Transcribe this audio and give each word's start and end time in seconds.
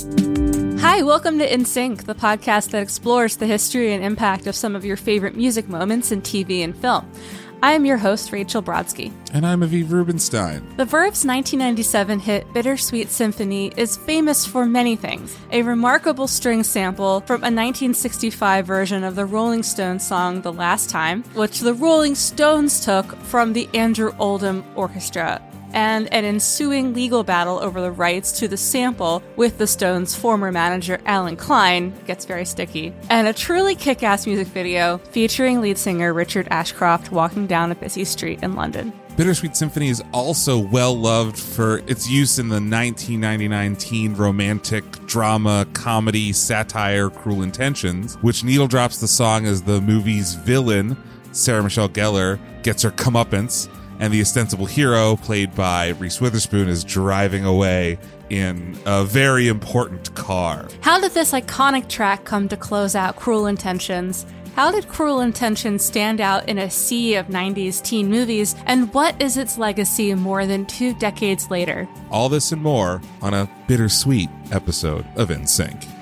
Hi, 0.00 1.02
welcome 1.02 1.38
to 1.40 1.52
In 1.52 1.66
Sync, 1.66 2.04
the 2.04 2.14
podcast 2.14 2.70
that 2.70 2.82
explores 2.82 3.36
the 3.36 3.46
history 3.46 3.92
and 3.92 4.02
impact 4.02 4.46
of 4.46 4.56
some 4.56 4.74
of 4.74 4.82
your 4.82 4.96
favorite 4.96 5.36
music 5.36 5.68
moments 5.68 6.10
in 6.10 6.22
TV 6.22 6.64
and 6.64 6.74
film. 6.74 7.10
I 7.62 7.72
am 7.72 7.84
your 7.84 7.98
host, 7.98 8.32
Rachel 8.32 8.62
Brodsky. 8.62 9.12
And 9.34 9.46
I'm 9.46 9.60
Aviv 9.60 9.90
Rubenstein. 9.90 10.66
The 10.78 10.86
Verve's 10.86 11.26
1997 11.26 12.18
hit 12.18 12.50
Bittersweet 12.54 13.10
Symphony 13.10 13.74
is 13.76 13.98
famous 13.98 14.46
for 14.46 14.64
many 14.64 14.96
things. 14.96 15.36
A 15.52 15.60
remarkable 15.60 16.26
string 16.26 16.62
sample 16.62 17.20
from 17.20 17.42
a 17.42 17.52
1965 17.52 18.66
version 18.66 19.04
of 19.04 19.16
the 19.16 19.26
Rolling 19.26 19.62
Stones 19.62 20.06
song 20.06 20.40
The 20.40 20.52
Last 20.52 20.88
Time, 20.88 21.24
which 21.34 21.60
the 21.60 21.74
Rolling 21.74 22.14
Stones 22.14 22.82
took 22.82 23.14
from 23.24 23.52
the 23.52 23.68
Andrew 23.74 24.14
Oldham 24.18 24.64
Orchestra 24.76 25.42
and 25.72 26.12
an 26.12 26.24
ensuing 26.24 26.94
legal 26.94 27.22
battle 27.22 27.58
over 27.58 27.80
the 27.80 27.90
rights 27.90 28.38
to 28.38 28.48
the 28.48 28.56
sample 28.56 29.22
with 29.36 29.58
the 29.58 29.66
Stones' 29.66 30.14
former 30.14 30.50
manager 30.52 31.00
Allen 31.06 31.36
Klein 31.36 31.94
gets 32.06 32.24
very 32.24 32.44
sticky, 32.44 32.94
and 33.08 33.28
a 33.28 33.32
truly 33.32 33.74
kick 33.74 34.02
ass 34.02 34.26
music 34.26 34.48
video 34.48 34.98
featuring 35.10 35.60
lead 35.60 35.78
singer 35.78 36.12
Richard 36.12 36.48
Ashcroft 36.50 37.12
walking 37.12 37.46
down 37.46 37.72
a 37.72 37.74
busy 37.74 38.04
street 38.04 38.42
in 38.42 38.54
London. 38.54 38.92
Bittersweet 39.16 39.54
Symphony 39.54 39.88
is 39.88 40.02
also 40.12 40.58
well 40.58 40.94
loved 40.94 41.38
for 41.38 41.78
its 41.86 42.08
use 42.08 42.38
in 42.38 42.48
the 42.48 42.54
1999 42.54 43.76
teen 43.76 44.14
romantic 44.14 44.84
drama 45.06 45.66
comedy 45.74 46.32
satire 46.32 47.10
Cruel 47.10 47.42
Intentions, 47.42 48.14
which 48.22 48.44
needle 48.44 48.66
drops 48.66 48.98
the 48.98 49.08
song 49.08 49.46
as 49.46 49.62
the 49.62 49.80
movie's 49.82 50.34
villain, 50.34 50.96
Sarah 51.32 51.62
Michelle 51.62 51.88
Gellar, 51.88 52.38
gets 52.62 52.82
her 52.82 52.90
comeuppance 52.90 53.68
and 54.00 54.12
the 54.12 54.20
ostensible 54.20 54.66
hero, 54.66 55.14
played 55.16 55.54
by 55.54 55.90
Reese 55.90 56.20
Witherspoon, 56.20 56.68
is 56.68 56.82
driving 56.82 57.44
away 57.44 57.98
in 58.30 58.76
a 58.86 59.04
very 59.04 59.46
important 59.46 60.12
car. 60.14 60.68
How 60.80 60.98
did 60.98 61.12
this 61.12 61.32
iconic 61.32 61.88
track 61.88 62.24
come 62.24 62.48
to 62.48 62.56
close 62.56 62.96
out 62.96 63.16
Cruel 63.16 63.46
Intentions? 63.46 64.26
How 64.56 64.72
did 64.72 64.88
Cruel 64.88 65.20
Intentions 65.20 65.84
stand 65.84 66.20
out 66.20 66.48
in 66.48 66.58
a 66.58 66.70
sea 66.70 67.14
of 67.14 67.26
90s 67.26 67.82
teen 67.82 68.10
movies, 68.10 68.56
and 68.66 68.92
what 68.92 69.20
is 69.22 69.36
its 69.36 69.58
legacy 69.58 70.14
more 70.14 70.46
than 70.46 70.66
two 70.66 70.94
decades 70.94 71.50
later? 71.50 71.88
All 72.10 72.28
this 72.28 72.52
and 72.52 72.62
more 72.62 73.00
on 73.22 73.34
a 73.34 73.48
bittersweet 73.68 74.28
episode 74.50 75.06
of 75.16 75.30
In 75.30 75.46
Sync. 75.46 75.99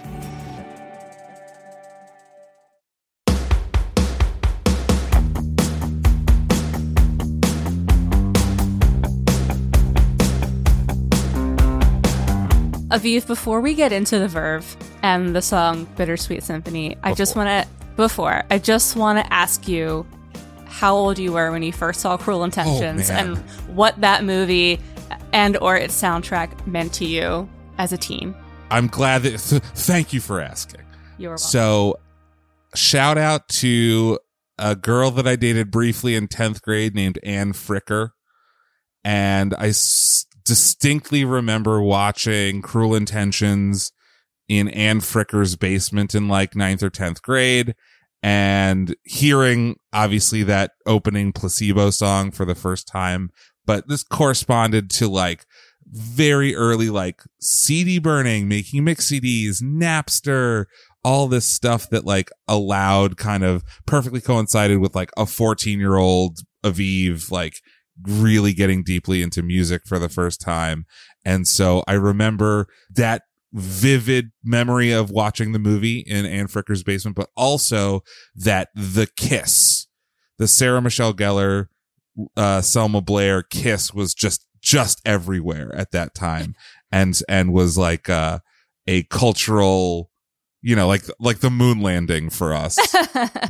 Aviv, 12.90 13.26
before 13.26 13.60
we 13.60 13.74
get 13.74 13.92
into 13.92 14.18
the 14.18 14.28
Verve 14.28 14.76
and 15.02 15.36
the 15.36 15.42
song 15.42 15.84
Bittersweet 15.96 16.42
Symphony, 16.42 16.96
I 17.02 17.12
just 17.12 17.36
want 17.36 17.48
to, 17.48 17.68
before, 17.96 18.44
I 18.50 18.58
just 18.58 18.96
want 18.96 19.18
to 19.18 19.32
ask 19.32 19.68
you 19.68 20.06
how 20.64 20.94
old 20.94 21.18
you 21.18 21.32
were 21.32 21.50
when 21.50 21.62
you 21.62 21.72
first 21.72 22.00
saw 22.00 22.16
Cruel 22.16 22.40
oh, 22.40 22.44
Intentions 22.44 23.10
Oh, 23.10 23.14
and 23.14 23.36
what 23.76 24.00
that 24.00 24.24
movie 24.24 24.80
and 25.32 25.56
or 25.58 25.76
its 25.76 26.00
soundtrack 26.00 26.66
meant 26.66 26.94
to 26.94 27.04
you 27.04 27.48
as 27.76 27.92
a 27.92 27.98
teen. 27.98 28.34
I'm 28.70 28.86
glad 28.86 29.22
that. 29.22 29.38
Th- 29.38 29.62
thank 29.74 30.12
you 30.12 30.20
for 30.20 30.40
asking. 30.40 30.80
You 31.18 31.28
were 31.28 31.32
welcome. 31.34 31.48
So, 31.50 31.98
shout 32.74 33.18
out 33.18 33.48
to 33.48 34.18
a 34.58 34.74
girl 34.74 35.10
that 35.12 35.26
I 35.26 35.36
dated 35.36 35.70
briefly 35.70 36.14
in 36.14 36.26
10th 36.28 36.62
grade 36.62 36.94
named 36.94 37.18
Anne 37.22 37.52
Fricker. 37.52 38.10
And 39.04 39.54
I 39.58 39.68
s- 39.68 40.26
distinctly 40.48 41.26
remember 41.26 41.82
watching 41.82 42.62
Cruel 42.62 42.94
Intentions 42.94 43.92
in 44.48 44.68
Anne 44.68 45.00
Fricker's 45.00 45.56
basement 45.56 46.14
in 46.14 46.26
like 46.26 46.56
ninth 46.56 46.82
or 46.82 46.88
10th 46.88 47.20
grade 47.20 47.74
and 48.22 48.96
hearing 49.04 49.76
obviously 49.92 50.42
that 50.44 50.70
opening 50.86 51.32
placebo 51.32 51.90
song 51.90 52.30
for 52.30 52.46
the 52.46 52.54
first 52.54 52.88
time. 52.88 53.28
But 53.66 53.88
this 53.88 54.02
corresponded 54.02 54.88
to 54.92 55.06
like 55.06 55.44
very 55.86 56.56
early, 56.56 56.88
like 56.88 57.20
CD 57.42 57.98
burning, 57.98 58.48
making 58.48 58.84
mix 58.84 59.10
CDs, 59.10 59.62
Napster, 59.62 60.64
all 61.04 61.28
this 61.28 61.44
stuff 61.44 61.90
that 61.90 62.06
like 62.06 62.30
allowed 62.48 63.18
kind 63.18 63.44
of 63.44 63.62
perfectly 63.84 64.22
coincided 64.22 64.78
with 64.78 64.94
like 64.94 65.10
a 65.18 65.26
14 65.26 65.78
year 65.78 65.96
old 65.96 66.38
Aviv, 66.64 67.30
like 67.30 67.60
really 68.06 68.52
getting 68.52 68.82
deeply 68.82 69.22
into 69.22 69.42
music 69.42 69.82
for 69.86 69.98
the 69.98 70.08
first 70.08 70.40
time. 70.40 70.86
And 71.24 71.46
so 71.46 71.82
I 71.86 71.94
remember 71.94 72.68
that 72.90 73.22
vivid 73.52 74.30
memory 74.44 74.92
of 74.92 75.10
watching 75.10 75.52
the 75.52 75.58
movie 75.58 76.00
in 76.00 76.26
Anne 76.26 76.48
Fricker's 76.48 76.82
basement, 76.82 77.16
but 77.16 77.30
also 77.36 78.02
that 78.34 78.68
the 78.74 79.08
kiss, 79.16 79.86
the 80.38 80.46
Sarah 80.48 80.82
Michelle 80.82 81.14
Gellar, 81.14 81.66
uh, 82.36 82.60
Selma 82.60 83.00
Blair 83.00 83.42
kiss 83.42 83.94
was 83.94 84.14
just, 84.14 84.46
just 84.60 85.00
everywhere 85.04 85.74
at 85.74 85.92
that 85.92 86.14
time. 86.14 86.54
And, 86.90 87.20
and 87.28 87.52
was 87.52 87.76
like, 87.76 88.08
uh, 88.08 88.38
a 88.86 89.02
cultural, 89.02 90.10
you 90.62 90.74
know, 90.74 90.88
like, 90.88 91.02
like 91.20 91.40
the 91.40 91.50
moon 91.50 91.82
landing 91.82 92.30
for 92.30 92.54
us 92.54 92.78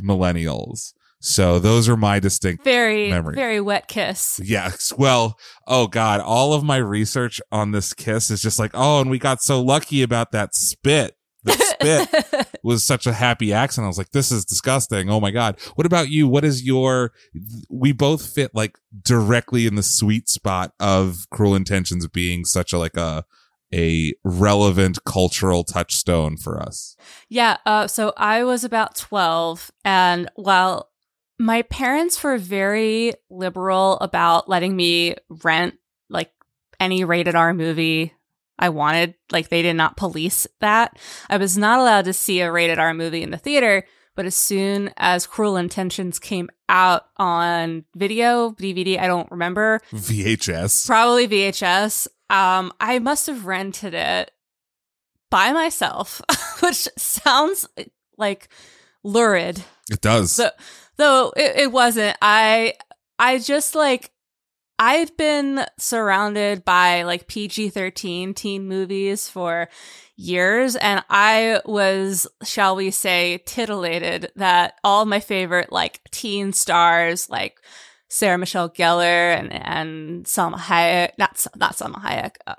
millennials. 0.03 0.91
So 1.21 1.59
those 1.59 1.89
are 1.89 1.97
my 1.97 2.19
distinct 2.19 2.63
very, 2.63 3.09
memory. 3.09 3.35
very 3.35 3.59
wet 3.59 3.87
kiss. 3.87 4.39
Yes. 4.43 4.93
Well, 4.97 5.37
oh 5.67 5.87
God, 5.87 6.21
all 6.21 6.53
of 6.53 6.63
my 6.63 6.77
research 6.77 7.41
on 7.51 7.71
this 7.71 7.93
kiss 7.93 8.31
is 8.31 8.41
just 8.41 8.57
like, 8.57 8.71
oh, 8.73 9.01
and 9.01 9.09
we 9.09 9.19
got 9.19 9.41
so 9.41 9.61
lucky 9.61 10.01
about 10.01 10.31
that 10.31 10.55
spit. 10.55 11.15
The 11.43 11.53
spit 11.53 12.59
was 12.63 12.85
such 12.85 13.05
a 13.05 13.13
happy 13.13 13.51
accent. 13.53 13.85
I 13.85 13.87
was 13.87 13.97
like, 13.97 14.11
this 14.11 14.31
is 14.31 14.45
disgusting. 14.45 15.09
Oh 15.09 15.19
my 15.19 15.31
God. 15.31 15.59
What 15.75 15.85
about 15.85 16.09
you? 16.09 16.27
What 16.27 16.45
is 16.45 16.63
your, 16.63 17.11
we 17.69 17.91
both 17.91 18.33
fit 18.33 18.51
like 18.53 18.77
directly 19.03 19.65
in 19.65 19.75
the 19.75 19.83
sweet 19.83 20.29
spot 20.29 20.73
of 20.79 21.25
cruel 21.31 21.55
intentions 21.55 22.07
being 22.07 22.45
such 22.45 22.71
a, 22.71 22.77
like 22.77 22.95
a, 22.95 23.25
a 23.73 24.13
relevant 24.23 25.03
cultural 25.05 25.63
touchstone 25.63 26.37
for 26.37 26.61
us. 26.61 26.95
Yeah, 27.27 27.57
uh, 27.65 27.87
so 27.87 28.13
I 28.17 28.43
was 28.43 28.63
about 28.63 28.95
12, 28.95 29.71
and 29.85 30.29
while 30.35 30.89
my 31.39 31.61
parents 31.63 32.21
were 32.21 32.37
very 32.37 33.13
liberal 33.29 33.97
about 33.99 34.49
letting 34.49 34.75
me 34.75 35.15
rent 35.29 35.75
like 36.09 36.31
any 36.79 37.05
rated 37.05 37.33
R 37.33 37.53
movie 37.53 38.13
I 38.59 38.69
wanted. 38.69 39.15
Like 39.31 39.47
they 39.47 39.61
did 39.61 39.75
not 39.75 39.95
police 39.95 40.45
that. 40.59 40.99
I 41.29 41.37
was 41.37 41.57
not 41.57 41.79
allowed 41.79 42.05
to 42.05 42.13
see 42.13 42.41
a 42.41 42.51
rated 42.51 42.77
R 42.77 42.93
movie 42.93 43.23
in 43.23 43.31
the 43.31 43.37
theater, 43.37 43.85
but 44.15 44.25
as 44.25 44.35
soon 44.35 44.91
as 44.97 45.25
Cruel 45.25 45.55
Intentions 45.55 46.19
came 46.19 46.49
out 46.67 47.05
on 47.15 47.85
video, 47.95 48.51
DVD, 48.51 48.99
I 48.99 49.07
don't 49.07 49.31
remember, 49.31 49.79
VHS. 49.93 50.85
probably 50.85 51.25
VHS, 51.25 52.07
um, 52.29 52.73
I 52.81 52.99
must 52.99 53.27
have 53.27 53.45
rented 53.45 53.93
it 53.93 54.31
by 55.29 55.53
myself, 55.53 56.21
which 56.59 56.89
sounds 56.97 57.65
like 58.17 58.49
lurid. 59.03 59.63
It 59.89 60.01
does. 60.01 60.33
So, 60.33 60.49
though 60.99 61.33
it, 61.35 61.55
it 61.57 61.71
wasn't. 61.71 62.17
I 62.21 62.75
I 63.17 63.39
just 63.39 63.73
like 63.75 64.11
I've 64.79 65.15
been 65.17 65.65
surrounded 65.77 66.63
by 66.63 67.03
like 67.03 67.27
PG 67.27 67.71
13 67.71 68.33
teen 68.33 68.67
movies 68.67 69.27
for 69.27 69.67
years, 70.15 70.77
and 70.77 71.03
I 71.09 71.59
was, 71.65 72.27
shall 72.43 72.77
we 72.77 72.91
say, 72.91 73.39
titillated 73.45 74.31
that 74.37 74.75
all 74.83 75.05
my 75.05 75.19
favorite 75.19 75.73
like 75.73 75.99
teen 76.11 76.53
stars, 76.53 77.29
like 77.29 77.59
Sarah 78.07 78.37
Michelle 78.37 78.69
Gellar 78.69 79.37
and, 79.37 79.51
and 79.51 80.27
Selma 80.27 80.57
Hayek, 80.57 81.11
not, 81.17 81.45
not 81.57 81.75
Selma 81.75 81.99
Hayek, 81.99 82.35
uh, 82.47 82.55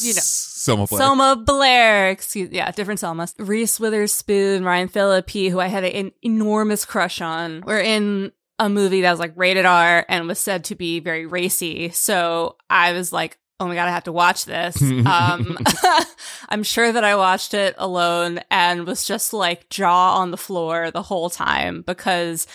you 0.00 0.14
know, 0.14 0.20
Selma 0.22 0.86
Blair. 0.86 0.98
Selma 0.98 1.36
Blair, 1.36 2.10
excuse 2.10 2.50
yeah, 2.50 2.70
different 2.70 3.00
Selma. 3.00 3.28
Reese 3.38 3.78
Witherspoon, 3.78 4.64
Ryan 4.64 4.88
Phillippe, 4.88 5.50
who 5.50 5.60
I 5.60 5.66
had 5.66 5.84
an 5.84 6.12
enormous 6.22 6.84
crush 6.84 7.20
on, 7.20 7.62
were 7.62 7.80
in 7.80 8.32
a 8.58 8.68
movie 8.68 9.02
that 9.02 9.10
was 9.10 9.20
like 9.20 9.32
rated 9.36 9.64
R 9.64 10.06
and 10.08 10.28
was 10.28 10.38
said 10.38 10.64
to 10.64 10.74
be 10.74 11.00
very 11.00 11.26
racy. 11.26 11.90
So 11.90 12.56
I 12.70 12.92
was 12.92 13.12
like, 13.12 13.38
oh 13.60 13.66
my 13.66 13.74
god, 13.74 13.88
I 13.88 13.92
have 13.92 14.04
to 14.04 14.12
watch 14.12 14.44
this. 14.44 14.80
um, 15.06 15.58
I'm 16.48 16.62
sure 16.62 16.90
that 16.92 17.04
I 17.04 17.16
watched 17.16 17.54
it 17.54 17.74
alone 17.78 18.40
and 18.50 18.86
was 18.86 19.04
just 19.04 19.32
like 19.32 19.68
jaw 19.70 20.16
on 20.18 20.30
the 20.30 20.36
floor 20.36 20.90
the 20.90 21.02
whole 21.02 21.30
time 21.30 21.82
because 21.82 22.46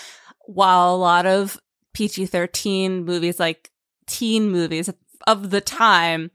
while 0.46 0.96
a 0.96 0.98
lot 0.98 1.26
of 1.26 1.60
PG-13 1.94 3.04
movies, 3.04 3.40
like 3.40 3.72
teen 4.08 4.50
movies 4.50 4.90
of 5.28 5.50
the 5.50 5.62
time, 5.62 6.32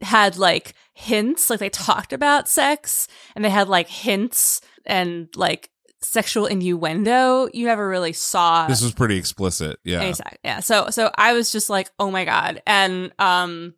had 0.00 0.36
like 0.36 0.74
hints, 0.94 1.50
like 1.50 1.60
they 1.60 1.70
talked 1.70 2.12
about 2.12 2.48
sex 2.48 3.08
and 3.34 3.44
they 3.44 3.50
had 3.50 3.68
like 3.68 3.88
hints 3.88 4.60
and 4.86 5.28
like 5.36 5.70
sexual 6.00 6.46
innuendo. 6.46 7.48
You 7.52 7.66
never 7.66 7.88
really 7.88 8.12
saw 8.12 8.66
This 8.66 8.82
was 8.82 8.92
pretty 8.92 9.16
explicit. 9.16 9.78
Yeah. 9.84 10.12
Yeah. 10.44 10.60
So 10.60 10.90
so 10.90 11.10
I 11.16 11.32
was 11.32 11.50
just 11.50 11.68
like, 11.70 11.90
oh 11.98 12.10
my 12.10 12.24
God. 12.24 12.62
And 12.66 13.12
um 13.18 13.74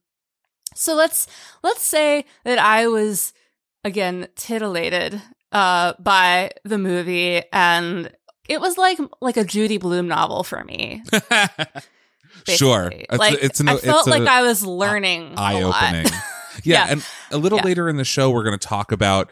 so 0.74 0.94
let's 0.94 1.26
let's 1.62 1.82
say 1.82 2.24
that 2.44 2.58
I 2.58 2.86
was 2.86 3.32
again 3.84 4.28
titillated 4.36 5.20
uh 5.52 5.94
by 5.98 6.52
the 6.64 6.78
movie 6.78 7.42
and 7.52 8.12
it 8.48 8.60
was 8.60 8.76
like 8.76 8.98
like 9.20 9.36
a 9.36 9.44
Judy 9.44 9.78
Blume 9.78 10.08
novel 10.08 10.42
for 10.44 10.64
me. 10.64 11.02
sure. 12.48 12.92
It's, 12.94 13.18
like 13.18 13.38
it's 13.42 13.60
an, 13.60 13.68
I 13.68 13.76
felt 13.76 14.06
like 14.06 14.26
I 14.26 14.42
was 14.42 14.64
learning 14.64 15.34
eye 15.36 15.62
opening. 15.62 16.06
yeah, 16.64 16.86
Yeah. 16.86 16.86
and 16.90 17.06
a 17.30 17.38
little 17.38 17.58
Yeah. 17.58 17.64
later 17.64 17.88
in 17.88 17.96
the 17.96 18.04
show, 18.04 18.30
we're 18.30 18.44
going 18.44 18.58
to 18.58 18.66
talk 18.68 18.92
about 18.92 19.30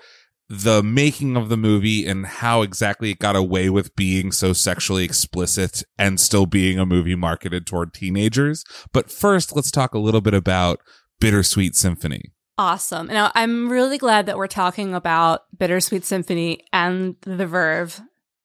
the 0.50 0.82
making 0.82 1.36
of 1.36 1.50
the 1.50 1.56
movie 1.58 2.06
and 2.06 2.24
how 2.24 2.62
exactly 2.62 3.10
it 3.10 3.18
got 3.18 3.36
away 3.36 3.68
with 3.68 3.94
being 3.96 4.32
so 4.32 4.54
sexually 4.54 5.04
explicit 5.04 5.82
and 5.98 6.18
still 6.18 6.46
being 6.46 6.78
a 6.78 6.86
movie 6.86 7.14
marketed 7.14 7.66
toward 7.66 7.92
teenagers. 7.92 8.64
But 8.92 9.10
first, 9.10 9.54
let's 9.54 9.70
talk 9.70 9.92
a 9.92 9.98
little 9.98 10.22
bit 10.22 10.32
about 10.32 10.80
Bittersweet 11.20 11.76
Symphony. 11.76 12.32
Awesome. 12.56 13.08
Now, 13.08 13.30
I'm 13.34 13.68
really 13.68 13.98
glad 13.98 14.24
that 14.26 14.38
we're 14.38 14.46
talking 14.46 14.94
about 14.94 15.42
Bittersweet 15.56 16.04
Symphony 16.04 16.60
and 16.72 17.16
The 17.22 17.46
Verve 17.46 18.00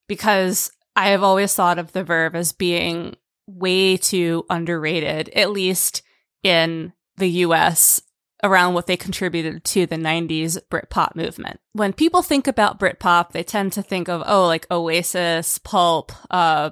because 0.07 0.71
I 0.95 1.07
have 1.09 1.23
always 1.23 1.55
thought 1.55 1.79
of 1.79 1.93
The 1.93 2.03
Verve 2.03 2.35
as 2.35 2.51
being 2.51 3.15
way 3.47 3.97
too 3.97 4.45
underrated, 4.49 5.29
at 5.29 5.51
least 5.51 6.01
in 6.43 6.93
the 7.17 7.29
US, 7.29 8.01
around 8.43 8.73
what 8.73 8.87
they 8.87 8.97
contributed 8.97 9.63
to 9.63 9.85
the 9.85 9.95
90s 9.95 10.59
Britpop 10.69 11.15
movement. 11.15 11.59
When 11.73 11.93
people 11.93 12.21
think 12.21 12.47
about 12.47 12.79
Britpop, 12.79 13.31
they 13.31 13.43
tend 13.43 13.73
to 13.73 13.81
think 13.81 14.09
of, 14.09 14.23
oh, 14.25 14.47
like 14.47 14.69
Oasis, 14.69 15.57
Pulp, 15.59 16.11
uh, 16.29 16.71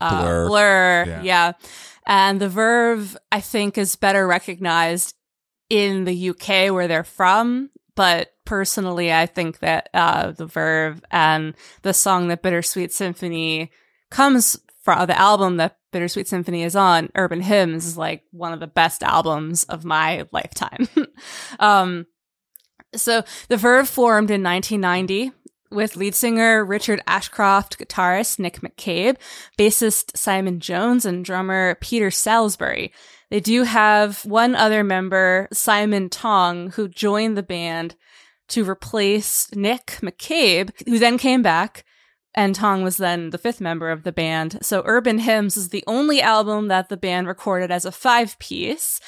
uh, 0.00 0.22
Blur. 0.22 0.48
Blur. 0.48 1.04
Yeah. 1.06 1.22
yeah. 1.22 1.52
And 2.06 2.40
The 2.40 2.48
Verve, 2.48 3.16
I 3.30 3.40
think, 3.40 3.76
is 3.76 3.96
better 3.96 4.26
recognized 4.26 5.14
in 5.68 6.04
the 6.04 6.30
UK 6.30 6.72
where 6.72 6.88
they're 6.88 7.04
from. 7.04 7.70
But 7.96 8.32
personally, 8.44 9.12
I 9.12 9.26
think 9.26 9.58
that 9.58 9.90
uh, 9.92 10.32
The 10.32 10.46
Verve 10.46 11.02
and 11.10 11.54
the 11.82 11.92
song 11.92 12.28
The 12.28 12.36
Bittersweet 12.36 12.92
Symphony 12.92 13.70
comes 14.10 14.58
from, 14.82 15.06
the 15.06 15.18
album 15.18 15.58
that 15.58 15.76
Bittersweet 15.92 16.28
Symphony 16.28 16.62
is 16.62 16.76
on, 16.76 17.10
Urban 17.14 17.40
Hymns, 17.40 17.86
is 17.86 17.98
like 17.98 18.22
one 18.30 18.52
of 18.52 18.60
the 18.60 18.66
best 18.66 19.02
albums 19.02 19.64
of 19.64 19.84
my 19.84 20.26
lifetime. 20.32 20.88
um, 21.60 22.06
so 22.94 23.22
The 23.48 23.56
Verve 23.56 23.88
formed 23.88 24.30
in 24.30 24.42
1990 24.42 25.32
with 25.70 25.96
lead 25.96 26.14
singer 26.14 26.64
Richard 26.64 27.00
Ashcroft, 27.06 27.78
guitarist 27.78 28.38
Nick 28.38 28.60
McCabe, 28.60 29.16
bassist 29.58 30.16
Simon 30.16 30.60
Jones, 30.60 31.04
and 31.04 31.24
drummer 31.24 31.76
Peter 31.80 32.10
Salisbury. 32.10 32.92
They 33.30 33.40
do 33.40 33.62
have 33.62 34.24
one 34.24 34.56
other 34.56 34.82
member, 34.82 35.48
Simon 35.52 36.08
Tong, 36.08 36.70
who 36.72 36.88
joined 36.88 37.36
the 37.36 37.42
band 37.42 37.94
to 38.48 38.68
replace 38.68 39.48
Nick 39.54 39.98
McCabe, 40.02 40.70
who 40.88 40.98
then 40.98 41.16
came 41.16 41.42
back. 41.42 41.84
And 42.34 42.54
Tong 42.54 42.82
was 42.82 42.96
then 42.96 43.30
the 43.30 43.38
fifth 43.38 43.60
member 43.60 43.90
of 43.90 44.04
the 44.04 44.12
band. 44.12 44.58
So 44.62 44.82
Urban 44.84 45.18
Hymns 45.18 45.56
is 45.56 45.70
the 45.70 45.84
only 45.86 46.22
album 46.22 46.68
that 46.68 46.88
the 46.88 46.96
band 46.96 47.26
recorded 47.26 47.70
as 47.70 47.84
a 47.84 47.92
five 47.92 48.38
piece. 48.38 49.00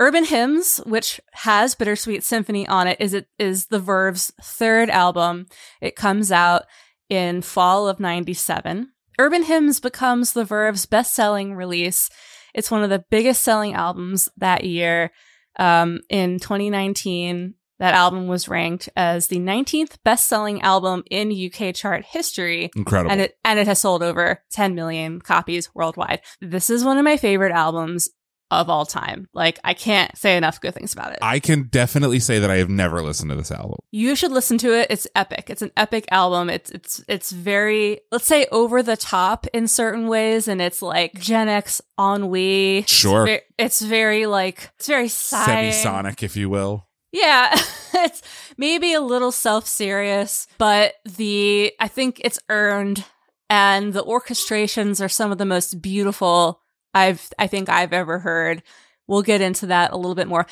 Urban 0.00 0.24
Hymns, 0.24 0.78
which 0.86 1.20
has 1.32 1.74
Bittersweet 1.74 2.24
Symphony 2.24 2.66
on 2.66 2.86
it, 2.86 2.98
is 2.98 3.12
it 3.12 3.28
is 3.38 3.66
the 3.66 3.78
Verve's 3.78 4.32
third 4.42 4.88
album. 4.88 5.46
It 5.80 5.96
comes 5.96 6.32
out 6.32 6.62
in 7.10 7.42
fall 7.42 7.88
of 7.88 8.00
97. 8.00 8.90
Urban 9.18 9.42
Hymns 9.42 9.80
becomes 9.80 10.32
the 10.32 10.44
Verve's 10.44 10.86
best-selling 10.86 11.54
release. 11.54 12.08
It's 12.54 12.70
one 12.70 12.82
of 12.82 12.90
the 12.90 13.04
biggest 13.10 13.42
selling 13.42 13.74
albums 13.74 14.28
that 14.38 14.64
year. 14.64 15.12
Um, 15.58 16.00
in 16.08 16.38
2019, 16.38 17.54
that 17.82 17.94
album 17.94 18.28
was 18.28 18.48
ranked 18.48 18.88
as 18.96 19.26
the 19.26 19.38
19th 19.38 19.96
best-selling 20.04 20.62
album 20.62 21.02
in 21.10 21.32
UK 21.32 21.74
chart 21.74 22.04
history. 22.04 22.70
Incredible. 22.76 23.10
And 23.10 23.20
it 23.20 23.36
and 23.44 23.58
it 23.58 23.66
has 23.66 23.80
sold 23.80 24.04
over 24.04 24.40
10 24.50 24.76
million 24.76 25.20
copies 25.20 25.74
worldwide. 25.74 26.20
This 26.40 26.70
is 26.70 26.84
one 26.84 26.96
of 26.96 27.04
my 27.04 27.16
favorite 27.16 27.50
albums 27.50 28.08
of 28.52 28.68
all 28.68 28.86
time. 28.86 29.28
Like 29.34 29.58
I 29.64 29.74
can't 29.74 30.16
say 30.16 30.36
enough 30.36 30.60
good 30.60 30.74
things 30.74 30.92
about 30.92 31.12
it. 31.12 31.18
I 31.22 31.40
can 31.40 31.64
definitely 31.64 32.20
say 32.20 32.38
that 32.38 32.50
I 32.50 32.58
have 32.58 32.68
never 32.68 33.02
listened 33.02 33.30
to 33.30 33.36
this 33.36 33.50
album. 33.50 33.78
you 33.90 34.14
should 34.14 34.30
listen 34.30 34.58
to 34.58 34.78
it. 34.78 34.86
It's 34.88 35.08
epic. 35.16 35.50
It's 35.50 35.62
an 35.62 35.72
epic 35.76 36.06
album. 36.12 36.50
It's 36.50 36.70
it's 36.70 37.04
it's 37.08 37.32
very 37.32 38.00
let's 38.12 38.26
say 38.26 38.46
over 38.52 38.80
the 38.80 38.96
top 38.96 39.48
in 39.52 39.66
certain 39.66 40.06
ways 40.06 40.46
and 40.46 40.62
it's 40.62 40.82
like 40.82 41.18
Gen 41.18 41.48
X 41.48 41.80
ennui. 41.98 42.78
It's 42.78 42.92
Sure. 42.92 43.40
It's 43.58 43.82
very 43.82 44.26
like 44.26 44.70
it's 44.76 44.86
very 44.86 45.08
sighing. 45.08 45.72
Semi-sonic, 45.72 46.22
if 46.22 46.36
you 46.36 46.48
will. 46.48 46.86
Yeah, 47.12 47.54
it's 47.94 48.22
maybe 48.56 48.94
a 48.94 49.00
little 49.00 49.32
self-serious, 49.32 50.46
but 50.58 50.94
the 51.04 51.72
I 51.78 51.88
think 51.88 52.20
it's 52.24 52.40
earned 52.48 53.04
and 53.50 53.92
the 53.92 54.02
orchestrations 54.02 55.04
are 55.04 55.10
some 55.10 55.30
of 55.30 55.38
the 55.38 55.44
most 55.44 55.82
beautiful 55.82 56.60
I've 56.94 57.28
I 57.38 57.46
think 57.46 57.68
I've 57.68 57.92
ever 57.92 58.18
heard. 58.18 58.62
We'll 59.06 59.22
get 59.22 59.40
into 59.40 59.66
that 59.66 59.92
a 59.92 59.96
little 59.96 60.14
bit 60.14 60.28
more. 60.28 60.46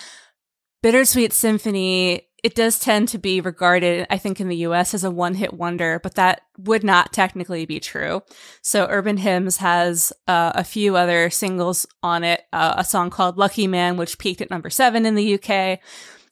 Bittersweet 0.83 1.33
Symphony, 1.33 2.23
it 2.43 2.55
does 2.55 2.79
tend 2.79 3.09
to 3.09 3.19
be 3.19 3.40
regarded, 3.40 4.07
I 4.09 4.17
think, 4.17 4.40
in 4.40 4.49
the 4.49 4.57
US 4.57 4.95
as 4.95 5.05
a 5.05 5.11
one 5.11 5.35
hit 5.35 5.52
wonder, 5.52 6.00
but 6.02 6.14
that 6.14 6.43
would 6.59 6.83
not 6.83 7.12
technically 7.12 7.67
be 7.67 7.81
true. 7.81 8.23
So 8.62 8.87
Urban 8.88 9.19
Hymns 9.19 9.59
has 9.59 10.12
uh, 10.26 10.52
a 10.55 10.64
few 10.64 10.97
other 10.97 11.29
singles 11.31 11.87
on 12.02 12.25
it, 12.25 12.43
uh, 12.52 12.75
a 12.79 12.85
song 12.85 13.11
called 13.11 13.37
Lucky 13.37 13.67
Man, 13.67 13.97
which 13.97 14.19
peaked 14.19 14.40
at 14.40 14.50
number 14.50 14.71
seven 14.71 15.05
in 15.05 15.14
the 15.14 15.35
UK. 15.35 15.81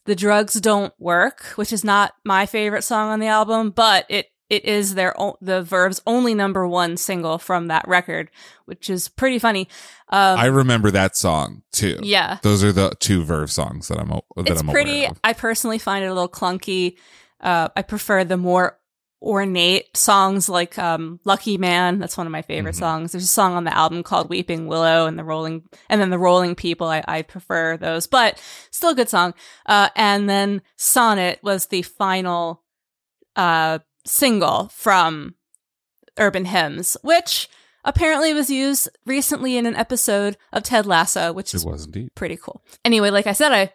The 0.08 0.16
Drugs 0.16 0.54
Don't 0.54 0.94
Work, 0.98 1.42
which 1.56 1.70
is 1.70 1.84
not 1.84 2.14
my 2.24 2.46
favorite 2.46 2.80
song 2.82 3.10
on 3.10 3.20
the 3.20 3.26
album, 3.26 3.70
but 3.70 4.06
it 4.08 4.28
it 4.48 4.64
is 4.64 4.94
their 4.94 5.14
o- 5.20 5.36
the 5.42 5.60
Verve's 5.62 6.00
only 6.06 6.32
number 6.32 6.66
one 6.66 6.96
single 6.96 7.36
from 7.36 7.66
that 7.66 7.86
record, 7.86 8.30
which 8.64 8.88
is 8.88 9.06
pretty 9.06 9.38
funny. 9.38 9.68
Um, 10.08 10.38
I 10.38 10.46
remember 10.46 10.90
that 10.92 11.14
song 11.14 11.60
too. 11.72 11.98
yeah, 12.02 12.38
Those 12.42 12.64
are 12.64 12.72
the 12.72 12.94
two 12.98 13.22
Verve 13.22 13.52
songs 13.52 13.88
that 13.88 13.98
I'm 14.00 14.08
that 14.08 14.22
it's 14.50 14.62
I'm 14.62 14.68
pretty. 14.70 15.00
aware 15.00 15.10
of. 15.10 15.20
I 15.22 15.34
personally 15.34 15.76
find 15.78 16.02
it 16.02 16.08
a 16.08 16.14
little 16.14 16.26
clunky. 16.30 16.96
Uh, 17.42 17.68
I 17.76 17.82
prefer 17.82 18.24
the 18.24 18.38
more 18.38 18.77
ornate 19.20 19.96
songs 19.96 20.48
like 20.48 20.78
um, 20.78 21.18
Lucky 21.24 21.58
Man. 21.58 21.98
That's 21.98 22.16
one 22.16 22.26
of 22.26 22.30
my 22.30 22.42
favorite 22.42 22.74
Mhm. 22.76 22.78
songs. 22.78 23.12
There's 23.12 23.24
a 23.24 23.26
song 23.26 23.54
on 23.54 23.64
the 23.64 23.76
album 23.76 24.02
called 24.02 24.28
Weeping 24.28 24.66
Willow 24.68 25.06
and 25.06 25.18
the 25.18 25.24
Rolling, 25.24 25.64
and 25.88 26.00
then 26.00 26.10
the 26.10 26.18
Rolling 26.18 26.54
People. 26.54 26.86
I, 26.86 27.02
I 27.08 27.22
prefer 27.22 27.76
those, 27.76 28.06
but 28.06 28.40
still 28.70 28.90
a 28.90 28.94
good 28.94 29.08
song. 29.08 29.34
Uh, 29.66 29.88
and 29.96 30.28
then 30.30 30.62
Sonnet 30.76 31.40
was 31.42 31.66
the 31.66 31.82
final 31.82 32.62
uh, 33.36 33.78
single 34.06 34.68
from 34.68 35.34
Urban 36.18 36.44
Hymns, 36.44 36.96
which 37.02 37.48
apparently 37.84 38.34
was 38.34 38.50
used 38.50 38.88
recently 39.06 39.56
in 39.56 39.64
an 39.66 39.76
episode 39.76 40.36
of 40.52 40.62
Ted 40.64 40.86
Lasso, 40.86 41.32
which 41.32 41.54
It 41.54 41.64
was 41.64 41.86
indeed. 41.86 42.14
pretty 42.14 42.36
cool. 42.36 42.62
Anyway, 42.84 43.10
like 43.10 43.26
I 43.26 43.32
said, 43.32 43.52
I 43.52 43.72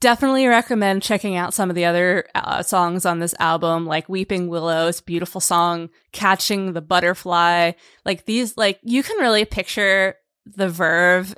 definitely 0.00 0.46
recommend 0.46 1.02
checking 1.02 1.36
out 1.36 1.54
some 1.54 1.70
of 1.70 1.76
the 1.76 1.84
other 1.84 2.26
uh, 2.34 2.62
songs 2.62 3.04
on 3.04 3.18
this 3.18 3.34
album, 3.38 3.86
like 3.86 4.08
Weeping 4.08 4.48
Willows, 4.48 5.00
beautiful 5.00 5.40
song, 5.40 5.90
Catching 6.12 6.72
the 6.72 6.80
Butterfly. 6.80 7.72
Like 8.04 8.24
these, 8.24 8.56
like 8.56 8.78
you 8.82 9.02
can 9.02 9.18
really 9.18 9.44
picture 9.44 10.16
the 10.46 10.68
Verve, 10.68 11.34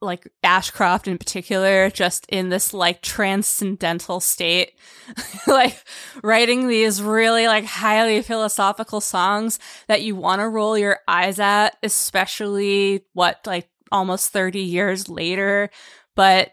like 0.00 0.28
Ashcroft 0.42 1.08
in 1.08 1.16
particular, 1.16 1.88
just 1.88 2.26
in 2.28 2.48
this 2.48 2.74
like 2.74 3.02
transcendental 3.02 4.20
state, 4.20 4.72
like 5.46 5.82
writing 6.22 6.68
these 6.68 7.00
really 7.00 7.46
like 7.46 7.64
highly 7.64 8.20
philosophical 8.20 9.00
songs 9.00 9.58
that 9.88 10.02
you 10.02 10.16
want 10.16 10.40
to 10.40 10.48
roll 10.48 10.76
your 10.76 10.98
eyes 11.08 11.38
at, 11.38 11.76
especially 11.82 13.04
what 13.14 13.46
like 13.46 13.68
almost 13.90 14.30
30 14.30 14.60
years 14.60 15.08
later. 15.08 15.70
But 16.14 16.52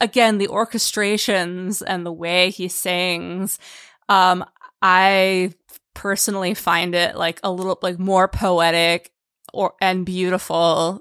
again, 0.00 0.38
the 0.38 0.48
orchestrations 0.48 1.82
and 1.86 2.04
the 2.04 2.12
way 2.12 2.50
he 2.50 2.68
sings, 2.68 3.58
um, 4.08 4.44
I 4.82 5.54
personally 5.94 6.54
find 6.54 6.94
it 6.94 7.16
like 7.16 7.40
a 7.42 7.50
little 7.50 7.78
like 7.82 7.98
more 7.98 8.28
poetic 8.28 9.10
or 9.52 9.74
and 9.80 10.04
beautiful 10.04 11.00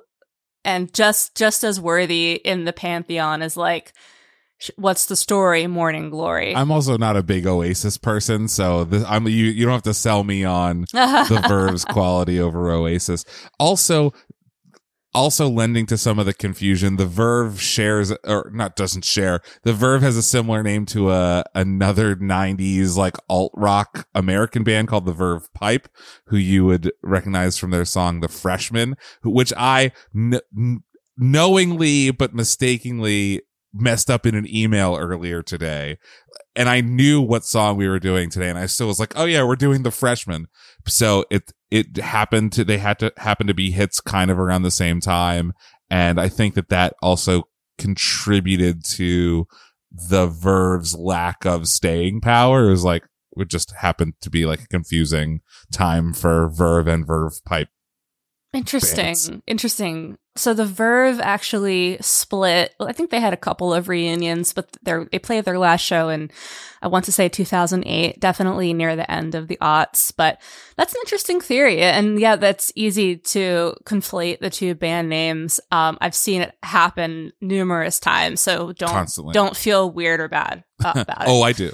and 0.63 0.93
just 0.93 1.35
just 1.35 1.63
as 1.65 1.81
worthy 1.81 2.33
in 2.33 2.63
the 2.63 2.71
pantheon 2.71 3.41
as 3.41 3.57
like 3.57 3.91
what's 4.77 5.07
the 5.07 5.15
story 5.15 5.67
morning 5.67 6.09
glory 6.09 6.55
I'm 6.55 6.71
also 6.71 6.97
not 6.97 7.17
a 7.17 7.23
big 7.23 7.45
Oasis 7.45 7.97
person, 7.97 8.47
so 8.47 8.85
this, 8.85 9.03
I'm 9.05 9.27
you. 9.27 9.45
You 9.45 9.65
don't 9.65 9.73
have 9.73 9.83
to 9.83 9.93
sell 9.93 10.23
me 10.23 10.45
on 10.45 10.85
the 10.93 11.43
Verve's 11.47 11.83
quality 11.83 12.39
over 12.39 12.71
Oasis. 12.71 13.25
Also, 13.59 14.13
also 15.15 15.47
lending 15.47 15.85
to 15.87 15.97
some 15.97 16.19
of 16.19 16.25
the 16.25 16.33
confusion, 16.33 16.97
the 16.97 17.05
Verve 17.05 17.61
shares 17.61 18.11
or 18.25 18.51
not 18.53 18.75
doesn't 18.75 19.05
share. 19.05 19.41
The 19.63 19.73
Verve 19.73 20.01
has 20.01 20.17
a 20.17 20.21
similar 20.21 20.61
name 20.61 20.85
to 20.87 21.09
a 21.11 21.43
another 21.55 22.15
'90s 22.15 22.97
like 22.97 23.15
alt 23.29 23.53
rock 23.55 24.07
American 24.13 24.63
band 24.63 24.89
called 24.89 25.05
the 25.05 25.13
Verve 25.13 25.51
Pipe, 25.53 25.87
who 26.27 26.37
you 26.37 26.65
would 26.65 26.91
recognize 27.01 27.57
from 27.57 27.71
their 27.71 27.85
song 27.85 28.19
"The 28.19 28.27
Freshman," 28.27 28.97
which 29.23 29.53
I 29.55 29.93
kn- 30.13 30.41
kn- 30.53 30.83
knowingly 31.17 32.11
but 32.11 32.35
mistakenly 32.35 33.41
messed 33.75 34.09
up 34.09 34.25
in 34.25 34.35
an 34.35 34.47
email 34.47 34.95
earlier 34.95 35.43
today 35.43 35.97
and 36.55 36.69
I 36.69 36.81
knew 36.81 37.21
what 37.21 37.43
song 37.43 37.75
we 37.75 37.87
were 37.87 37.99
doing 37.99 38.29
today, 38.29 38.49
and 38.49 38.57
I 38.57 38.65
still 38.65 38.87
was 38.87 38.99
like, 38.99 39.13
"Oh 39.17 39.25
yeah, 39.25 39.43
we're 39.43 39.55
doing 39.55 39.83
the 39.83 39.91
freshman." 39.91 40.47
So 40.87 41.25
it 41.29 41.51
it 41.69 41.97
happened 41.97 42.53
to 42.53 42.63
they 42.63 42.77
had 42.77 42.99
to 42.99 43.11
happen 43.17 43.47
to 43.47 43.53
be 43.53 43.71
hits 43.71 43.99
kind 43.99 44.31
of 44.31 44.39
around 44.39 44.61
the 44.61 44.71
same 44.71 45.01
time, 45.01 45.53
and 45.89 46.19
I 46.19 46.29
think 46.29 46.55
that 46.55 46.69
that 46.69 46.93
also 47.01 47.43
contributed 47.77 48.85
to 48.85 49.47
the 49.91 50.27
Verve's 50.27 50.95
lack 50.95 51.45
of 51.45 51.67
staying 51.67 52.21
power. 52.21 52.67
It 52.67 52.71
was 52.71 52.85
like 52.85 53.03
it 53.37 53.49
just 53.49 53.71
happened 53.71 54.13
to 54.21 54.29
be 54.29 54.45
like 54.45 54.61
a 54.61 54.67
confusing 54.67 55.41
time 55.73 56.13
for 56.13 56.47
Verve 56.49 56.87
and 56.87 57.05
Verve 57.05 57.33
Pipe. 57.45 57.67
Interesting. 58.55 59.05
bands. 59.05 59.31
Interesting. 59.47 60.17
So 60.37 60.53
the 60.53 60.65
Verve 60.65 61.19
actually 61.21 61.97
split. 62.01 62.73
Well, 62.79 62.89
I 62.89 62.91
think 62.91 63.09
they 63.09 63.21
had 63.21 63.33
a 63.33 63.37
couple 63.37 63.73
of 63.73 63.87
reunions, 63.87 64.53
but 64.53 64.67
they 64.83 64.93
they 65.11 65.19
played 65.19 65.45
their 65.45 65.57
last 65.57 65.81
show 65.81 66.09
in 66.09 66.29
I 66.81 66.87
want 66.87 67.05
to 67.05 67.11
say 67.11 67.29
2008, 67.29 68.19
definitely 68.19 68.73
near 68.73 68.95
the 68.95 69.09
end 69.09 69.33
of 69.33 69.47
the 69.47 69.57
aughts. 69.61 70.11
But 70.15 70.41
that's 70.75 70.93
an 70.93 70.99
interesting 71.05 71.39
theory, 71.39 71.81
and 71.81 72.19
yeah, 72.19 72.35
that's 72.35 72.71
easy 72.75 73.15
to 73.17 73.75
conflate 73.85 74.39
the 74.39 74.49
two 74.49 74.75
band 74.75 75.07
names. 75.09 75.59
Um, 75.71 75.97
I've 76.01 76.15
seen 76.15 76.41
it 76.41 76.53
happen 76.63 77.31
numerous 77.41 77.99
times, 77.99 78.41
so 78.41 78.73
don't 78.73 78.89
Constantly. 78.89 79.33
don't 79.33 79.55
feel 79.55 79.89
weird 79.89 80.19
or 80.19 80.27
bad 80.27 80.63
uh, 80.83 80.91
about 80.95 81.21
it. 81.21 81.27
Oh, 81.27 81.41
I 81.43 81.53
do. 81.53 81.71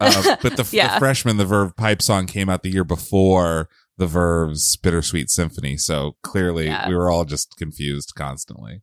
Uh, 0.00 0.36
but 0.42 0.56
the, 0.56 0.68
Yeah. 0.72 0.94
the 0.94 0.98
freshman, 1.00 1.36
the 1.36 1.44
Verve 1.44 1.76
Pipe 1.76 2.00
song 2.02 2.26
came 2.26 2.48
out 2.48 2.62
the 2.62 2.70
year 2.70 2.84
before 2.84 3.68
the 3.96 4.06
Verve's 4.06 4.76
Bittersweet 4.76 5.30
Symphony. 5.30 5.76
So 5.76 6.16
clearly 6.22 6.66
Yeah. 6.66 6.88
we 6.88 6.94
were 6.96 7.10
all 7.10 7.24
just 7.24 7.56
confused 7.56 8.12
constantly. 8.16 8.82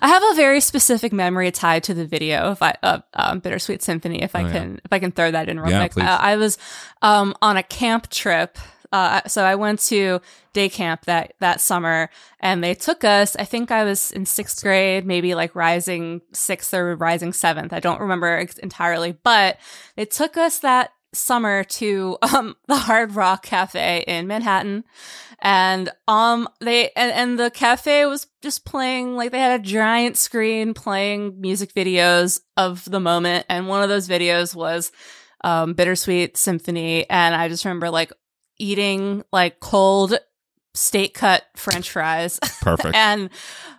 I 0.00 0.08
have 0.08 0.22
a 0.32 0.34
very 0.34 0.60
specific 0.60 1.12
memory 1.12 1.50
tied 1.50 1.84
to 1.84 1.92
the 1.94 2.06
video 2.06 2.38
of 2.38 2.62
I, 2.62 2.74
of 2.82 3.02
um, 3.12 3.40
Bittersweet 3.40 3.82
Symphony. 3.82 4.22
If 4.22 4.34
I 4.34 4.42
Oh, 4.42 4.46
yeah. 4.46 4.52
can, 4.52 4.80
if 4.84 4.92
I 4.92 4.98
can 4.98 5.12
throw 5.12 5.30
that 5.30 5.50
in 5.50 5.60
real 5.60 5.70
Yeah, 5.70 5.80
quick, 5.80 5.92
please. 5.92 6.02
uh, 6.04 6.18
I 6.18 6.36
was 6.36 6.56
um, 7.02 7.34
on 7.42 7.58
a 7.58 7.62
camp 7.62 8.08
trip. 8.08 8.56
Uh, 8.92 9.20
so 9.26 9.44
I 9.44 9.56
went 9.56 9.80
to 9.80 10.20
day 10.54 10.68
camp 10.70 11.04
that 11.06 11.34
that 11.40 11.60
summer, 11.60 12.08
and 12.40 12.62
they 12.62 12.72
took 12.72 13.02
us. 13.04 13.34
I 13.36 13.44
think 13.44 13.70
I 13.72 13.82
was 13.84 14.12
in 14.12 14.24
sixth 14.24 14.62
grade, 14.62 15.04
maybe 15.04 15.34
like 15.34 15.54
rising 15.56 16.22
sixth 16.32 16.72
or 16.72 16.94
rising 16.94 17.32
seventh. 17.34 17.72
I 17.74 17.80
don't 17.80 18.00
remember 18.00 18.46
entirely, 18.62 19.12
but 19.24 19.58
they 19.96 20.04
took 20.06 20.36
us 20.36 20.60
that 20.60 20.92
summer 21.12 21.64
to 21.64 22.18
um, 22.22 22.56
the 22.68 22.76
Hard 22.76 23.14
Rock 23.14 23.44
Cafe 23.44 24.04
in 24.06 24.26
Manhattan. 24.26 24.84
And 25.38 25.90
um 26.08 26.48
they 26.60 26.90
and, 26.96 27.12
and 27.12 27.38
the 27.38 27.50
cafe 27.50 28.06
was 28.06 28.26
just 28.42 28.64
playing 28.64 29.16
like 29.16 29.32
they 29.32 29.38
had 29.38 29.60
a 29.60 29.62
giant 29.62 30.16
screen 30.16 30.72
playing 30.72 31.40
music 31.40 31.74
videos 31.74 32.40
of 32.56 32.84
the 32.90 33.00
moment. 33.00 33.44
And 33.50 33.68
one 33.68 33.82
of 33.82 33.90
those 33.90 34.08
videos 34.08 34.54
was 34.54 34.90
um 35.44 35.74
bittersweet 35.74 36.38
symphony. 36.38 37.08
And 37.10 37.34
i 37.34 37.48
just 37.48 37.66
remember 37.66 37.90
like 37.90 38.12
eating 38.58 39.24
like 39.30 39.60
cold 39.60 40.18
steak 40.72 41.12
cut 41.12 41.44
french 41.54 41.90
fries. 41.90 42.38
Perfect. 42.62 42.94
and 42.94 43.28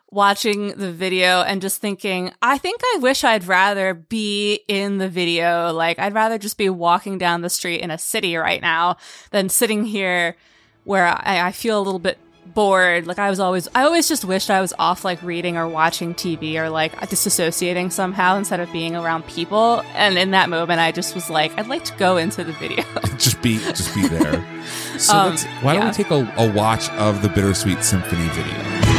watching 0.10 0.70
the 0.70 0.92
video 0.92 1.42
and 1.42 1.62
just 1.62 1.82
thinking, 1.82 2.32
I 2.42 2.58
think 2.58 2.82
I 2.84 3.00
wish 3.02 3.24
I'd 3.24 3.46
rather 3.46 3.94
be 3.94 4.62
in 4.68 4.98
the 5.00 5.10
video. 5.10 5.72
Like, 5.74 6.00
I'd 6.00 6.14
rather 6.14 6.38
just 6.38 6.58
be 6.58 6.70
walking 6.70 7.18
down 7.18 7.42
the 7.42 7.50
street 7.50 7.82
in 7.82 7.92
a 7.92 7.98
city 7.98 8.36
right 8.38 8.62
now 8.62 8.98
than 9.32 9.50
sitting 9.50 9.86
here 9.86 10.38
where 10.86 11.06
I, 11.06 11.48
I 11.48 11.52
feel 11.52 11.78
a 11.80 11.84
little 11.84 12.00
bit 12.00 12.18
bored. 12.54 13.06
Like, 13.06 13.20
I 13.20 13.30
was 13.30 13.42
always, 13.42 13.68
I 13.76 13.84
always 13.84 14.08
just 14.08 14.24
wished 14.24 14.50
I 14.50 14.62
was 14.62 14.74
off, 14.80 15.04
like, 15.04 15.22
reading 15.22 15.58
or 15.58 15.68
watching 15.68 16.16
TV 16.16 16.56
or, 16.56 16.70
like, 16.70 16.94
disassociating 17.02 17.92
somehow 17.92 18.38
instead 18.38 18.62
of 18.62 18.72
being 18.72 18.96
around 18.96 19.28
people. 19.28 19.84
And 19.94 20.18
in 20.18 20.32
that 20.32 20.50
moment, 20.50 20.80
I 20.80 20.94
just 20.94 21.16
was 21.16 21.30
like, 21.30 21.58
I'd 21.58 21.68
like 21.68 21.84
to 21.84 21.96
go 21.98 22.16
into 22.16 22.46
the 22.46 22.54
video. 22.54 22.86
just 23.18 23.42
be 23.42 23.58
just 23.58 23.94
be 23.94 24.08
there. 24.08 24.44
So 24.98 25.14
Um, 25.18 25.38
why 25.62 25.74
don't 25.74 25.84
yeah. 25.84 25.90
we 25.90 25.94
take 25.94 26.12
a, 26.12 26.34
a 26.38 26.50
watch 26.54 26.90
of 26.92 27.22
the 27.22 27.28
Bittersweet 27.28 27.84
Symphony 27.84 28.30
video? 28.30 28.97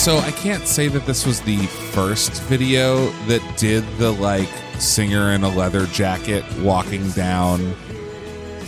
So 0.00 0.16
I 0.16 0.30
can't 0.30 0.66
say 0.66 0.88
that 0.88 1.04
this 1.04 1.26
was 1.26 1.42
the 1.42 1.58
first 1.92 2.32
video 2.44 3.10
that 3.26 3.42
did 3.58 3.84
the 3.98 4.10
like 4.12 4.48
singer 4.78 5.32
in 5.32 5.44
a 5.44 5.48
leather 5.54 5.84
jacket 5.88 6.42
walking 6.60 7.10
down 7.10 7.74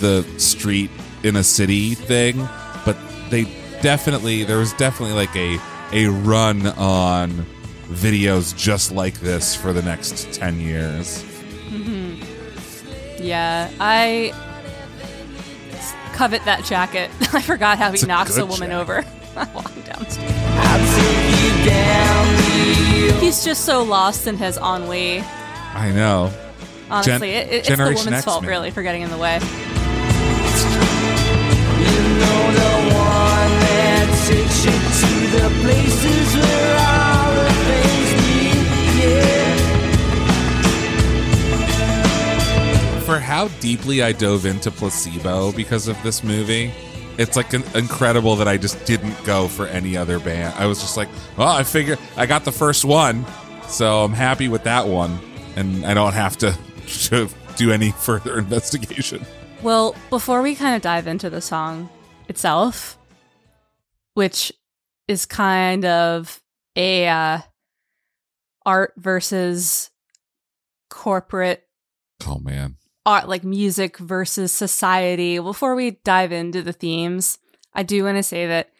the 0.00 0.26
street 0.36 0.90
in 1.22 1.36
a 1.36 1.42
city 1.42 1.94
thing, 1.94 2.36
but 2.84 2.98
they 3.30 3.44
definitely 3.80 4.44
there 4.44 4.58
was 4.58 4.74
definitely 4.74 5.14
like 5.14 5.34
a 5.34 5.58
a 5.92 6.08
run 6.08 6.66
on 6.66 7.46
videos 7.88 8.54
just 8.54 8.92
like 8.92 9.18
this 9.20 9.56
for 9.56 9.72
the 9.72 9.82
next 9.82 10.34
10 10.34 10.60
years. 10.60 11.24
Mm-hmm. 11.70 13.22
Yeah, 13.24 13.70
I 13.80 14.32
covet 16.12 16.44
that 16.44 16.62
jacket. 16.64 17.10
I 17.32 17.40
forgot 17.40 17.78
how 17.78 17.90
It's 17.90 18.02
he 18.02 18.04
a 18.04 18.08
knocks 18.08 18.36
a 18.36 18.40
good 18.40 18.50
woman 18.50 18.68
jacket. 18.68 18.80
over 18.80 19.21
walking 19.54 19.82
down 19.82 20.04
the 20.04 20.10
street. 20.10 20.32
He's 23.20 23.44
just 23.44 23.64
so 23.64 23.82
lost 23.82 24.26
in 24.26 24.36
his 24.36 24.56
ennui. 24.58 25.20
I 25.74 25.90
know. 25.94 26.30
Honestly, 26.90 27.30
it, 27.30 27.46
it- 27.48 27.54
it's 27.68 27.68
the 27.68 27.76
woman's 27.84 28.06
X, 28.08 28.24
fault, 28.24 28.44
really, 28.44 28.70
for 28.70 28.82
getting 28.82 29.02
in 29.02 29.10
the 29.10 29.16
way. 29.16 29.38
For 43.04 43.18
how 43.18 43.48
deeply 43.60 44.00
I 44.02 44.12
dove 44.12 44.46
into 44.46 44.70
placebo 44.70 45.52
because 45.52 45.88
of 45.88 46.00
this 46.02 46.22
movie, 46.22 46.72
it's 47.18 47.36
like 47.36 47.52
in- 47.54 47.64
incredible 47.74 48.36
that 48.36 48.48
I 48.48 48.56
just 48.56 48.84
didn't 48.84 49.22
go 49.24 49.48
for 49.48 49.66
any 49.66 49.96
other 49.96 50.18
band. 50.18 50.54
I 50.56 50.66
was 50.66 50.80
just 50.80 50.96
like, 50.96 51.08
well, 51.36 51.48
I 51.48 51.62
figure 51.62 51.96
I 52.16 52.26
got 52.26 52.44
the 52.44 52.52
first 52.52 52.84
one, 52.84 53.24
so 53.68 54.04
I'm 54.04 54.12
happy 54.12 54.48
with 54.48 54.64
that 54.64 54.86
one, 54.86 55.18
and 55.56 55.84
I 55.84 55.94
don't 55.94 56.14
have 56.14 56.36
to, 56.38 56.56
to 57.08 57.28
do 57.56 57.72
any 57.72 57.90
further 57.92 58.38
investigation. 58.38 59.24
Well, 59.62 59.94
before 60.10 60.42
we 60.42 60.54
kind 60.54 60.74
of 60.74 60.82
dive 60.82 61.06
into 61.06 61.30
the 61.30 61.40
song 61.40 61.88
itself, 62.28 62.98
which 64.14 64.52
is 65.08 65.26
kind 65.26 65.84
of 65.84 66.42
a 66.76 67.06
uh, 67.06 67.38
art 68.64 68.92
versus 68.96 69.90
corporate 70.90 71.66
Oh 72.26 72.38
man. 72.38 72.76
Art, 73.04 73.28
like 73.28 73.44
music 73.44 73.98
versus 73.98 74.52
society. 74.52 75.38
Before 75.38 75.74
we 75.74 75.92
dive 76.04 76.32
into 76.32 76.62
the 76.62 76.72
themes, 76.72 77.38
I 77.74 77.82
do 77.82 78.04
want 78.04 78.16
to 78.16 78.22
say 78.22 78.46
that 78.46 78.70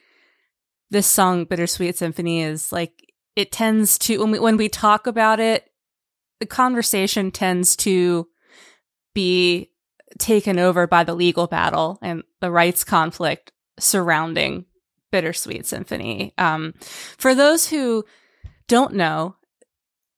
this 0.91 1.07
song, 1.07 1.45
Bittersweet 1.45 1.97
Symphony, 1.97 2.43
is 2.43 2.73
like 2.73 3.13
it 3.35 3.51
tends 3.51 3.99
to 3.99 4.19
when 4.19 4.31
we 4.31 4.39
when 4.39 4.57
we 4.57 4.69
talk 4.69 5.07
about 5.07 5.41
it, 5.41 5.71
the 6.41 6.47
conversation 6.47 7.31
tends 7.31 7.77
to 7.77 8.29
be 9.15 9.71
taken 10.19 10.59
over 10.59 10.87
by 10.87 11.05
the 11.05 11.15
legal 11.15 11.47
battle 11.47 11.99
and 12.03 12.23
the 12.41 12.51
rights 12.51 12.85
conflict 12.85 13.53
surrounding 13.79 14.67
Bittersweet 15.11 15.67
Symphony. 15.67 16.35
Um, 16.39 16.75
for 16.81 17.35
those 17.35 17.69
who 17.69 18.05
don't 18.69 18.95
know, 18.95 19.37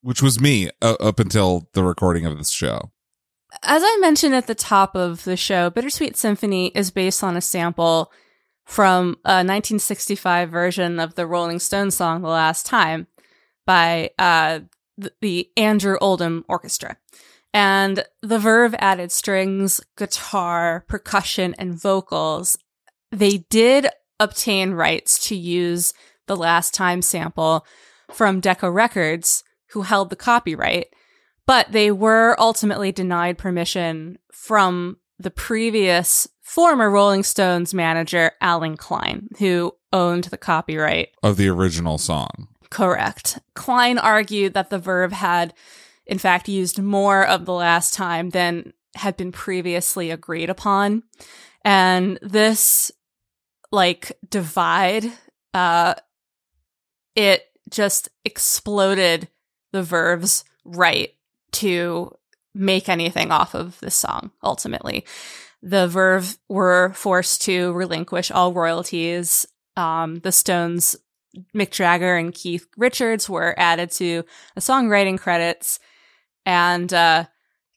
Which 0.02 0.22
was 0.22 0.40
me 0.40 0.70
uh, 0.82 0.96
up 1.00 1.18
until 1.20 1.68
the 1.72 1.84
recording 1.84 2.26
of 2.26 2.36
this 2.36 2.50
show. 2.50 2.90
As 3.64 3.82
I 3.84 3.98
mentioned 4.00 4.34
at 4.34 4.46
the 4.46 4.54
top 4.54 4.94
of 4.94 5.24
the 5.24 5.36
show, 5.36 5.70
Bittersweet 5.70 6.16
Symphony 6.16 6.68
is 6.68 6.90
based 6.90 7.24
on 7.24 7.36
a 7.36 7.40
sample 7.40 8.12
from 8.64 9.16
a 9.24 9.42
1965 9.42 10.50
version 10.50 11.00
of 11.00 11.14
the 11.14 11.26
Rolling 11.26 11.58
Stones 11.58 11.96
song 11.96 12.22
The 12.22 12.28
Last 12.28 12.66
Time 12.66 13.06
by 13.66 14.10
uh, 14.18 14.60
the 15.20 15.50
Andrew 15.56 15.96
Oldham 16.00 16.44
Orchestra. 16.48 16.96
And 17.52 18.04
the 18.22 18.38
Verve 18.38 18.74
added 18.78 19.12
strings, 19.12 19.80
guitar, 19.96 20.84
percussion, 20.88 21.54
and 21.58 21.80
vocals. 21.80 22.56
They 23.12 23.38
did 23.48 23.88
obtain 24.18 24.72
rights 24.72 25.28
to 25.28 25.36
use 25.36 25.94
the 26.26 26.36
Last 26.36 26.74
Time 26.74 27.02
sample 27.02 27.66
from 28.10 28.40
Decca 28.40 28.70
Records, 28.70 29.44
who 29.70 29.82
held 29.82 30.10
the 30.10 30.16
copyright 30.16 30.93
but 31.46 31.72
they 31.72 31.90
were 31.90 32.36
ultimately 32.38 32.92
denied 32.92 33.38
permission 33.38 34.18
from 34.32 34.98
the 35.18 35.30
previous 35.30 36.26
former 36.40 36.90
Rolling 36.90 37.22
Stones 37.22 37.74
manager, 37.74 38.32
Allen 38.40 38.76
Klein, 38.76 39.28
who 39.38 39.74
owned 39.92 40.24
the 40.24 40.38
copyright. 40.38 41.08
Of 41.22 41.36
the 41.36 41.48
original 41.48 41.98
song. 41.98 42.48
Correct. 42.70 43.38
Klein 43.54 43.98
argued 43.98 44.54
that 44.54 44.70
the 44.70 44.78
Verve 44.78 45.12
had, 45.12 45.54
in 46.06 46.18
fact, 46.18 46.48
used 46.48 46.80
more 46.80 47.24
of 47.24 47.44
the 47.44 47.52
last 47.52 47.94
time 47.94 48.30
than 48.30 48.72
had 48.96 49.16
been 49.16 49.32
previously 49.32 50.10
agreed 50.10 50.50
upon. 50.50 51.02
And 51.64 52.18
this, 52.20 52.90
like, 53.70 54.12
divide, 54.28 55.12
uh, 55.52 55.94
it 57.14 57.44
just 57.70 58.08
exploded 58.24 59.28
the 59.72 59.82
Verve's 59.82 60.44
right 60.64 61.14
to 61.54 62.16
make 62.54 62.88
anything 62.88 63.30
off 63.30 63.54
of 63.54 63.78
this 63.80 63.94
song 63.94 64.30
ultimately. 64.42 65.04
The 65.62 65.88
Verve 65.88 66.38
were 66.48 66.92
forced 66.94 67.42
to 67.42 67.72
relinquish 67.72 68.30
all 68.30 68.52
royalties. 68.52 69.46
Um, 69.76 70.20
the 70.20 70.30
Stones, 70.30 70.94
Mick 71.56 71.70
Jagger 71.70 72.16
and 72.16 72.34
Keith 72.34 72.66
Richards 72.76 73.28
were 73.28 73.54
added 73.58 73.90
to 73.92 74.24
the 74.54 74.60
songwriting 74.60 75.18
credits. 75.18 75.80
And 76.46 76.92
uh, 76.92 77.24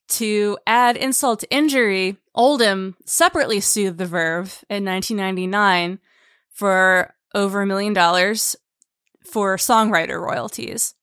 to 0.09 0.57
add 0.67 0.97
insult 0.97 1.39
to 1.41 1.51
injury, 1.51 2.17
Oldham 2.35 2.97
separately 3.05 3.61
sued 3.61 3.97
the 3.97 4.05
Verve 4.05 4.63
in 4.69 4.85
1999 4.85 5.99
for 6.51 7.15
over 7.33 7.61
a 7.61 7.65
million 7.65 7.93
dollars 7.93 8.55
for 9.23 9.57
songwriter 9.57 10.19
royalties. 10.19 10.93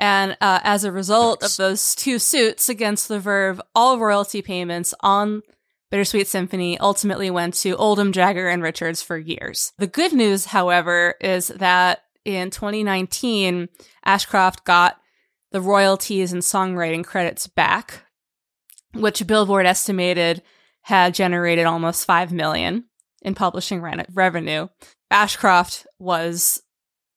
And 0.00 0.32
uh, 0.40 0.60
as 0.64 0.82
a 0.84 0.90
result 0.90 1.42
Nice. 1.42 1.52
of 1.52 1.56
those 1.58 1.94
two 1.94 2.18
suits 2.18 2.68
against 2.70 3.06
the 3.08 3.20
Verve, 3.20 3.60
all 3.74 3.98
royalty 3.98 4.40
payments 4.40 4.94
on 5.00 5.42
Bittersweet 5.90 6.26
Symphony 6.26 6.78
ultimately 6.78 7.30
went 7.30 7.52
to 7.54 7.76
Oldham, 7.76 8.10
Jagger, 8.12 8.48
and 8.48 8.62
Richards 8.62 9.02
for 9.02 9.18
years. 9.18 9.72
The 9.76 9.86
good 9.86 10.12
news, 10.14 10.46
however, 10.46 11.16
is 11.20 11.48
that 11.48 12.00
in 12.24 12.50
2019, 12.50 13.68
Ashcroft 14.04 14.64
got 14.64 14.96
the 15.52 15.60
royalties 15.60 16.32
and 16.32 16.42
songwriting 16.42 17.04
credits 17.04 17.46
back, 17.46 18.04
which 18.94 19.26
Billboard 19.26 19.66
estimated 19.66 20.42
had 20.82 21.12
generated 21.12 21.66
almost 21.66 22.06
5 22.06 22.32
million 22.32 22.84
in 23.20 23.34
publishing 23.34 23.82
re- 23.82 24.04
revenue. 24.14 24.68
Ashcroft 25.10 25.86
was 25.98 26.62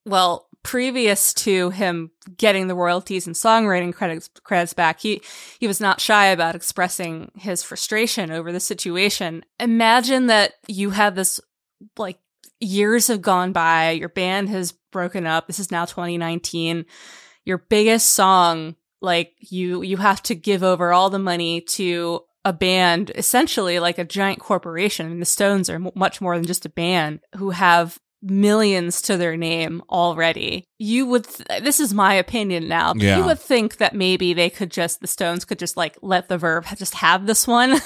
well, 0.05 0.49
previous 0.63 1.33
to 1.33 1.69
him 1.69 2.11
getting 2.37 2.67
the 2.67 2.75
royalties 2.75 3.27
and 3.27 3.35
songwriting 3.35 3.93
credits 3.93 4.29
credits 4.43 4.73
back, 4.73 4.99
he 4.99 5.21
he 5.59 5.67
was 5.67 5.79
not 5.79 6.01
shy 6.01 6.27
about 6.27 6.55
expressing 6.55 7.31
his 7.35 7.61
frustration 7.61 8.31
over 8.31 8.51
the 8.51 8.59
situation. 8.59 9.43
Imagine 9.59 10.27
that 10.27 10.53
you 10.67 10.91
have 10.91 11.15
this 11.15 11.39
like 11.97 12.17
years 12.59 13.07
have 13.07 13.21
gone 13.21 13.51
by, 13.51 13.91
your 13.91 14.09
band 14.09 14.49
has 14.49 14.71
broken 14.91 15.27
up. 15.27 15.47
This 15.47 15.59
is 15.59 15.71
now 15.71 15.85
2019. 15.85 16.85
Your 17.45 17.57
biggest 17.57 18.11
song, 18.11 18.75
like 19.01 19.33
you 19.39 19.81
you 19.81 19.97
have 19.97 20.23
to 20.23 20.35
give 20.35 20.63
over 20.63 20.93
all 20.93 21.09
the 21.09 21.19
money 21.19 21.61
to 21.61 22.21
a 22.45 22.53
band, 22.53 23.11
essentially 23.15 23.79
like 23.79 23.97
a 23.97 24.05
giant 24.05 24.39
corporation. 24.39 25.09
Mean, 25.09 25.19
the 25.19 25.25
Stones 25.25 25.69
are 25.69 25.75
m- 25.75 25.91
much 25.95 26.19
more 26.21 26.35
than 26.35 26.45
just 26.45 26.65
a 26.65 26.69
band 26.69 27.19
who 27.35 27.51
have 27.51 27.99
millions 28.23 29.01
to 29.03 29.17
their 29.17 29.37
name 29.37 29.81
already. 29.89 30.65
You 30.79 31.05
would, 31.07 31.25
th- 31.25 31.63
this 31.63 31.79
is 31.79 31.93
my 31.93 32.13
opinion 32.13 32.67
now. 32.67 32.93
Yeah. 32.95 33.17
You 33.17 33.25
would 33.25 33.39
think 33.39 33.77
that 33.77 33.93
maybe 33.93 34.33
they 34.33 34.49
could 34.49 34.71
just, 34.71 35.01
the 35.01 35.07
Stones 35.07 35.45
could 35.45 35.59
just 35.59 35.77
like 35.77 35.97
let 36.01 36.29
the 36.29 36.37
Verve 36.37 36.65
just 36.77 36.95
have 36.95 37.25
this 37.25 37.47
one. 37.47 37.79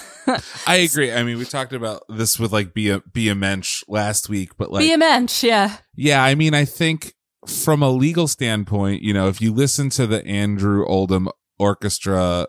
I 0.65 0.75
agree. 0.91 1.11
I 1.11 1.23
mean, 1.23 1.37
we 1.37 1.45
talked 1.45 1.73
about 1.73 2.03
this 2.09 2.39
with 2.39 2.53
like 2.53 2.73
be 2.73 2.89
a 2.89 2.99
be 2.99 3.29
a 3.29 3.35
mensch 3.35 3.83
last 3.87 4.29
week, 4.29 4.57
but 4.57 4.71
like 4.71 4.81
Be 4.81 4.93
a 4.93 4.97
mensch, 4.97 5.43
yeah. 5.43 5.77
Yeah, 5.95 6.23
I 6.23 6.35
mean, 6.35 6.53
I 6.53 6.65
think 6.65 7.13
from 7.45 7.81
a 7.81 7.89
legal 7.89 8.27
standpoint, 8.27 9.01
you 9.01 9.13
know, 9.13 9.27
if 9.27 9.41
you 9.41 9.53
listen 9.53 9.89
to 9.91 10.05
the 10.05 10.25
Andrew 10.25 10.85
Oldham 10.85 11.29
Orchestra 11.57 12.47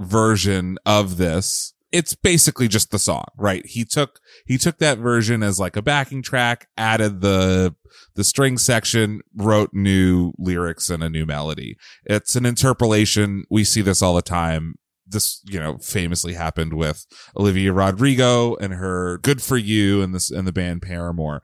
version 0.00 0.78
of 0.84 1.16
this, 1.16 1.74
it's 1.92 2.14
basically 2.14 2.68
just 2.68 2.90
the 2.90 2.98
song, 2.98 3.26
right? 3.36 3.64
He 3.66 3.84
took 3.84 4.18
he 4.46 4.58
took 4.58 4.78
that 4.78 4.98
version 4.98 5.42
as 5.42 5.60
like 5.60 5.76
a 5.76 5.82
backing 5.82 6.22
track, 6.22 6.68
added 6.76 7.20
the 7.20 7.74
the 8.14 8.24
string 8.24 8.58
section, 8.58 9.20
wrote 9.36 9.70
new 9.72 10.32
lyrics 10.38 10.88
and 10.88 11.02
a 11.02 11.10
new 11.10 11.26
melody. 11.26 11.76
It's 12.04 12.34
an 12.34 12.46
interpolation. 12.46 13.44
We 13.50 13.64
see 13.64 13.82
this 13.82 14.02
all 14.02 14.14
the 14.14 14.22
time. 14.22 14.76
This, 15.06 15.42
you 15.44 15.60
know, 15.60 15.76
famously 15.78 16.32
happened 16.32 16.72
with 16.72 17.04
Olivia 17.36 17.72
Rodrigo 17.72 18.56
and 18.56 18.72
her 18.72 19.18
"Good 19.18 19.42
for 19.42 19.58
You" 19.58 20.00
and 20.00 20.14
this 20.14 20.30
and 20.30 20.46
the 20.48 20.52
band 20.52 20.80
Paramore. 20.82 21.42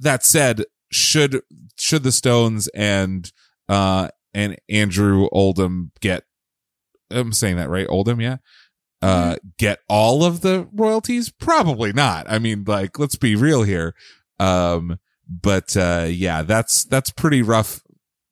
That 0.00 0.24
said, 0.24 0.64
should 0.90 1.42
should 1.78 2.02
the 2.02 2.12
Stones 2.12 2.68
and 2.68 3.30
uh 3.68 4.08
and 4.32 4.56
Andrew 4.70 5.28
Oldham 5.30 5.92
get 6.00 6.24
I'm 7.10 7.32
saying 7.32 7.56
that 7.56 7.68
right 7.68 7.86
Oldham 7.88 8.20
yeah 8.20 8.38
uh 9.02 9.36
get 9.58 9.80
all 9.88 10.24
of 10.24 10.40
the 10.40 10.68
royalties? 10.72 11.30
Probably 11.30 11.92
not. 11.92 12.30
I 12.30 12.38
mean 12.38 12.64
like 12.66 12.98
let's 12.98 13.16
be 13.16 13.34
real 13.36 13.62
here. 13.62 13.94
Um 14.38 14.98
but 15.28 15.76
uh 15.76 16.06
yeah 16.08 16.42
that's 16.42 16.84
that's 16.84 17.10
pretty 17.10 17.42
rough 17.42 17.80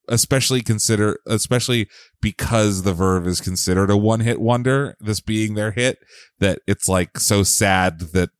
especially 0.09 0.61
consider 0.61 1.21
especially 1.27 1.89
because 2.21 2.83
the 2.83 2.93
verve 2.93 3.27
is 3.27 3.41
considered 3.41 3.91
a 3.91 3.97
one 3.97 4.21
hit 4.21 4.41
wonder 4.41 4.97
this 5.01 5.21
being 5.21 5.55
their 5.55 5.71
hit 5.71 5.99
that 6.41 6.61
it's 6.67 6.89
like 6.89 7.19
so 7.19 7.43
sad 7.43 8.01
that 8.01 8.31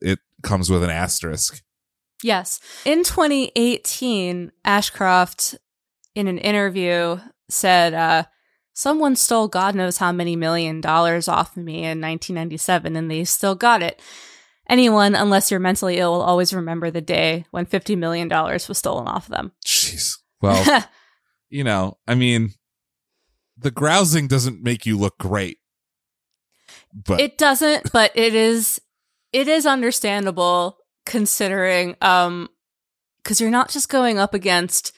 it 0.00 0.18
comes 0.42 0.68
with 0.68 0.82
an 0.82 0.90
asterisk. 0.90 1.62
Yes. 2.22 2.60
In 2.84 3.04
2018, 3.04 4.52
Ashcroft, 4.64 5.56
in 6.14 6.28
an 6.28 6.38
interview, 6.38 7.18
said, 7.48 7.94
uh, 7.94 8.24
Someone 8.74 9.16
stole 9.16 9.48
God 9.48 9.74
knows 9.74 9.98
how 9.98 10.12
many 10.12 10.34
million 10.34 10.80
dollars 10.80 11.28
off 11.28 11.56
of 11.56 11.62
me 11.62 11.78
in 11.78 12.00
1997, 12.00 12.96
and 12.96 13.10
they 13.10 13.24
still 13.24 13.54
got 13.54 13.82
it. 13.82 14.00
Anyone, 14.68 15.14
unless 15.14 15.50
you're 15.50 15.60
mentally 15.60 15.98
ill, 15.98 16.12
will 16.12 16.22
always 16.22 16.54
remember 16.54 16.90
the 16.90 17.00
day 17.00 17.44
when 17.50 17.66
$50 17.66 17.98
million 17.98 18.28
was 18.28 18.78
stolen 18.78 19.06
off 19.06 19.28
them. 19.28 19.52
Jeez. 19.66 20.18
Well, 20.40 20.86
you 21.50 21.64
know, 21.64 21.98
I 22.06 22.14
mean, 22.14 22.52
the 23.58 23.70
grousing 23.70 24.28
doesn't 24.28 24.62
make 24.62 24.86
you 24.86 24.96
look 24.96 25.18
great. 25.18 25.58
But 26.94 27.20
it 27.20 27.38
doesn't, 27.38 27.92
but 27.92 28.12
it 28.14 28.34
is, 28.34 28.80
it 29.32 29.48
is 29.48 29.66
understandable 29.66 30.78
considering, 31.04 31.96
um, 32.00 32.48
cause 33.24 33.40
you're 33.40 33.50
not 33.50 33.70
just 33.70 33.88
going 33.88 34.18
up 34.18 34.32
against 34.34 34.92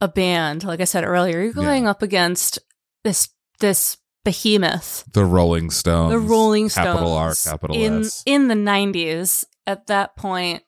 a 0.00 0.08
band, 0.08 0.64
like 0.64 0.80
I 0.80 0.84
said 0.84 1.04
earlier, 1.04 1.42
you're 1.42 1.52
going 1.52 1.86
up 1.86 2.02
against 2.02 2.58
this, 3.04 3.28
this 3.60 3.96
behemoth, 4.24 5.04
The 5.12 5.24
Rolling 5.24 5.70
Stones. 5.70 6.10
the 6.12 6.18
Rolling 6.18 6.68
Stones, 6.68 6.86
Capital 6.86 7.12
R, 7.12 7.34
capital 7.34 7.76
in 7.76 8.00
S. 8.00 8.22
in 8.26 8.48
the 8.48 8.54
'90s. 8.54 9.44
At 9.66 9.86
that 9.86 10.16
point, 10.16 10.62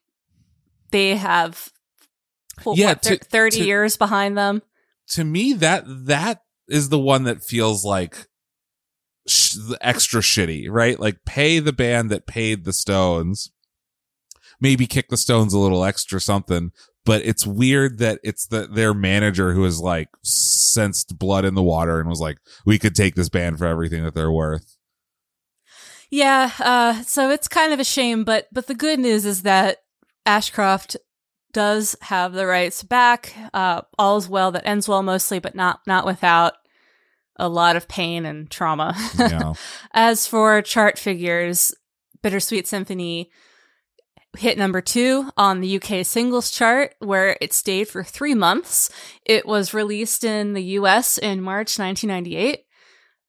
they 0.91 1.17
have 1.17 1.71
well, 2.65 2.77
Yeah, 2.77 2.89
what, 2.89 3.03
to- 3.03 3.17
thirty 3.19 3.59
to- 3.61 3.65
years 3.67 3.97
behind 3.97 4.37
them. 4.39 4.63
to 5.11 5.25
me 5.25 5.53
that 5.55 5.85
that 5.87 6.43
is 6.69 6.89
the 6.89 6.99
one 6.99 7.25
that 7.25 7.43
feels 7.43 7.85
like 7.85 8.27
sh- 9.29 9.57
extra 9.81 10.21
shitty 10.21 10.67
right 10.69 10.99
like 11.01 11.25
pay 11.25 11.59
the 11.61 11.73
band 11.73 12.11
that 12.11 12.27
paid 12.27 12.65
the 12.65 12.73
stones 12.73 13.51
maybe 14.61 14.87
kick 14.87 15.09
the 15.09 15.17
stones 15.17 15.53
a 15.53 15.59
little 15.59 15.85
extra 15.85 16.21
something 16.21 16.73
but 17.05 17.23
it's 17.25 17.47
weird 17.47 17.99
that 17.99 18.19
it's 18.25 18.47
the 18.47 18.67
their 18.67 18.93
manager 18.95 19.53
who 19.53 19.65
is 19.65 19.81
like 19.81 20.09
sensed 20.77 21.19
blood 21.19 21.45
in 21.45 21.55
the 21.55 21.63
water 21.63 21.99
and 21.99 22.09
was 22.09 22.21
like 22.21 22.39
we 22.65 22.79
could 22.79 22.95
take 22.95 23.15
this 23.15 23.29
band 23.29 23.59
for 23.59 23.67
everything 23.67 24.05
that 24.05 24.15
they're 24.15 24.31
worth 24.31 24.77
Yeah, 26.11 26.53
uh, 26.61 27.03
so 27.03 27.31
it's 27.31 27.49
kind 27.49 27.73
of 27.73 27.81
a 27.81 27.85
shame, 27.85 28.23
but 28.23 28.47
but 28.53 28.69
the 28.69 28.77
good 28.77 29.01
news 29.01 29.25
is 29.25 29.43
that 29.43 29.79
Ashcroft 30.25 30.97
does 31.53 31.97
have 32.03 32.33
the 32.33 32.47
rights 32.47 32.83
back. 32.83 33.35
Uh, 33.55 33.81
all's 33.99 34.29
well 34.29 34.53
that 34.53 34.67
ends 34.67 34.89
well, 34.89 35.03
mostly, 35.03 35.39
but 35.39 35.55
not 35.55 35.81
not 35.87 36.07
without 36.07 36.55
a 37.37 37.49
lot 37.49 37.77
of 37.77 37.89
pain 37.89 38.27
and 38.27 38.51
trauma. 38.51 38.95
know 39.19 39.55
As 39.93 40.27
for 40.27 40.63
chart 40.63 40.99
figures, 40.99 41.75
Bittersweet 42.23 42.67
Symphony 42.67 43.31
hit 44.37 44.59
number 44.59 44.81
two 44.81 45.31
on 45.37 45.61
the 45.61 45.77
UK 45.77 46.05
singles 46.05 46.51
chart, 46.51 46.95
where 46.99 47.37
it 47.41 47.53
stayed 47.53 47.89
for 47.89 48.05
three 48.05 48.35
months. 48.35 48.91
It 49.25 49.47
was 49.47 49.75
released 49.75 50.25
in 50.25 50.53
the 50.53 50.63
US 50.63 51.19
in 51.19 51.43
March 51.43 51.79
1998. 51.79 52.65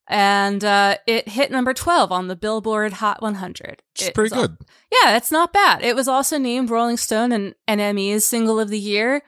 And 0.10 0.64
uh, 0.64 0.98
it 1.06 1.28
hit 1.28 1.52
number 1.52 1.74
12 1.74 2.14
on 2.14 2.28
the 2.28 2.36
Billboard 2.38 2.94
Hot 2.94 3.22
100. 3.22 3.84
it's 4.00 4.10
pretty 4.12 4.34
good 4.34 4.58
yeah, 4.92 5.18
it's 5.18 5.32
not 5.32 5.54
bad. 5.54 5.84
It 5.84 5.96
was 5.96 6.08
also 6.08 6.38
named 6.38 6.70
Rolling 6.70 6.98
Stone 6.98 7.32
and 7.32 7.56
NME's 7.68 8.26
Single 8.26 8.60
of 8.60 8.70
the 8.70 8.80
Year. 8.80 9.22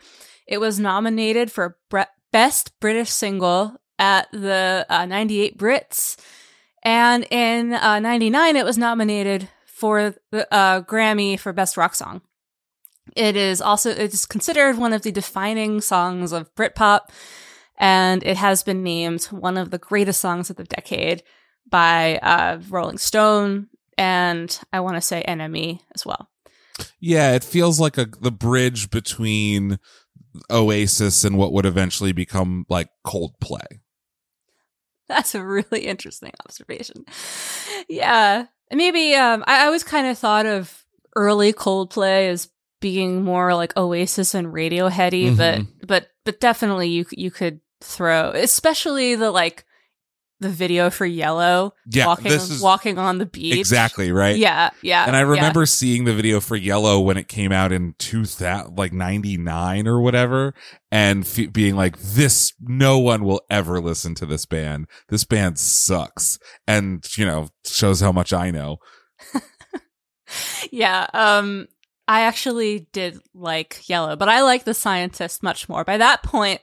It 0.48 0.60
was 0.60 0.80
nominated 0.80 1.52
for 1.52 1.78
Bre- 1.90 2.02
Best 2.32 2.80
British 2.80 3.10
Single 3.10 3.76
at 3.98 4.32
the 4.32 4.86
uh, 4.90 5.06
98 5.06 5.58
Brits. 5.58 6.18
And 6.84 7.26
in 7.30 7.74
uh, 7.74 8.00
99, 8.00 8.56
it 8.56 8.66
was 8.66 8.78
nominated 8.78 9.50
for 9.80 10.14
the 10.32 10.54
uh, 10.54 10.82
Grammy 10.82 11.40
for 11.40 11.54
Best 11.54 11.78
Rock 11.78 11.96
Song. 11.96 12.22
It 13.16 13.36
is 13.36 13.62
also 13.62 13.90
it 13.90 14.14
is 14.14 14.26
considered 14.26 14.78
one 14.78 14.94
of 14.94 15.02
the 15.02 15.12
defining 15.12 15.82
songs 15.82 16.32
of 16.32 16.54
Britpop, 16.56 17.10
and 17.78 18.24
it 18.24 18.38
has 18.38 18.62
been 18.62 18.84
named 18.84 19.24
one 19.26 19.58
of 19.58 19.72
the 19.72 19.80
greatest 19.80 20.22
songs 20.22 20.50
of 20.50 20.58
the 20.58 20.64
decade 20.66 21.24
by 21.70 22.18
uh, 22.18 22.60
Rolling 22.70 22.98
Stone 22.98 23.68
and 24.00 24.60
I 24.72 24.80
want 24.80 24.96
to 24.96 25.02
say 25.02 25.24
NME 25.28 25.82
as 25.94 26.06
well. 26.06 26.30
yeah 27.00 27.34
it 27.34 27.44
feels 27.44 27.80
like 27.80 27.98
a 27.98 28.06
the 28.22 28.32
bridge 28.32 28.90
between 28.90 29.78
oasis 30.50 31.24
and 31.26 31.38
what 31.38 31.52
would 31.52 31.66
eventually 31.66 32.14
become 32.14 32.66
like 32.70 32.90
coldplay 33.06 33.66
That's 35.10 35.34
a 35.36 35.44
really 35.44 35.88
interesting 35.88 36.32
observation. 36.46 37.04
Yeah. 37.90 38.46
Maybe 38.72 39.16
um 39.16 39.44
I 39.48 39.66
always 39.66 39.84
kind 39.84 40.08
of 40.08 40.18
thought 40.18 40.46
of 40.46 40.86
early 41.16 41.54
Coldplay 41.54 42.30
as 42.30 42.50
being 42.82 43.24
more 43.24 43.54
like 43.56 43.76
Oasis 43.78 44.34
and 44.34 44.48
Radioheady, 44.48 45.36
but 45.36 45.62
but 45.88 46.08
but 46.26 46.40
definitely 46.40 46.90
you 46.90 47.06
you 47.12 47.32
could 47.32 47.60
throw 47.82 48.32
especially 48.32 49.16
the 49.16 49.32
like 49.32 49.66
the 50.40 50.50
video 50.50 50.90
for 50.90 51.06
Yellow 51.06 51.74
yeah 51.86 52.06
walking 52.08 52.30
this 52.32 52.50
is 52.50 52.62
walking 52.62 52.98
on 52.98 53.18
the 53.18 53.26
beach. 53.26 53.56
exactly 53.58 54.12
right 54.12 54.38
Yeah, 54.38 54.70
yeah. 54.82 55.06
And 55.06 55.16
I 55.16 55.20
yeah. 55.20 55.26
remember 55.28 55.66
seeing 55.66 56.06
the 56.06 56.14
video 56.14 56.40
for 56.40 56.56
Yellow 56.56 57.00
when 57.00 57.18
it 57.18 57.28
came 57.28 57.52
out 57.52 57.72
in 57.72 57.94
2000, 58.00 58.78
like 58.78 58.94
99 58.94 59.88
or 59.88 60.00
whatever, 60.00 60.54
and 60.92 61.26
f- 61.26 61.52
being 61.52 61.76
like, 61.76 61.98
this, 62.00 62.54
no 62.62 63.00
one 63.00 63.24
will 63.26 63.42
ever 63.50 63.82
listen 63.82 64.16
to 64.16 64.26
this 64.26 64.46
band. 64.46 64.88
This 65.10 65.26
band 65.26 65.60
sucks. 65.60 66.40
And, 66.68 67.06
you 67.18 67.26
know, 67.26 67.50
shows 67.66 68.00
how 68.00 68.12
much 68.12 68.32
I 68.34 68.52
know. 68.52 68.78
Yeah, 70.72 71.08
um 71.14 71.68
I 72.08 72.22
actually 72.22 72.88
did 72.92 73.20
like 73.36 73.88
Yellow, 73.88 74.16
but 74.16 74.30
I 74.30 74.42
like 74.42 74.64
The 74.64 74.74
Scientist 74.74 75.44
much 75.44 75.70
more. 75.70 75.84
By 75.84 75.98
that 75.98 76.24
point, 76.24 76.62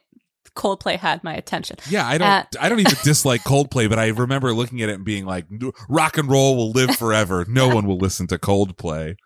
Coldplay 0.56 0.96
had 0.96 1.22
my 1.22 1.34
attention. 1.34 1.76
Yeah, 1.88 2.06
I 2.06 2.18
don't, 2.18 2.28
Uh, 2.28 2.44
I 2.60 2.68
don't 2.68 2.80
even 2.80 2.94
dislike 3.04 3.42
Coldplay, 3.42 3.88
but 3.88 3.98
I 3.98 4.08
remember 4.08 4.52
looking 4.52 4.82
at 4.82 4.88
it 4.88 4.94
and 4.94 5.04
being 5.04 5.24
like, 5.24 5.46
rock 5.88 6.18
and 6.18 6.28
roll 6.28 6.56
will 6.56 6.72
live 6.72 6.96
forever. 6.96 7.44
No 7.48 7.68
one 7.74 7.86
will 7.86 7.98
listen 7.98 8.26
to 8.28 8.38
Coldplay." 8.38 9.16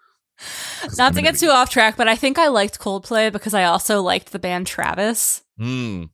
Not 0.97 1.15
to 1.15 1.23
get 1.23 1.37
too 1.37 1.51
off 1.51 1.69
track, 1.71 1.97
but 1.97 2.09
I 2.09 2.17
think 2.17 2.39
I 2.39 2.49
liked 2.49 2.81
Coldplay 2.81 3.31
because 3.31 3.53
I 3.53 3.65
also 3.65 4.01
liked 4.03 4.33
the 4.33 4.39
band 4.39 4.67
Travis. 4.67 5.43
Hmm. 5.59 6.05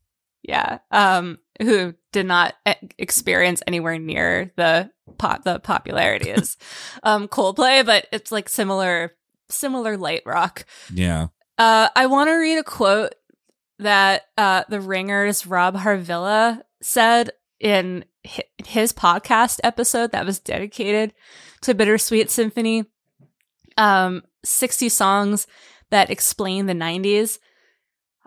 Yeah, 0.43 0.79
um, 0.91 1.39
who 1.61 1.95
did 2.13 2.27
not 2.27 2.55
e- 2.69 2.73
experience 2.99 3.63
anywhere 3.67 3.99
near 3.99 4.53
the 4.57 4.91
pop 5.19 5.45
the 5.45 5.59
popularity 5.61 6.31
as 6.31 6.57
um 7.05 7.29
Coldplay, 7.29 7.87
but 7.87 8.07
it's 8.13 8.33
like 8.33 8.49
similar 8.49 9.15
similar 9.49 9.97
light 9.97 10.23
rock. 10.27 10.67
Yeah. 10.93 11.29
Uh, 11.59 11.89
I 11.95 12.07
want 12.07 12.29
to 12.29 12.35
read 12.35 12.59
a 12.59 12.65
quote 12.65 13.15
that 13.79 14.23
uh, 14.39 14.65
the 14.69 14.81
Ringers 14.81 15.47
Rob 15.47 15.77
Harvilla 15.77 16.63
said 16.81 17.31
in 17.61 18.05
his 18.23 18.93
podcast 18.93 19.61
episode 19.63 20.13
that 20.13 20.27
was 20.27 20.39
dedicated 20.39 21.13
to 21.63 21.75
Bittersweet 21.75 22.31
Symphony. 22.31 22.85
Um, 23.77 24.23
60 24.45 24.89
songs 24.89 25.47
that 25.91 26.11
explain 26.11 26.67
the 26.67 26.73
90s. 26.73 27.39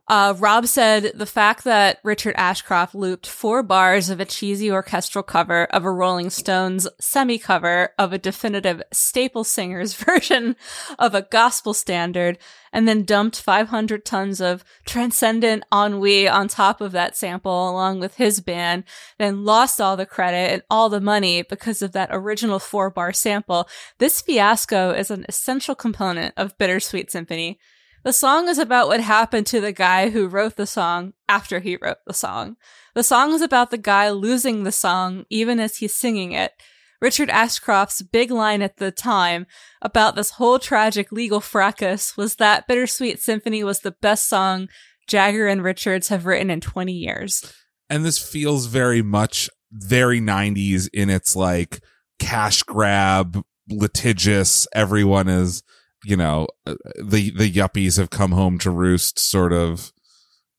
Uh, 0.09 0.33
Rob 0.39 0.65
said 0.65 1.11
the 1.13 1.27
fact 1.27 1.65
that 1.65 1.99
Richard 2.03 2.33
Ashcroft 2.35 2.95
looped 2.95 3.27
four 3.27 3.61
bars 3.61 4.09
of 4.09 4.19
a 4.19 4.25
cheesy 4.25 4.71
orchestral 4.71 5.21
cover 5.21 5.65
of 5.65 5.85
a 5.85 5.91
Rolling 5.91 6.31
Stones 6.31 6.87
semi 6.99 7.37
cover 7.37 7.91
of 7.99 8.11
a 8.11 8.17
definitive 8.17 8.81
Staple 8.91 9.43
Singers 9.43 9.93
version 10.05 10.55
of 10.97 11.13
a 11.13 11.21
gospel 11.21 11.75
standard 11.75 12.39
and 12.73 12.87
then 12.87 13.03
dumped 13.03 13.39
500 13.39 14.03
tons 14.03 14.41
of 14.41 14.63
transcendent 14.83 15.63
ennui 15.71 16.27
on 16.27 16.47
top 16.47 16.81
of 16.81 16.91
that 16.91 17.15
sample 17.15 17.69
along 17.69 17.99
with 17.99 18.15
his 18.15 18.41
band, 18.41 18.85
then 19.19 19.45
lost 19.45 19.79
all 19.79 19.95
the 19.95 20.07
credit 20.07 20.51
and 20.51 20.63
all 20.71 20.89
the 20.89 20.99
money 20.99 21.43
because 21.43 21.83
of 21.83 21.91
that 21.91 22.09
original 22.11 22.57
four 22.57 22.89
bar 22.89 23.13
sample. 23.13 23.69
This 23.99 24.21
fiasco 24.21 24.89
is 24.89 25.11
an 25.11 25.27
essential 25.29 25.75
component 25.75 26.33
of 26.35 26.57
Bittersweet 26.57 27.11
Symphony. 27.11 27.59
The 28.03 28.13
song 28.13 28.47
is 28.47 28.57
about 28.57 28.87
what 28.87 29.01
happened 29.01 29.45
to 29.47 29.59
the 29.59 29.73
guy 29.73 30.09
who 30.09 30.27
wrote 30.27 30.55
the 30.55 30.65
song 30.65 31.13
after 31.27 31.59
he 31.59 31.77
wrote 31.81 31.97
the 32.07 32.13
song. 32.13 32.55
The 32.95 33.03
song 33.03 33.33
is 33.33 33.41
about 33.41 33.71
the 33.71 33.77
guy 33.77 34.09
losing 34.09 34.63
the 34.63 34.71
song 34.71 35.25
even 35.29 35.59
as 35.59 35.77
he's 35.77 35.93
singing 35.93 36.31
it. 36.31 36.53
Richard 37.01 37.29
Ashcroft's 37.29 38.01
big 38.01 38.31
line 38.31 38.61
at 38.61 38.77
the 38.77 38.91
time 38.91 39.47
about 39.81 40.15
this 40.15 40.31
whole 40.31 40.59
tragic 40.59 41.11
legal 41.11 41.39
fracas 41.39 42.17
was 42.17 42.35
that 42.35 42.67
Bittersweet 42.67 43.19
Symphony 43.19 43.63
was 43.63 43.79
the 43.79 43.91
best 43.91 44.27
song 44.27 44.67
Jagger 45.07 45.47
and 45.47 45.63
Richards 45.63 46.09
have 46.09 46.25
written 46.25 46.49
in 46.49 46.61
20 46.61 46.93
years. 46.93 47.53
and 47.89 48.05
this 48.05 48.19
feels 48.19 48.67
very 48.67 49.01
much 49.01 49.49
very 49.71 50.21
90s 50.21 50.89
in 50.93 51.09
its 51.09 51.35
like 51.35 51.81
cash 52.19 52.63
grab 52.63 53.41
litigious 53.69 54.67
everyone 54.73 55.27
is 55.27 55.63
you 56.03 56.15
know 56.17 56.47
uh, 56.65 56.75
the 57.03 57.31
the 57.31 57.51
yuppies 57.51 57.97
have 57.97 58.09
come 58.09 58.31
home 58.31 58.57
to 58.59 58.69
roost 58.71 59.19
sort 59.19 59.51
of 59.53 59.91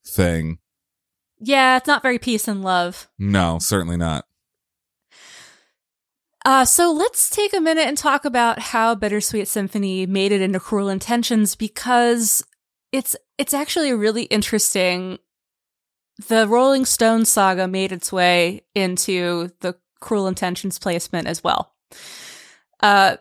thing 0.07 0.59
Yeah, 1.39 1.77
it's 1.77 1.87
not 1.87 2.03
very 2.03 2.19
peace 2.19 2.47
and 2.49 2.63
love. 2.63 3.09
no 3.19 3.59
certainly 3.59 3.97
not 3.97 4.25
Uh, 6.45 6.65
so 6.65 6.91
let's 6.93 7.29
take 7.29 7.53
a 7.53 7.61
minute 7.61 7.87
and 7.87 7.99
talk 7.99 8.25
about 8.25 8.59
how 8.59 8.95
Bittersweet 8.95 9.47
Symphony 9.47 10.07
made 10.07 10.33
it 10.33 10.41
into 10.41 10.59
Cruel 10.59 10.89
Intentions 10.89 11.55
because 11.55 12.43
it's 12.93 13.15
it's 13.37 13.53
actually 13.55 13.93
really 13.93 14.23
interesting. 14.25 15.19
The 16.29 16.49
Rolling 16.49 16.85
Stone 16.87 17.27
saga 17.27 17.69
made 17.69 17.93
its 17.93 18.11
way 18.13 18.63
into 18.75 19.51
the 19.61 19.77
Cruel 20.01 20.27
Intentions 20.27 20.79
placement 20.79 21.27
as 21.29 21.45
well. 21.45 21.75
Uh, 22.81 23.17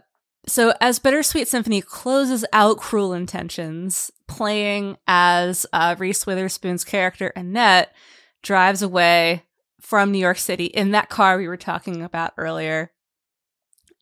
so 0.49 0.73
as 0.81 0.99
Bittersweet 0.99 1.47
Symphony 1.47 1.81
closes 1.81 2.45
out 2.53 2.77
Cruel 2.77 3.13
Intentions, 3.13 4.11
playing 4.27 4.97
as 5.07 5.65
uh, 5.73 5.95
Reese 5.97 6.25
Witherspoon's 6.25 6.83
character 6.83 7.27
Annette 7.35 7.93
drives 8.41 8.81
away 8.81 9.43
from 9.81 10.11
New 10.11 10.19
York 10.19 10.37
City 10.37 10.65
in 10.65 10.91
that 10.91 11.09
car 11.09 11.37
we 11.37 11.47
were 11.47 11.57
talking 11.57 12.01
about 12.01 12.33
earlier 12.37 12.91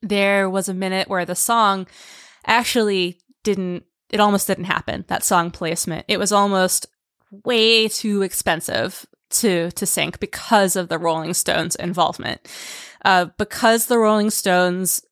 there 0.00 0.48
was 0.48 0.68
a 0.68 0.74
minute 0.74 1.08
where 1.08 1.24
the 1.24 1.34
song 1.34 1.86
actually 2.46 3.18
didn't 3.42 3.84
it 4.10 4.20
almost 4.20 4.46
didn't 4.46 4.64
happen 4.64 5.04
that 5.08 5.24
song 5.24 5.50
placement 5.50 6.04
it 6.08 6.18
was 6.18 6.30
almost 6.30 6.86
way 7.44 7.88
too 7.88 8.22
expensive 8.22 9.06
to 9.30 9.70
to 9.72 9.86
sync 9.86 10.20
because 10.20 10.76
of 10.76 10.88
the 10.88 10.98
Rolling 10.98 11.34
Stones 11.34 11.76
involvement. 11.76 12.40
Uh, 13.04 13.26
because 13.36 13.86
the 13.86 13.98
Rolling 13.98 14.30
Stones 14.30 15.02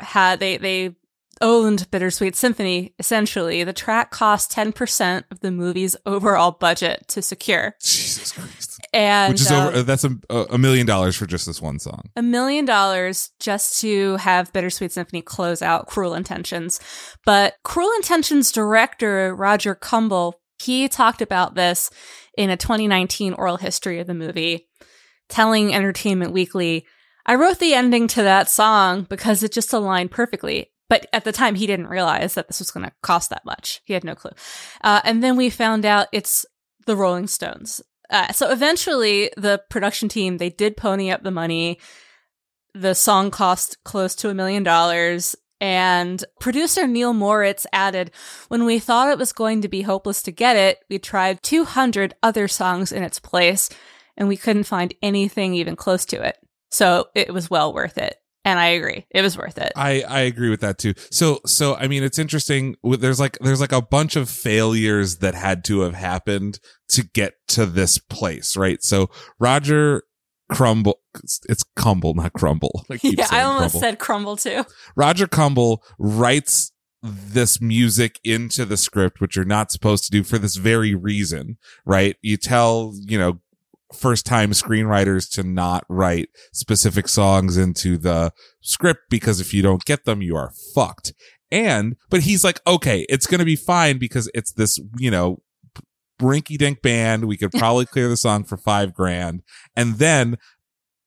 had 0.00 0.40
they 0.40 0.56
they 0.56 0.96
owned 1.40 1.90
Bittersweet 1.90 2.34
Symphony, 2.34 2.94
essentially, 2.98 3.62
the 3.64 3.72
track 3.72 4.10
cost 4.10 4.50
10% 4.52 5.24
of 5.30 5.40
the 5.40 5.50
movie's 5.50 5.96
overall 6.06 6.52
budget 6.52 7.06
to 7.08 7.22
secure. 7.22 7.74
Jesus 7.80 8.32
Christ. 8.32 8.80
And 8.92 9.32
Which 9.32 9.42
is 9.42 9.50
um, 9.50 9.68
over, 9.68 9.82
that's 9.82 10.04
a, 10.04 10.16
a 10.30 10.58
million 10.58 10.86
dollars 10.86 11.16
for 11.16 11.26
just 11.26 11.46
this 11.46 11.60
one 11.60 11.78
song. 11.78 12.08
a 12.16 12.22
million 12.22 12.64
dollars 12.64 13.30
just 13.40 13.80
to 13.80 14.16
have 14.16 14.52
Bittersweet 14.52 14.92
Symphony 14.92 15.20
close 15.22 15.60
out 15.60 15.86
Cruel 15.86 16.14
Intentions. 16.14 16.80
But 17.24 17.54
Cruel 17.62 17.92
Intentions 17.96 18.52
director 18.52 19.34
Roger 19.34 19.74
Kumble, 19.74 20.40
he 20.58 20.88
talked 20.88 21.20
about 21.20 21.54
this 21.54 21.90
in 22.38 22.48
a 22.48 22.56
2019 22.56 23.34
oral 23.34 23.56
history 23.56 23.98
of 23.98 24.06
the 24.06 24.14
movie, 24.14 24.68
telling 25.28 25.74
Entertainment 25.74 26.32
Weekly, 26.32 26.86
I 27.26 27.34
wrote 27.34 27.58
the 27.58 27.74
ending 27.74 28.06
to 28.08 28.22
that 28.22 28.48
song 28.48 29.02
because 29.02 29.42
it 29.42 29.52
just 29.52 29.72
aligned 29.72 30.12
perfectly. 30.12 30.70
But 30.88 31.06
at 31.12 31.24
the 31.24 31.32
time, 31.32 31.56
he 31.56 31.66
didn't 31.66 31.88
realize 31.88 32.34
that 32.34 32.46
this 32.46 32.60
was 32.60 32.70
going 32.70 32.86
to 32.86 32.92
cost 33.02 33.30
that 33.30 33.44
much. 33.44 33.82
He 33.84 33.92
had 33.92 34.04
no 34.04 34.14
clue. 34.14 34.30
Uh, 34.82 35.00
and 35.04 35.22
then 35.22 35.36
we 35.36 35.50
found 35.50 35.84
out 35.84 36.06
it's 36.12 36.46
the 36.86 36.94
Rolling 36.94 37.26
Stones. 37.26 37.82
Uh, 38.08 38.32
so 38.32 38.50
eventually, 38.50 39.32
the 39.36 39.60
production 39.68 40.08
team 40.08 40.38
they 40.38 40.48
did 40.48 40.76
pony 40.76 41.10
up 41.10 41.24
the 41.24 41.32
money. 41.32 41.80
The 42.72 42.94
song 42.94 43.32
cost 43.32 43.82
close 43.82 44.14
to 44.16 44.30
a 44.30 44.34
million 44.34 44.62
dollars. 44.62 45.34
And 45.60 46.22
producer 46.38 46.86
Neal 46.86 47.14
Moritz 47.14 47.66
added, 47.72 48.12
when 48.48 48.64
we 48.64 48.78
thought 48.78 49.10
it 49.10 49.18
was 49.18 49.32
going 49.32 49.62
to 49.62 49.68
be 49.68 49.82
hopeless 49.82 50.22
to 50.22 50.30
get 50.30 50.54
it, 50.54 50.78
we 50.90 50.98
tried 50.98 51.42
200 51.42 52.14
other 52.22 52.46
songs 52.46 52.92
in 52.92 53.02
its 53.02 53.18
place 53.18 53.70
and 54.18 54.28
we 54.28 54.36
couldn't 54.36 54.64
find 54.64 54.94
anything 55.02 55.54
even 55.54 55.74
close 55.74 56.04
to 56.06 56.22
it. 56.22 56.36
So 56.70 57.06
it 57.14 57.32
was 57.32 57.50
well 57.50 57.72
worth 57.72 57.98
it. 57.98 58.16
And 58.44 58.60
I 58.60 58.66
agree. 58.68 59.04
It 59.10 59.22
was 59.22 59.36
worth 59.36 59.58
it. 59.58 59.72
I, 59.74 60.02
I 60.08 60.20
agree 60.20 60.50
with 60.50 60.60
that 60.60 60.78
too. 60.78 60.94
So 61.10 61.40
so 61.46 61.74
I 61.74 61.88
mean 61.88 62.04
it's 62.04 62.18
interesting. 62.18 62.76
with- 62.82 63.00
There's 63.00 63.18
like 63.18 63.38
there's 63.40 63.60
like 63.60 63.72
a 63.72 63.82
bunch 63.82 64.14
of 64.14 64.30
failures 64.30 65.16
that 65.16 65.34
had 65.34 65.64
to 65.64 65.80
have 65.80 65.94
happened 65.94 66.60
to 66.90 67.02
get 67.02 67.34
to 67.48 67.66
this 67.66 67.98
place, 67.98 68.56
right? 68.56 68.82
So 68.84 69.10
Roger 69.40 70.04
Crumble, 70.52 71.00
it's 71.48 71.64
Kumble, 71.74 72.14
not 72.14 72.34
Crumble. 72.34 72.84
I 72.88 72.98
yeah, 73.02 73.26
I 73.32 73.42
almost 73.42 73.72
Crumble. 73.72 73.80
said 73.80 73.98
crumble 73.98 74.36
too. 74.36 74.64
Roger 74.94 75.26
Kumble 75.26 75.82
writes 75.98 76.70
this 77.02 77.60
music 77.60 78.20
into 78.22 78.64
the 78.64 78.76
script, 78.76 79.20
which 79.20 79.34
you're 79.34 79.44
not 79.44 79.72
supposed 79.72 80.04
to 80.04 80.10
do 80.10 80.22
for 80.22 80.38
this 80.38 80.54
very 80.56 80.94
reason, 80.94 81.56
right? 81.84 82.16
You 82.22 82.36
tell, 82.36 82.94
you 83.06 83.18
know, 83.18 83.40
first 83.94 84.26
time 84.26 84.50
screenwriters 84.50 85.30
to 85.32 85.42
not 85.42 85.84
write 85.88 86.28
specific 86.52 87.08
songs 87.08 87.56
into 87.56 87.96
the 87.96 88.32
script 88.60 89.02
because 89.10 89.40
if 89.40 89.54
you 89.54 89.62
don't 89.62 89.84
get 89.84 90.04
them, 90.04 90.22
you 90.22 90.36
are 90.36 90.52
fucked. 90.74 91.12
And, 91.50 91.96
but 92.10 92.22
he's 92.22 92.42
like, 92.42 92.60
okay, 92.66 93.06
it's 93.08 93.26
going 93.26 93.38
to 93.38 93.44
be 93.44 93.56
fine 93.56 93.98
because 93.98 94.28
it's 94.34 94.52
this, 94.52 94.78
you 94.98 95.10
know, 95.10 95.42
rinky 96.20 96.58
dink 96.58 96.82
band. 96.82 97.26
We 97.26 97.36
could 97.36 97.52
probably 97.58 97.86
clear 97.86 98.08
the 98.08 98.16
song 98.16 98.44
for 98.44 98.56
five 98.56 98.92
grand. 98.92 99.42
And 99.76 99.96
then 99.96 100.38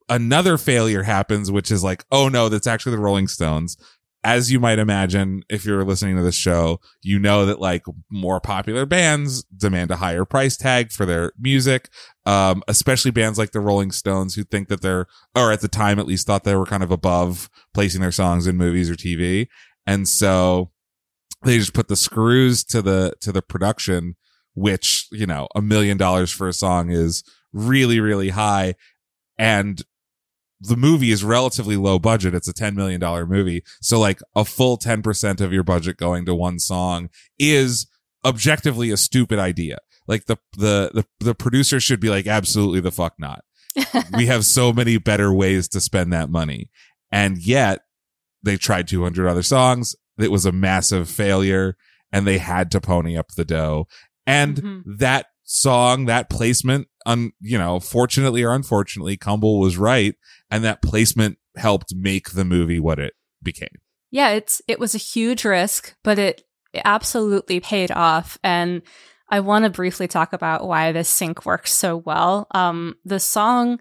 another 0.07 0.57
failure 0.57 1.03
happens, 1.03 1.51
which 1.51 1.71
is 1.71 1.83
like, 1.83 2.03
oh 2.11 2.29
no, 2.29 2.49
that's 2.49 2.67
actually 2.67 2.95
the 2.95 3.01
Rolling 3.01 3.27
Stones. 3.27 3.77
As 4.23 4.51
you 4.51 4.59
might 4.59 4.79
imagine, 4.79 5.43
if 5.49 5.63
you're 5.63 5.85
listening 5.85 6.17
to 6.17 6.21
this 6.21 6.35
show, 6.35 6.81
you 7.01 7.19
know 7.19 7.45
that 7.45 7.61
like 7.61 7.83
more 8.11 8.41
popular 8.41 8.85
bands 8.85 9.43
demand 9.43 9.91
a 9.91 9.95
higher 9.95 10.25
price 10.25 10.57
tag 10.57 10.91
for 10.91 11.05
their 11.05 11.31
music. 11.39 11.89
Um, 12.25 12.61
especially 12.67 13.11
bands 13.11 13.39
like 13.39 13.51
the 13.51 13.61
Rolling 13.61 13.91
Stones 13.91 14.35
who 14.35 14.43
think 14.43 14.67
that 14.67 14.81
they're, 14.81 15.07
or 15.35 15.51
at 15.51 15.61
the 15.61 15.69
time 15.69 15.99
at 15.99 16.05
least 16.05 16.27
thought 16.27 16.43
they 16.43 16.55
were 16.55 16.65
kind 16.65 16.83
of 16.83 16.91
above 16.91 17.49
placing 17.73 18.01
their 18.01 18.11
songs 18.11 18.45
in 18.45 18.57
movies 18.57 18.89
or 18.89 18.95
TV. 18.95 19.47
And 19.87 20.07
so 20.07 20.71
they 21.43 21.57
just 21.57 21.73
put 21.73 21.87
the 21.87 21.95
screws 21.95 22.63
to 22.65 22.81
the, 22.81 23.13
to 23.21 23.31
the 23.31 23.41
production, 23.41 24.15
which, 24.53 25.07
you 25.11 25.25
know, 25.25 25.47
a 25.55 25.61
million 25.61 25.97
dollars 25.97 26.29
for 26.29 26.47
a 26.47 26.53
song 26.53 26.91
is 26.91 27.23
really, 27.53 27.99
really 27.99 28.29
high. 28.29 28.75
And 29.37 29.81
the 30.61 30.75
movie 30.75 31.11
is 31.11 31.23
relatively 31.23 31.77
low 31.77 31.99
budget. 31.99 32.33
It's 32.35 32.47
a 32.47 32.53
$10 32.53 32.75
million 32.75 32.99
movie. 33.29 33.63
So 33.81 33.99
like 33.99 34.19
a 34.35 34.43
full 34.43 34.77
10% 34.77 35.41
of 35.41 35.53
your 35.53 35.63
budget 35.63 35.97
going 35.97 36.25
to 36.25 36.35
one 36.35 36.59
song 36.59 37.09
is 37.37 37.87
objectively 38.25 38.91
a 38.91 38.97
stupid 38.97 39.39
idea. 39.39 39.77
Like 40.07 40.25
the, 40.25 40.37
the, 40.57 40.91
the, 40.93 41.05
the 41.19 41.35
producer 41.35 41.79
should 41.79 41.99
be 41.99 42.09
like, 42.09 42.27
absolutely 42.27 42.81
the 42.81 42.91
fuck 42.91 43.13
not. 43.17 43.43
we 44.13 44.25
have 44.25 44.43
so 44.45 44.73
many 44.73 44.97
better 44.97 45.31
ways 45.33 45.67
to 45.69 45.79
spend 45.79 46.11
that 46.11 46.29
money. 46.29 46.69
And 47.11 47.37
yet 47.37 47.81
they 48.43 48.57
tried 48.57 48.87
200 48.87 49.27
other 49.27 49.43
songs. 49.43 49.95
It 50.17 50.31
was 50.31 50.45
a 50.45 50.51
massive 50.51 51.09
failure 51.09 51.77
and 52.11 52.25
they 52.27 52.39
had 52.39 52.71
to 52.71 52.81
pony 52.81 53.15
up 53.17 53.29
the 53.29 53.45
dough. 53.45 53.87
And 54.27 54.57
Mhm. 54.57 54.81
that 54.97 55.27
song, 55.43 56.05
that 56.05 56.29
placement, 56.29 56.87
un, 57.05 57.31
you 57.39 57.57
know, 57.57 57.79
fortunately 57.79 58.43
or 58.43 58.53
unfortunately, 58.53 59.17
Kumble 59.17 59.59
was 59.59 59.77
right. 59.77 60.15
And 60.49 60.63
that 60.63 60.81
placement 60.81 61.37
helped 61.55 61.93
make 61.95 62.31
the 62.31 62.45
movie 62.45 62.79
what 62.79 62.99
it 62.99 63.13
became. 63.41 63.69
Yeah, 64.11 64.29
it's 64.29 64.61
it 64.67 64.79
was 64.79 64.95
a 64.95 64.99
huge 64.99 65.45
risk, 65.45 65.95
but 66.03 66.17
it, 66.17 66.43
it 66.73 66.81
absolutely 66.85 67.59
paid 67.59 67.91
off. 67.91 68.37
And 68.43 68.81
I 69.29 69.41
want 69.41 69.65
to 69.65 69.69
briefly 69.69 70.07
talk 70.07 70.33
about 70.33 70.67
why 70.67 70.91
this 70.91 71.09
sync 71.09 71.45
works 71.45 71.71
so 71.71 71.97
well. 71.97 72.47
Um, 72.51 72.95
the 73.05 73.19
song 73.19 73.79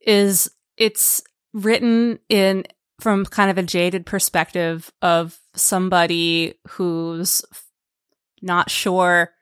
is 0.00 0.50
it's 0.76 1.22
written 1.52 2.20
in 2.28 2.64
from 3.00 3.26
kind 3.26 3.50
of 3.50 3.58
a 3.58 3.62
jaded 3.62 4.06
perspective 4.06 4.90
of 5.02 5.38
somebody 5.54 6.54
who's 6.68 7.42
not 8.40 8.70
sure 8.70 9.32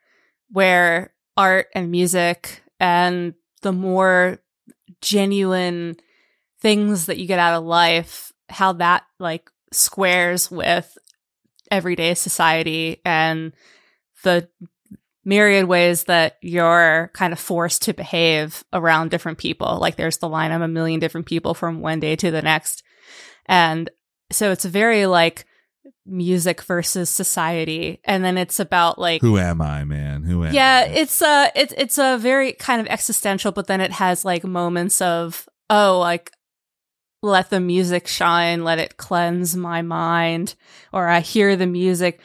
where 0.49 1.13
art 1.37 1.67
and 1.73 1.91
music 1.91 2.61
and 2.85 3.33
the 3.63 3.71
more 3.71 4.37
genuine 5.01 5.97
things 6.61 7.07
that 7.07 7.17
you 7.17 7.25
get 7.25 7.39
out 7.39 7.57
of 7.57 7.63
life, 7.63 8.31
how 8.47 8.73
that 8.73 9.03
like 9.19 9.49
squares 9.73 10.51
with 10.51 10.95
everyday 11.71 12.13
society 12.13 13.01
and 13.03 13.53
the 14.21 14.47
myriad 15.23 15.65
ways 15.65 16.03
that 16.03 16.37
you're 16.43 17.09
kind 17.15 17.33
of 17.33 17.39
forced 17.39 17.81
to 17.81 17.91
behave 17.91 18.63
around 18.71 19.09
different 19.09 19.39
people. 19.39 19.79
Like 19.79 19.95
there's 19.95 20.19
the 20.19 20.29
line, 20.29 20.51
I'm 20.51 20.61
a 20.61 20.67
million 20.67 20.99
different 20.99 21.25
people 21.25 21.55
from 21.55 21.81
one 21.81 21.99
day 21.99 22.15
to 22.17 22.29
the 22.29 22.43
next. 22.43 22.83
And 23.47 23.89
so 24.31 24.51
it's 24.51 24.65
very 24.65 25.07
like 25.07 25.45
music 26.05 26.61
versus 26.61 27.09
society. 27.09 27.99
And 28.03 28.23
then 28.23 28.37
it's 28.37 28.59
about 28.59 28.99
like 28.99 29.21
Who 29.21 29.37
am 29.37 29.61
I, 29.61 29.83
man? 29.83 30.23
Who 30.23 30.45
am 30.45 30.53
yeah, 30.53 30.85
I? 30.85 30.89
it's 30.89 31.21
a 31.21 31.51
it's 31.55 31.73
it's 31.77 31.97
a 31.97 32.17
very 32.17 32.53
kind 32.53 32.81
of 32.81 32.87
existential, 32.87 33.51
but 33.51 33.67
then 33.67 33.81
it 33.81 33.91
has 33.91 34.25
like 34.25 34.43
moments 34.43 35.01
of 35.01 35.47
oh, 35.69 35.99
like 35.99 36.31
let 37.21 37.49
the 37.49 37.59
music 37.59 38.07
shine, 38.07 38.63
let 38.63 38.79
it 38.79 38.97
cleanse 38.97 39.55
my 39.55 39.81
mind, 39.81 40.55
or 40.93 41.07
I 41.07 41.21
hear 41.21 41.55
the 41.55 41.67
music 41.67 42.21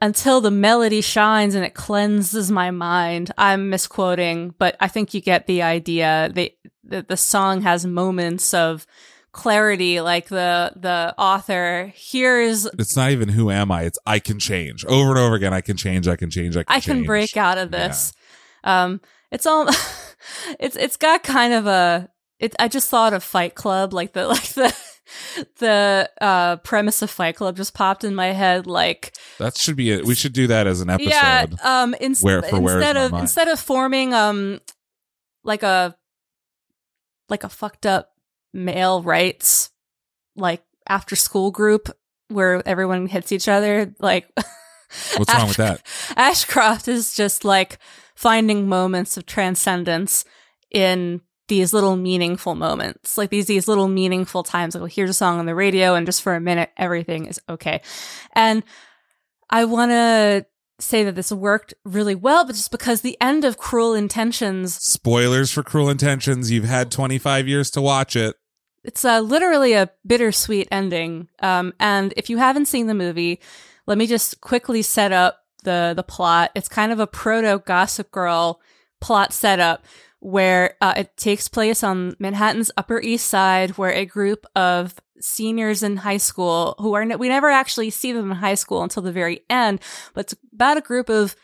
until 0.00 0.40
the 0.40 0.50
melody 0.50 1.00
shines 1.00 1.54
and 1.54 1.64
it 1.64 1.74
cleanses 1.74 2.50
my 2.50 2.70
mind. 2.70 3.32
I'm 3.38 3.70
misquoting, 3.70 4.54
but 4.58 4.76
I 4.80 4.88
think 4.88 5.14
you 5.14 5.20
get 5.20 5.46
the 5.46 5.62
idea. 5.62 6.30
They, 6.32 6.56
the 6.84 7.02
the 7.02 7.16
song 7.16 7.62
has 7.62 7.86
moments 7.86 8.52
of 8.52 8.86
clarity, 9.32 10.00
like 10.00 10.28
the 10.28 10.72
the 10.76 11.14
author 11.18 11.92
hears 11.94 12.66
It's 12.78 12.96
not 12.96 13.10
even 13.10 13.28
who 13.30 13.50
am 13.50 13.70
I? 13.72 13.82
It's 13.82 13.98
I 14.06 14.18
can 14.18 14.38
change 14.38 14.84
over 14.84 15.10
and 15.10 15.18
over 15.18 15.34
again. 15.34 15.52
I 15.54 15.60
can 15.62 15.76
change. 15.76 16.06
I 16.06 16.16
can 16.16 16.30
change. 16.30 16.56
I 16.56 16.62
can 16.64 16.76
I 16.76 16.80
can 16.80 16.96
change. 16.96 17.06
break 17.06 17.36
out 17.36 17.58
of 17.58 17.70
this. 17.70 18.12
Um, 18.64 19.00
it's 19.30 19.46
all, 19.46 19.68
it's 20.60 20.76
it's 20.76 20.96
got 20.96 21.22
kind 21.22 21.52
of 21.52 21.66
a. 21.66 22.08
It. 22.38 22.54
I 22.58 22.68
just 22.68 22.88
thought 22.90 23.12
of 23.12 23.24
Fight 23.24 23.54
Club, 23.54 23.92
like 23.92 24.12
the 24.12 24.26
like 24.28 24.48
the 24.50 24.74
the 25.58 26.10
uh 26.20 26.56
premise 26.56 27.02
of 27.02 27.10
Fight 27.10 27.36
Club 27.36 27.56
just 27.56 27.74
popped 27.74 28.04
in 28.04 28.14
my 28.14 28.28
head. 28.28 28.66
Like, 28.66 29.14
That 29.38 29.56
should 29.56 29.76
be 29.76 29.90
it. 29.90 30.04
We 30.04 30.14
should 30.14 30.32
do 30.32 30.46
that 30.48 30.66
as 30.66 30.80
an 30.80 30.90
episode. 30.90 31.08
yeah, 31.10 31.46
um, 31.64 31.94
in, 32.00 32.14
Where- 32.16 32.42
for 32.42 32.56
instead 32.58 32.96
of 32.96 33.12
Mind? 33.12 33.22
instead 33.22 33.48
of 33.48 33.58
forming 33.58 34.12
um 34.14 34.60
like 35.44 35.62
a 35.62 35.96
like 37.28 37.44
a 37.44 37.48
fucked 37.48 37.86
up 37.86 38.11
male 38.52 39.02
rights 39.02 39.70
like 40.36 40.62
after 40.88 41.16
school 41.16 41.50
group 41.50 41.88
where 42.28 42.66
everyone 42.66 43.06
hits 43.06 43.32
each 43.32 43.48
other, 43.48 43.94
like. 43.98 44.28
What's 45.16 45.32
wrong 45.32 45.48
with 45.48 45.56
that? 45.56 45.82
Ashcroft 46.16 46.86
is 46.86 47.14
just 47.14 47.44
like 47.44 47.78
finding 48.14 48.68
moments 48.68 49.16
of 49.16 49.24
transcendence 49.24 50.24
in 50.70 51.22
these 51.48 51.72
little 51.72 51.96
meaningful 51.96 52.54
moments, 52.54 53.18
like 53.18 53.30
these 53.30 53.46
these 53.46 53.68
little 53.68 53.88
meaningful 53.88 54.42
times. 54.42 54.74
Like, 54.74 54.80
well, 54.80 54.90
here's 54.90 55.10
a 55.10 55.14
song 55.14 55.38
on 55.38 55.46
the 55.46 55.54
radio, 55.54 55.94
and 55.94 56.06
just 56.06 56.22
for 56.22 56.34
a 56.34 56.40
minute, 56.40 56.70
everything 56.76 57.26
is 57.26 57.40
okay. 57.48 57.82
And 58.34 58.62
I 59.50 59.64
want 59.64 59.90
to 59.90 60.46
say 60.78 61.04
that 61.04 61.14
this 61.14 61.32
worked 61.32 61.74
really 61.84 62.14
well, 62.14 62.44
but 62.44 62.54
just 62.54 62.70
because 62.70 63.00
the 63.00 63.18
end 63.20 63.44
of 63.44 63.58
Cruel 63.58 63.94
Intentions, 63.94 64.74
Spoilers 64.74 65.52
for 65.52 65.62
Cruel 65.62 65.90
Intentions. 65.90 66.50
You've 66.50 66.64
had 66.64 66.90
25 66.90 67.48
years 67.48 67.70
to 67.72 67.82
watch 67.82 68.16
it. 68.16 68.36
It's 68.84 69.04
uh, 69.04 69.20
literally 69.20 69.74
a 69.74 69.90
bittersweet 70.06 70.68
ending. 70.70 71.28
Um, 71.40 71.72
and 71.78 72.12
if 72.16 72.28
you 72.28 72.38
haven't 72.38 72.66
seen 72.66 72.86
the 72.86 72.94
movie, 72.94 73.40
let 73.86 73.98
me 73.98 74.06
just 74.06 74.40
quickly 74.40 74.82
set 74.82 75.12
up 75.12 75.44
the 75.64 75.92
the 75.94 76.02
plot. 76.02 76.50
It's 76.54 76.68
kind 76.68 76.92
of 76.92 77.00
a 77.00 77.06
proto 77.06 77.62
Gossip 77.64 78.10
Girl 78.10 78.60
plot 79.00 79.32
setup 79.32 79.84
where 80.20 80.76
uh, 80.80 80.94
it 80.96 81.16
takes 81.16 81.48
place 81.48 81.82
on 81.82 82.14
Manhattan's 82.20 82.70
Upper 82.76 83.00
East 83.00 83.28
Side, 83.28 83.70
where 83.72 83.92
a 83.92 84.04
group 84.04 84.46
of 84.54 84.94
seniors 85.20 85.82
in 85.82 85.98
high 85.98 86.16
school 86.16 86.74
who 86.78 86.94
are 86.94 87.04
we 87.16 87.28
never 87.28 87.50
actually 87.50 87.90
see 87.90 88.12
them 88.12 88.30
in 88.30 88.36
high 88.38 88.54
school 88.54 88.82
until 88.82 89.02
the 89.02 89.12
very 89.12 89.40
end, 89.48 89.80
but 90.14 90.26
it's 90.26 90.34
about 90.52 90.76
a 90.76 90.80
group 90.80 91.08
of 91.08 91.36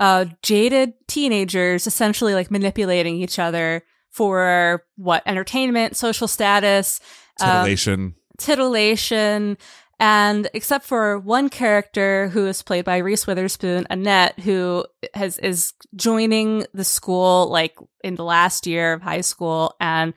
uh, 0.00 0.26
jaded 0.42 0.94
teenagers 1.06 1.86
essentially 1.86 2.34
like 2.34 2.50
manipulating 2.50 3.16
each 3.16 3.38
other 3.38 3.84
for 4.14 4.84
what 4.96 5.24
entertainment, 5.26 5.96
social 5.96 6.28
status, 6.28 7.00
um, 7.40 7.48
Titillation. 7.48 8.14
titillation, 8.38 9.58
and 9.98 10.48
except 10.54 10.84
for 10.86 11.18
one 11.18 11.48
character 11.48 12.28
who 12.28 12.46
is 12.46 12.62
played 12.62 12.84
by 12.84 12.98
Reese 12.98 13.26
Witherspoon, 13.26 13.88
Annette, 13.90 14.38
who 14.38 14.84
has 15.14 15.38
is 15.38 15.72
joining 15.96 16.64
the 16.72 16.84
school 16.84 17.48
like 17.48 17.76
in 18.04 18.14
the 18.14 18.22
last 18.22 18.68
year 18.68 18.92
of 18.92 19.02
high 19.02 19.20
school, 19.20 19.74
and 19.80 20.14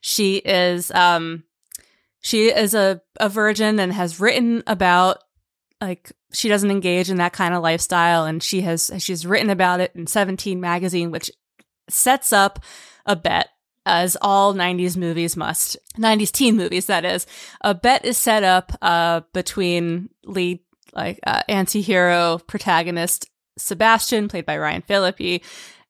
she 0.00 0.36
is 0.36 0.92
um 0.92 1.42
she 2.20 2.48
is 2.52 2.74
a, 2.74 3.02
a 3.18 3.28
virgin 3.28 3.80
and 3.80 3.92
has 3.92 4.20
written 4.20 4.62
about 4.68 5.24
like 5.80 6.12
she 6.32 6.48
doesn't 6.48 6.70
engage 6.70 7.10
in 7.10 7.16
that 7.16 7.32
kind 7.32 7.52
of 7.52 7.62
lifestyle 7.64 8.26
and 8.26 8.42
she 8.44 8.60
has 8.60 8.92
she's 8.98 9.26
written 9.26 9.50
about 9.50 9.80
it 9.80 9.90
in 9.96 10.06
17 10.06 10.60
magazine 10.60 11.10
which 11.10 11.30
sets 11.88 12.32
up 12.32 12.60
a 13.06 13.16
bet 13.16 13.48
as 13.86 14.16
all 14.20 14.54
90s 14.54 14.96
movies 14.96 15.36
must 15.36 15.76
90s 15.96 16.30
teen 16.30 16.56
movies 16.56 16.86
that 16.86 17.04
is. 17.04 17.26
A 17.62 17.74
bet 17.74 18.04
is 18.04 18.18
set 18.18 18.42
up 18.44 18.72
uh 18.82 19.22
between 19.32 20.10
lead 20.24 20.60
like 20.92 21.20
uh, 21.26 21.42
anti-hero 21.48 22.40
protagonist 22.46 23.30
Sebastian 23.56 24.28
played 24.28 24.46
by 24.46 24.58
Ryan 24.58 24.82
Phillippe 24.82 25.42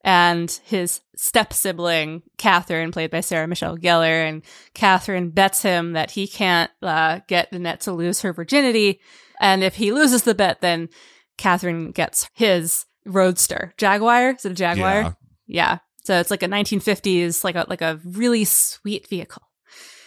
and 0.02 0.60
his 0.64 1.00
step 1.16 1.52
sibling 1.52 2.22
Catherine 2.38 2.90
played 2.92 3.10
by 3.10 3.20
Sarah 3.20 3.46
Michelle 3.46 3.76
Gellar. 3.76 4.28
And 4.28 4.42
Catherine 4.74 5.30
bets 5.30 5.62
him 5.62 5.92
that 5.92 6.12
he 6.12 6.26
can't 6.26 6.70
uh, 6.82 7.20
get 7.28 7.52
Annette 7.52 7.82
to 7.82 7.92
lose 7.92 8.22
her 8.22 8.32
virginity. 8.32 9.00
And 9.40 9.62
if 9.62 9.74
he 9.74 9.92
loses 9.92 10.22
the 10.22 10.34
bet 10.34 10.60
then 10.60 10.88
Catherine 11.36 11.90
gets 11.90 12.28
his 12.34 12.86
roadster. 13.06 13.72
Jaguar? 13.78 14.30
Is 14.30 14.44
it 14.44 14.52
a 14.52 14.54
Jaguar? 14.54 15.02
Yeah. 15.02 15.12
yeah. 15.46 15.78
So 16.02 16.18
it's 16.18 16.30
like 16.30 16.42
a 16.42 16.48
1950s, 16.48 17.44
like 17.44 17.56
a 17.56 17.66
like 17.68 17.82
a 17.82 18.00
really 18.04 18.44
sweet 18.44 19.08
vehicle. 19.08 19.42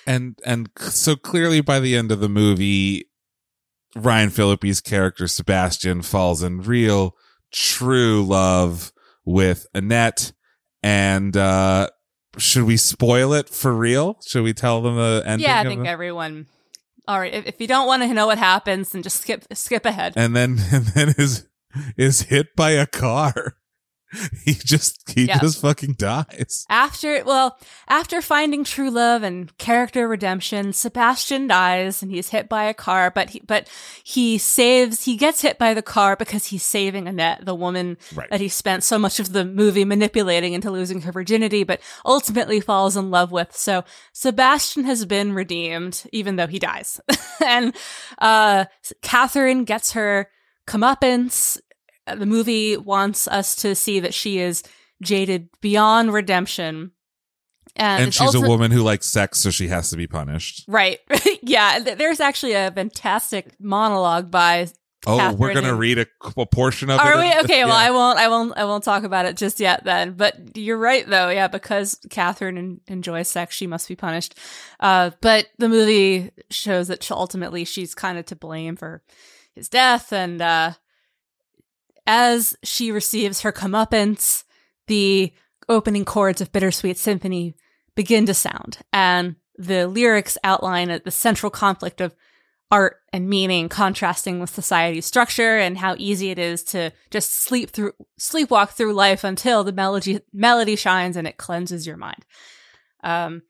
And 0.05 0.37
and 0.45 0.69
so 0.79 1.15
clearly 1.15 1.61
by 1.61 1.79
the 1.79 1.95
end 1.95 2.11
of 2.11 2.19
the 2.19 2.29
movie, 2.29 3.09
Ryan 3.95 4.29
Phillippe's 4.29 4.81
character 4.81 5.27
Sebastian 5.27 6.01
falls 6.01 6.43
in 6.43 6.61
real, 6.61 7.15
true 7.51 8.23
love 8.23 8.91
with 9.25 9.67
Annette. 9.73 10.33
And 10.81 11.37
uh 11.37 11.89
should 12.37 12.63
we 12.63 12.77
spoil 12.77 13.33
it 13.33 13.47
for 13.47 13.73
real? 13.73 14.17
Should 14.25 14.43
we 14.43 14.53
tell 14.53 14.81
them 14.81 14.95
the 14.95 15.23
ending? 15.25 15.47
yeah, 15.47 15.59
I 15.59 15.63
think 15.63 15.85
it? 15.85 15.89
everyone. 15.89 16.47
All 17.07 17.19
right, 17.19 17.33
if, 17.33 17.45
if 17.45 17.61
you 17.61 17.67
don't 17.67 17.85
want 17.85 18.01
to 18.01 18.13
know 18.13 18.27
what 18.27 18.37
happens, 18.37 18.89
then 18.89 19.03
just 19.03 19.21
skip 19.21 19.45
skip 19.53 19.85
ahead. 19.85 20.13
and 20.15 20.35
then 20.35 20.57
and 20.71 20.85
then 20.87 21.13
is 21.17 21.47
is 21.97 22.23
hit 22.23 22.55
by 22.55 22.71
a 22.71 22.87
car. 22.87 23.55
He 24.45 24.53
just 24.53 25.09
he 25.09 25.25
Yeah. 25.25 25.39
just 25.39 25.61
fucking 25.61 25.93
dies. 25.97 26.65
After 26.69 27.23
well, 27.23 27.57
after 27.87 28.21
finding 28.21 28.63
true 28.63 28.89
love 28.89 29.23
and 29.23 29.55
character 29.57 30.07
redemption, 30.07 30.73
Sebastian 30.73 31.47
dies 31.47 32.01
and 32.03 32.11
he's 32.11 32.29
hit 32.29 32.49
by 32.49 32.65
a 32.65 32.73
car, 32.73 33.09
but 33.11 33.31
he 33.31 33.41
but 33.45 33.67
he 34.03 34.37
saves 34.37 35.05
he 35.05 35.15
gets 35.17 35.41
hit 35.41 35.57
by 35.57 35.73
the 35.73 35.81
car 35.81 36.15
because 36.15 36.45
he's 36.47 36.63
saving 36.63 37.07
Annette, 37.07 37.45
the 37.45 37.55
woman 37.55 37.97
Right. 38.13 38.29
that 38.29 38.41
he 38.41 38.49
spent 38.49 38.83
so 38.83 38.99
much 38.99 39.19
of 39.19 39.31
the 39.33 39.45
movie 39.45 39.85
manipulating 39.85 40.53
into 40.53 40.69
losing 40.71 41.01
her 41.01 41.11
virginity, 41.11 41.63
but 41.63 41.79
ultimately 42.05 42.59
falls 42.59 42.95
in 42.97 43.09
love 43.11 43.31
with. 43.31 43.55
So 43.55 43.83
Sebastian 44.13 44.83
has 44.85 45.05
been 45.05 45.33
redeemed, 45.33 46.03
even 46.11 46.35
though 46.35 46.47
he 46.47 46.59
dies. 46.59 46.99
and 47.45 47.75
uh 48.19 48.65
Catherine 49.01 49.63
gets 49.63 49.93
her 49.93 50.29
comeuppance. 50.67 51.59
Uh, 52.07 52.15
The 52.15 52.25
movie 52.25 52.77
wants 52.77 53.27
us 53.27 53.55
to 53.57 53.75
see 53.75 53.99
that 53.99 54.13
she 54.13 54.39
is 54.39 54.63
jaded 55.01 55.49
beyond 55.61 56.13
redemption. 56.13 56.91
And, 57.75 58.03
And 58.03 58.13
she's 58.13 58.21
also- 58.21 58.43
a 58.43 58.47
woman 58.47 58.71
who 58.71 58.83
likes 58.83 59.07
sex, 59.07 59.39
so 59.39 59.49
she 59.49 59.67
has 59.69 59.89
to 59.89 59.97
be 59.97 60.05
punished. 60.07 60.63
Right. 60.67 60.99
yeah. 61.41 61.79
There's 61.79 62.19
actually 62.19 62.53
a 62.53 62.71
fantastic 62.71 63.55
monologue 63.59 64.29
by 64.29 64.67
Oh, 65.05 65.17
Catherine 65.17 65.37
we're 65.39 65.53
gonna 65.53 65.69
and- 65.71 65.79
read 65.79 65.97
a, 65.99 66.05
a 66.37 66.45
portion 66.45 66.89
of 66.89 66.97
it. 66.99 67.03
Are 67.05 67.17
we 67.17 67.29
okay? 67.43 67.65
Well, 67.65 67.73
I 67.75 67.89
won't. 67.91 68.17
I 68.17 68.29
won't. 68.29 68.53
I 68.57 68.63
won't 68.63 68.85
talk 68.85 69.03
about 69.03 69.25
it 69.25 69.35
just 69.35 69.59
yet. 69.59 69.83
Then, 69.83 70.13
but 70.13 70.55
you're 70.55 70.77
right, 70.77 71.05
though. 71.05 71.27
Yeah, 71.29 71.49
because 71.49 71.99
Catherine 72.09 72.57
en- 72.57 72.81
enjoys 72.87 73.27
sex, 73.27 73.53
she 73.53 73.67
must 73.67 73.89
be 73.89 73.97
punished. 73.97 74.37
Uh, 74.79 75.11
but 75.19 75.47
the 75.57 75.67
movie 75.67 76.31
shows 76.49 76.87
that 76.87 77.03
she- 77.03 77.13
ultimately 77.13 77.65
she's 77.65 77.93
kind 77.93 78.17
of 78.17 78.25
to 78.27 78.37
blame 78.37 78.77
for 78.77 79.03
his 79.55 79.67
death, 79.67 80.13
and 80.13 80.41
uh, 80.41 80.71
as 82.05 82.55
she 82.63 82.91
receives 82.91 83.41
her 83.41 83.51
comeuppance, 83.51 84.43
the 84.87 85.33
opening 85.69 86.05
chords 86.05 86.41
of 86.41 86.51
Bittersweet 86.51 86.97
Symphony 86.97 87.55
begin 87.95 88.25
to 88.25 88.33
sound, 88.33 88.79
and 88.91 89.35
the 89.57 89.87
lyrics 89.87 90.37
outline 90.43 90.99
the 91.03 91.11
central 91.11 91.49
conflict 91.49 92.01
of 92.01 92.15
art 92.71 93.01
and 93.13 93.29
meaning 93.29 93.69
contrasting 93.69 94.39
with 94.39 94.49
society's 94.49 95.05
structure 95.05 95.59
and 95.59 95.77
how 95.77 95.93
easy 95.99 96.31
it 96.31 96.39
is 96.39 96.63
to 96.63 96.91
just 97.11 97.31
sleep 97.31 97.69
through 97.69 97.93
sleepwalk 98.19 98.69
through 98.69 98.93
life 98.93 99.23
until 99.23 99.63
the 99.63 99.71
melody 99.71 100.19
melody 100.33 100.75
shines 100.75 101.15
and 101.15 101.27
it 101.27 101.37
cleanses 101.37 101.85
your 101.85 101.97
mind. 101.97 102.25
Um 103.03 103.43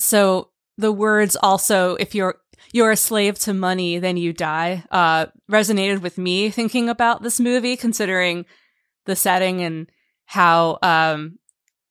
so 0.00 0.50
the 0.76 0.90
words 0.90 1.36
also 1.40 1.94
if 1.94 2.12
you're 2.12 2.40
you're 2.72 2.90
a 2.90 2.96
slave 2.96 3.38
to 3.38 3.52
money 3.54 3.98
then 3.98 4.16
you 4.16 4.32
die 4.32 4.84
uh 4.90 5.26
resonated 5.50 6.00
with 6.00 6.18
me 6.18 6.50
thinking 6.50 6.88
about 6.88 7.22
this 7.22 7.40
movie 7.40 7.76
considering 7.76 8.44
the 9.04 9.16
setting 9.16 9.62
and 9.62 9.90
how 10.26 10.78
um 10.82 11.38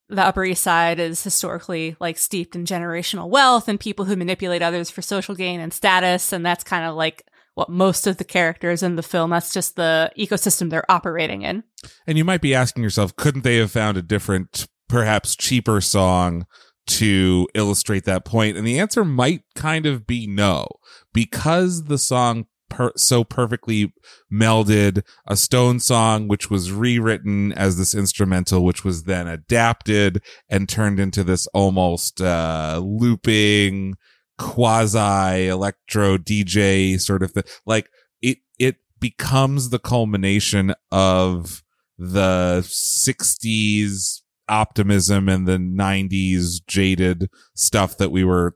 the 0.09 0.23
Upper 0.23 0.45
East 0.45 0.63
Side 0.63 0.99
is 0.99 1.23
historically 1.23 1.95
like 1.99 2.17
steeped 2.17 2.55
in 2.55 2.65
generational 2.65 3.29
wealth 3.29 3.67
and 3.67 3.79
people 3.79 4.05
who 4.05 4.15
manipulate 4.15 4.61
others 4.61 4.89
for 4.89 5.01
social 5.01 5.35
gain 5.35 5.59
and 5.59 5.73
status. 5.73 6.31
And 6.31 6.45
that's 6.45 6.63
kind 6.63 6.85
of 6.85 6.95
like 6.95 7.25
what 7.55 7.69
most 7.69 8.05
of 8.05 8.17
the 8.17 8.23
characters 8.23 8.83
in 8.83 8.97
the 8.97 9.03
film, 9.03 9.31
that's 9.31 9.53
just 9.53 9.75
the 9.75 10.11
ecosystem 10.17 10.69
they're 10.69 10.89
operating 10.91 11.41
in. 11.41 11.63
And 12.05 12.17
you 12.17 12.25
might 12.25 12.41
be 12.41 12.53
asking 12.53 12.83
yourself, 12.83 13.15
couldn't 13.15 13.43
they 13.43 13.57
have 13.57 13.71
found 13.71 13.97
a 13.97 14.01
different, 14.01 14.67
perhaps 14.87 15.35
cheaper 15.35 15.81
song 15.81 16.45
to 16.87 17.47
illustrate 17.53 18.05
that 18.05 18.25
point? 18.25 18.57
And 18.57 18.65
the 18.65 18.79
answer 18.79 19.05
might 19.05 19.43
kind 19.55 19.85
of 19.85 20.05
be 20.05 20.27
no, 20.27 20.67
because 21.13 21.85
the 21.85 21.97
song 21.97 22.45
per- 22.69 22.93
so 22.95 23.23
perfectly 23.23 23.93
melded 24.31 25.03
a 25.27 25.35
Stone 25.35 25.79
song, 25.79 26.27
which 26.27 26.49
was 26.49 26.71
rewritten 26.71 27.53
as 27.53 27.77
this 27.77 27.95
instrumental, 27.95 28.63
which 28.63 28.83
was 28.83 29.03
then 29.03 29.27
adapted 29.27 30.21
and 30.49 30.67
turned 30.67 30.99
into 30.99 31.23
this 31.23 31.47
almost, 31.47 32.21
uh, 32.21 32.81
looping 32.83 33.95
quasi 34.37 35.47
electro 35.47 36.17
DJ 36.17 36.99
sort 36.99 37.23
of 37.23 37.31
thing. 37.31 37.43
Like 37.65 37.89
it, 38.21 38.39
it 38.59 38.77
becomes 38.99 39.69
the 39.69 39.79
culmination 39.79 40.73
of 40.91 41.63
the 41.97 42.61
60s 42.61 44.21
optimism 44.47 45.27
and 45.29 45.47
the 45.47 45.57
90s 45.57 46.65
jaded 46.67 47.29
stuff 47.55 47.97
that 47.97 48.11
we 48.11 48.23
were 48.23 48.55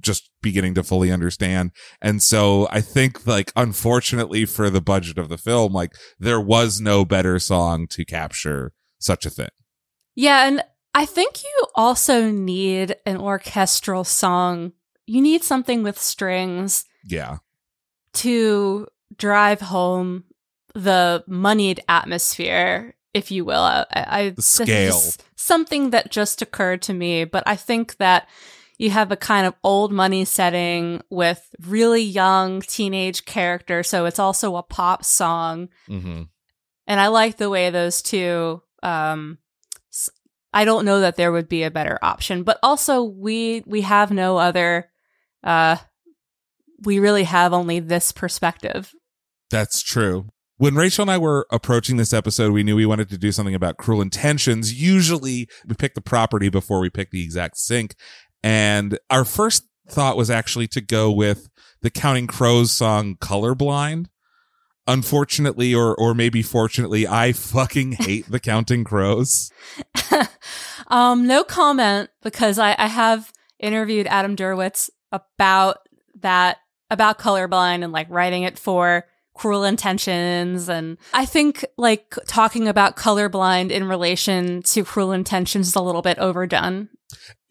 just 0.00 0.30
beginning 0.40 0.74
to 0.74 0.82
fully 0.82 1.12
understand. 1.12 1.70
And 2.00 2.22
so 2.22 2.66
I 2.70 2.80
think 2.80 3.26
like 3.26 3.52
unfortunately 3.56 4.46
for 4.46 4.70
the 4.70 4.80
budget 4.80 5.18
of 5.18 5.28
the 5.28 5.36
film, 5.36 5.72
like 5.74 5.92
there 6.18 6.40
was 6.40 6.80
no 6.80 7.04
better 7.04 7.38
song 7.38 7.86
to 7.88 8.04
capture 8.04 8.72
such 8.98 9.26
a 9.26 9.30
thing. 9.30 9.50
Yeah. 10.14 10.46
And 10.46 10.62
I 10.94 11.04
think 11.04 11.42
you 11.44 11.66
also 11.74 12.30
need 12.30 12.96
an 13.04 13.18
orchestral 13.18 14.02
song. 14.04 14.72
You 15.04 15.20
need 15.20 15.44
something 15.44 15.82
with 15.82 15.98
strings 16.00 16.86
Yeah. 17.04 17.38
to 18.14 18.86
drive 19.18 19.60
home 19.60 20.24
the 20.74 21.22
moneyed 21.26 21.80
atmosphere, 21.88 22.94
if 23.16 23.30
you 23.30 23.44
will. 23.44 23.62
I, 23.62 23.86
I 23.92 24.22
The 24.30 24.36
this 24.36 24.60
is 24.60 24.66
scale. 24.66 25.24
something 25.36 25.90
that 25.90 26.10
just 26.10 26.42
occurred 26.42 26.82
to 26.82 26.92
me, 26.94 27.24
but 27.24 27.42
I 27.46 27.56
think 27.56 27.96
that 27.96 28.28
you 28.78 28.90
have 28.90 29.10
a 29.10 29.16
kind 29.16 29.46
of 29.46 29.54
old 29.64 29.90
money 29.90 30.24
setting 30.26 31.00
with 31.08 31.40
really 31.66 32.02
young 32.02 32.60
teenage 32.60 33.24
character, 33.24 33.82
so 33.82 34.04
it's 34.04 34.18
also 34.18 34.56
a 34.56 34.62
pop 34.62 35.04
song. 35.04 35.68
Mm-hmm. 35.88 36.22
and 36.86 37.00
I 37.00 37.08
like 37.08 37.36
the 37.38 37.50
way 37.50 37.70
those 37.70 38.02
two. 38.02 38.62
Um, 38.82 39.38
I 40.52 40.64
don't 40.64 40.84
know 40.84 41.00
that 41.00 41.16
there 41.16 41.32
would 41.32 41.48
be 41.48 41.64
a 41.64 41.70
better 41.70 41.98
option, 42.02 42.42
but 42.42 42.58
also 42.62 43.02
we 43.02 43.62
we 43.66 43.80
have 43.82 44.10
no 44.10 44.36
other. 44.36 44.90
Uh, 45.42 45.76
we 46.82 46.98
really 46.98 47.24
have 47.24 47.52
only 47.52 47.80
this 47.80 48.12
perspective. 48.12 48.92
That's 49.50 49.80
true. 49.82 50.26
When 50.58 50.74
Rachel 50.74 51.02
and 51.02 51.10
I 51.10 51.18
were 51.18 51.46
approaching 51.50 51.98
this 51.98 52.14
episode, 52.14 52.50
we 52.52 52.62
knew 52.62 52.76
we 52.76 52.86
wanted 52.86 53.10
to 53.10 53.18
do 53.18 53.30
something 53.30 53.54
about 53.54 53.76
cruel 53.76 54.00
intentions. 54.00 54.80
Usually 54.80 55.48
we 55.66 55.74
pick 55.74 55.94
the 55.94 56.00
property 56.00 56.48
before 56.48 56.80
we 56.80 56.88
pick 56.88 57.10
the 57.10 57.22
exact 57.22 57.58
sync. 57.58 57.94
And 58.42 58.98
our 59.10 59.26
first 59.26 59.64
thought 59.86 60.16
was 60.16 60.30
actually 60.30 60.66
to 60.68 60.80
go 60.80 61.12
with 61.12 61.48
the 61.82 61.90
Counting 61.90 62.26
Crows 62.26 62.72
song 62.72 63.16
Colorblind. 63.16 64.06
Unfortunately, 64.86 65.74
or, 65.74 65.94
or 65.94 66.14
maybe 66.14 66.40
fortunately, 66.40 67.06
I 67.06 67.32
fucking 67.32 67.92
hate 67.92 68.30
the 68.30 68.40
Counting 68.40 68.84
Crows. 68.84 69.50
um, 70.86 71.26
no 71.26 71.44
comment 71.44 72.08
because 72.22 72.58
I, 72.58 72.74
I 72.78 72.86
have 72.86 73.30
interviewed 73.58 74.06
Adam 74.06 74.36
Duritz 74.36 74.88
about 75.12 75.78
that, 76.20 76.58
about 76.88 77.18
colorblind 77.18 77.84
and 77.84 77.92
like 77.92 78.06
writing 78.08 78.44
it 78.44 78.58
for 78.58 79.04
cruel 79.36 79.64
intentions. 79.64 80.68
And 80.68 80.98
I 81.12 81.26
think 81.26 81.64
like 81.76 82.14
talking 82.26 82.68
about 82.68 82.96
colorblind 82.96 83.70
in 83.70 83.84
relation 83.84 84.62
to 84.62 84.84
cruel 84.84 85.12
intentions 85.12 85.68
is 85.68 85.74
a 85.74 85.82
little 85.82 86.02
bit 86.02 86.18
overdone. 86.18 86.88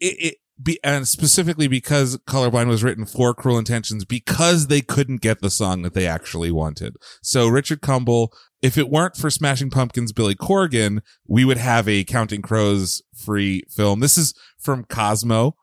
It, 0.00 0.16
it 0.18 0.34
be, 0.62 0.78
and 0.82 1.06
specifically 1.06 1.68
because 1.68 2.16
Colorblind 2.28 2.68
was 2.68 2.82
written 2.82 3.04
for 3.04 3.34
Cruel 3.34 3.58
Intentions 3.58 4.04
because 4.06 4.68
they 4.68 4.80
couldn't 4.80 5.20
get 5.20 5.40
the 5.40 5.50
song 5.50 5.82
that 5.82 5.92
they 5.94 6.06
actually 6.06 6.50
wanted. 6.50 6.96
So 7.22 7.46
Richard 7.46 7.82
Kumble, 7.82 8.32
if 8.62 8.78
it 8.78 8.88
weren't 8.88 9.16
for 9.16 9.28
Smashing 9.28 9.68
Pumpkins 9.70 10.12
Billy 10.12 10.34
Corgan, 10.34 11.00
we 11.26 11.44
would 11.44 11.58
have 11.58 11.86
a 11.88 12.04
Counting 12.04 12.40
Crows 12.40 13.02
free 13.14 13.64
film. 13.70 14.00
This 14.00 14.16
is 14.16 14.32
from 14.58 14.84
Cosmo. 14.84 15.56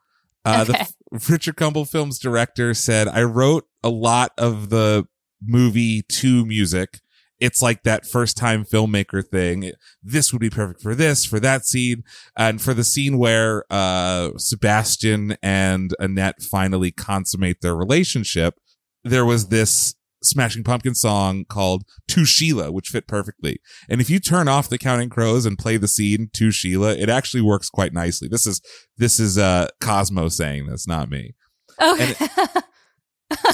Uh, 0.46 0.66
Okay. 0.70 0.86
the 1.12 1.20
Richard 1.30 1.56
Kumble 1.56 1.86
film's 1.86 2.20
director 2.20 2.74
said, 2.74 3.08
I 3.08 3.24
wrote 3.24 3.66
a 3.84 3.90
lot 3.90 4.32
of 4.38 4.70
the 4.70 5.06
movie 5.46 6.02
to 6.04 6.46
music. 6.46 7.00
It's 7.40 7.62
like 7.62 7.84
that 7.84 8.06
first 8.06 8.38
time 8.38 8.64
filmmaker 8.64 9.26
thing. 9.26 9.72
This 10.02 10.32
would 10.32 10.40
be 10.40 10.50
perfect 10.50 10.82
for 10.82 10.96
this, 10.96 11.26
for 11.26 11.40
that 11.42 11.66
scene, 11.66 12.04
and 12.38 12.62
for 12.62 12.74
the 12.74 12.84
scene 12.84 13.18
where, 13.18 13.66
uh, 13.70 14.32
Sebastian 14.38 15.36
and 15.42 15.94
Annette 16.00 16.42
finally 16.42 16.92
consummate 16.92 17.62
their 17.62 17.76
relationship. 17.76 18.56
There 19.04 19.26
was 19.26 19.50
this 19.50 19.96
Smashing 20.22 20.64
Pumpkin 20.64 20.96
song 20.96 21.44
called 21.44 21.84
To 22.08 22.24
Sheila, 22.24 22.72
which 22.72 22.88
fit 22.88 23.08
perfectly. 23.08 23.60
And 23.90 24.00
if 24.00 24.10
you 24.10 24.22
turn 24.22 24.48
off 24.48 24.70
the 24.70 24.78
Counting 24.78 25.10
Crows 25.10 25.46
and 25.46 25.58
play 25.58 25.76
the 25.76 25.88
scene 25.90 26.30
To 26.34 26.50
Sheila, 26.50 26.96
it 26.96 27.10
actually 27.10 27.42
works 27.42 27.70
quite 27.70 27.92
nicely. 27.94 28.30
This 28.30 28.48
is, 28.48 28.62
this 28.98 29.20
is, 29.20 29.38
uh, 29.38 29.68
Cosmo 29.82 30.30
saying 30.30 30.68
this, 30.68 30.88
not 30.88 31.10
me 31.10 31.36
Okay. 31.82 32.14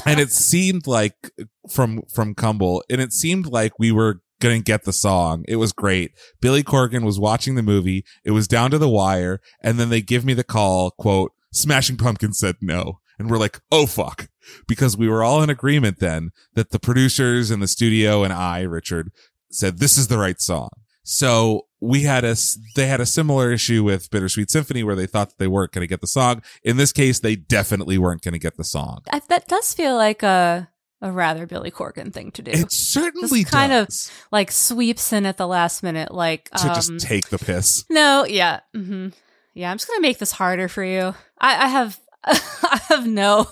and 0.04 0.20
it 0.20 0.30
seemed 0.30 0.86
like 0.86 1.30
from 1.68 2.02
from 2.12 2.34
Kumble, 2.34 2.82
and 2.90 3.00
it 3.00 3.12
seemed 3.12 3.46
like 3.46 3.78
we 3.78 3.92
were 3.92 4.20
gonna 4.40 4.60
get 4.60 4.84
the 4.84 4.92
song. 4.92 5.44
It 5.48 5.56
was 5.56 5.72
great. 5.72 6.12
Billy 6.40 6.62
Corgan 6.62 7.04
was 7.04 7.20
watching 7.20 7.54
the 7.54 7.62
movie. 7.62 8.04
It 8.24 8.30
was 8.32 8.48
down 8.48 8.70
to 8.70 8.78
the 8.78 8.88
wire, 8.88 9.40
and 9.62 9.78
then 9.78 9.90
they 9.90 10.00
give 10.00 10.24
me 10.24 10.34
the 10.34 10.44
call. 10.44 10.90
Quote: 10.92 11.32
Smashing 11.52 11.96
Pumpkins 11.96 12.38
said 12.38 12.56
no, 12.60 13.00
and 13.18 13.30
we're 13.30 13.38
like, 13.38 13.60
oh 13.70 13.86
fuck, 13.86 14.28
because 14.66 14.96
we 14.96 15.08
were 15.08 15.22
all 15.22 15.42
in 15.42 15.50
agreement 15.50 15.98
then 15.98 16.30
that 16.54 16.70
the 16.70 16.80
producers 16.80 17.50
and 17.50 17.62
the 17.62 17.68
studio 17.68 18.24
and 18.24 18.32
I, 18.32 18.62
Richard, 18.62 19.12
said 19.50 19.78
this 19.78 19.98
is 19.98 20.08
the 20.08 20.18
right 20.18 20.40
song. 20.40 20.70
So 21.02 21.66
we 21.80 22.02
had 22.02 22.24
a 22.24 22.36
they 22.76 22.86
had 22.86 23.00
a 23.00 23.06
similar 23.06 23.50
issue 23.52 23.82
with 23.82 24.10
Bittersweet 24.10 24.50
Symphony 24.50 24.82
where 24.84 24.94
they 24.94 25.06
thought 25.06 25.30
that 25.30 25.38
they 25.38 25.46
weren't 25.48 25.72
going 25.72 25.82
to 25.82 25.88
get 25.88 26.00
the 26.00 26.06
song. 26.06 26.42
In 26.62 26.76
this 26.76 26.92
case, 26.92 27.20
they 27.20 27.36
definitely 27.36 27.98
weren't 27.98 28.22
going 28.22 28.32
to 28.32 28.38
get 28.38 28.56
the 28.56 28.64
song. 28.64 29.02
I, 29.10 29.20
that 29.28 29.48
does 29.48 29.72
feel 29.72 29.96
like 29.96 30.22
a 30.22 30.68
a 31.02 31.10
rather 31.10 31.46
Billy 31.46 31.70
Corgan 31.70 32.12
thing 32.12 32.30
to 32.32 32.42
do. 32.42 32.50
It 32.50 32.70
certainly 32.70 33.42
This 33.42 33.50
kind 33.50 33.72
of 33.72 33.88
like 34.30 34.52
sweeps 34.52 35.12
in 35.12 35.24
at 35.24 35.38
the 35.38 35.46
last 35.46 35.82
minute, 35.82 36.12
like 36.12 36.50
to 36.50 36.68
um, 36.68 36.74
just 36.74 36.98
take 37.00 37.28
the 37.30 37.38
piss. 37.38 37.84
No, 37.88 38.24
yeah, 38.24 38.60
hmm 38.74 39.08
yeah. 39.54 39.70
I'm 39.70 39.78
just 39.78 39.88
gonna 39.88 40.00
make 40.02 40.18
this 40.18 40.32
harder 40.32 40.68
for 40.68 40.84
you. 40.84 41.14
I, 41.38 41.64
I 41.64 41.68
have, 41.68 41.98
I 42.24 42.80
have 42.88 43.06
no 43.06 43.48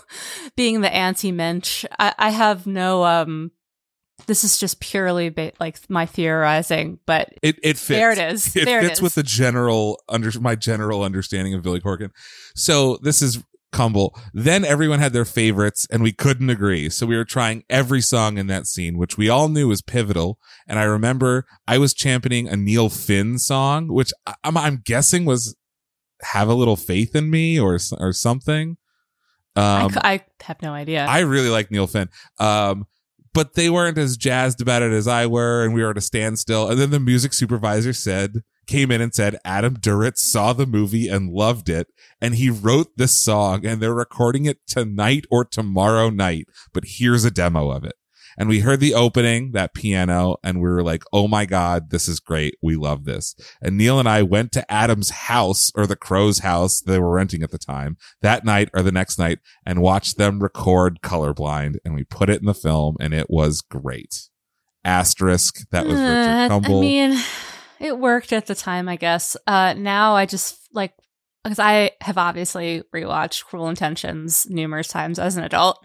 being 0.56 0.82
the 0.82 0.94
anti-mensch. 0.94 1.84
I, 1.98 2.14
I 2.18 2.30
have 2.30 2.66
no. 2.66 3.04
Um, 3.04 3.52
this 4.26 4.44
is 4.44 4.58
just 4.58 4.80
purely 4.80 5.28
ba- 5.30 5.52
like 5.60 5.78
my 5.88 6.06
theorizing, 6.06 6.98
but 7.06 7.30
It 7.42 7.56
it 7.62 7.78
fits. 7.78 7.88
There 7.88 8.10
it 8.12 8.18
is. 8.18 8.54
It 8.56 8.64
There 8.64 8.82
fits 8.82 8.98
is. 8.98 9.02
with 9.02 9.14
the 9.14 9.22
general 9.22 10.02
under 10.08 10.30
my 10.40 10.54
general 10.54 11.02
understanding 11.02 11.54
of 11.54 11.62
Billy 11.62 11.80
Corgan. 11.80 12.10
So 12.54 12.98
this 13.02 13.22
is 13.22 13.42
Kumble. 13.70 14.18
Then 14.32 14.64
everyone 14.64 14.98
had 14.98 15.12
their 15.12 15.26
favorites, 15.26 15.86
and 15.90 16.02
we 16.02 16.12
couldn't 16.12 16.48
agree. 16.50 16.88
So 16.90 17.06
we 17.06 17.16
were 17.16 17.24
trying 17.24 17.64
every 17.68 18.00
song 18.00 18.38
in 18.38 18.46
that 18.46 18.66
scene, 18.66 18.96
which 18.96 19.18
we 19.18 19.28
all 19.28 19.48
knew 19.48 19.68
was 19.68 19.82
pivotal. 19.82 20.38
And 20.66 20.78
I 20.78 20.84
remember 20.84 21.44
I 21.66 21.76
was 21.78 21.92
championing 21.94 22.48
a 22.48 22.56
Neil 22.56 22.88
Finn 22.88 23.38
song, 23.38 23.88
which 23.88 24.10
I- 24.26 24.34
I'm, 24.42 24.56
I'm 24.56 24.82
guessing 24.84 25.24
was 25.26 25.54
"Have 26.22 26.48
a 26.48 26.54
Little 26.54 26.76
Faith 26.76 27.14
in 27.14 27.30
Me" 27.30 27.60
or 27.60 27.78
or 27.98 28.12
something. 28.12 28.78
I 29.54 29.82
Um, 29.82 29.92
c- 29.92 30.00
I, 30.02 30.24
have 30.42 30.62
no 30.62 30.72
idea. 30.72 31.04
I 31.04 31.20
really 31.20 31.48
like 31.50 31.70
Neil 31.70 31.86
Finn. 31.86 32.08
Um, 32.38 32.86
but 33.32 33.54
they 33.54 33.70
weren't 33.70 33.98
as 33.98 34.16
jazzed 34.16 34.60
about 34.60 34.82
it 34.82 34.92
as 34.92 35.08
I 35.08 35.26
were, 35.26 35.64
and 35.64 35.74
we 35.74 35.82
were 35.82 35.90
at 35.90 35.98
a 35.98 36.02
standstill. 36.02 36.68
And 36.68 36.80
then 36.80 36.90
the 36.90 37.00
music 37.00 37.32
supervisor 37.32 37.92
said, 37.92 38.42
came 38.66 38.90
in 38.90 39.00
and 39.00 39.14
said, 39.14 39.38
Adam 39.44 39.76
Duritz 39.76 40.18
saw 40.18 40.52
the 40.52 40.66
movie 40.66 41.08
and 41.08 41.32
loved 41.32 41.68
it, 41.68 41.88
and 42.20 42.34
he 42.34 42.50
wrote 42.50 42.96
this 42.96 43.12
song, 43.12 43.66
and 43.66 43.80
they're 43.80 43.94
recording 43.94 44.44
it 44.44 44.58
tonight 44.66 45.24
or 45.30 45.44
tomorrow 45.44 46.10
night. 46.10 46.46
But 46.72 46.84
here's 46.86 47.24
a 47.24 47.30
demo 47.30 47.70
of 47.70 47.84
it. 47.84 47.94
And 48.38 48.48
we 48.48 48.60
heard 48.60 48.80
the 48.80 48.94
opening, 48.94 49.52
that 49.52 49.74
piano, 49.74 50.36
and 50.44 50.58
we 50.58 50.68
were 50.68 50.82
like, 50.82 51.02
oh 51.12 51.26
my 51.26 51.44
God, 51.44 51.90
this 51.90 52.06
is 52.06 52.20
great. 52.20 52.56
We 52.62 52.76
love 52.76 53.04
this. 53.04 53.34
And 53.60 53.76
Neil 53.76 53.98
and 53.98 54.08
I 54.08 54.22
went 54.22 54.52
to 54.52 54.72
Adam's 54.72 55.10
house 55.10 55.72
or 55.74 55.86
the 55.86 55.96
Crow's 55.96 56.38
house 56.38 56.80
they 56.80 56.98
were 56.98 57.10
renting 57.10 57.42
at 57.42 57.50
the 57.50 57.58
time 57.58 57.96
that 58.22 58.44
night 58.44 58.70
or 58.72 58.82
the 58.82 58.92
next 58.92 59.18
night 59.18 59.40
and 59.66 59.82
watched 59.82 60.16
them 60.16 60.40
record 60.40 61.00
colorblind 61.02 61.76
and 61.84 61.94
we 61.94 62.04
put 62.04 62.30
it 62.30 62.40
in 62.40 62.46
the 62.46 62.54
film 62.54 62.96
and 63.00 63.12
it 63.12 63.28
was 63.28 63.60
great. 63.60 64.28
Asterisk. 64.84 65.68
That 65.70 65.86
was 65.86 65.98
Uh, 65.98 66.02
Richard 66.02 66.48
Kumble. 66.48 66.78
I 66.78 66.80
mean, 66.80 67.20
it 67.80 67.98
worked 67.98 68.32
at 68.32 68.46
the 68.46 68.54
time, 68.54 68.88
I 68.88 68.96
guess. 68.96 69.36
Uh, 69.46 69.74
now 69.76 70.14
I 70.14 70.26
just 70.26 70.56
like 70.72 70.94
because 71.44 71.58
I 71.58 71.92
have 72.00 72.18
obviously 72.18 72.82
rewatched 72.94 73.44
Cruel 73.44 73.68
Intentions 73.68 74.46
numerous 74.50 74.88
times 74.88 75.18
as 75.18 75.36
an 75.36 75.44
adult, 75.44 75.84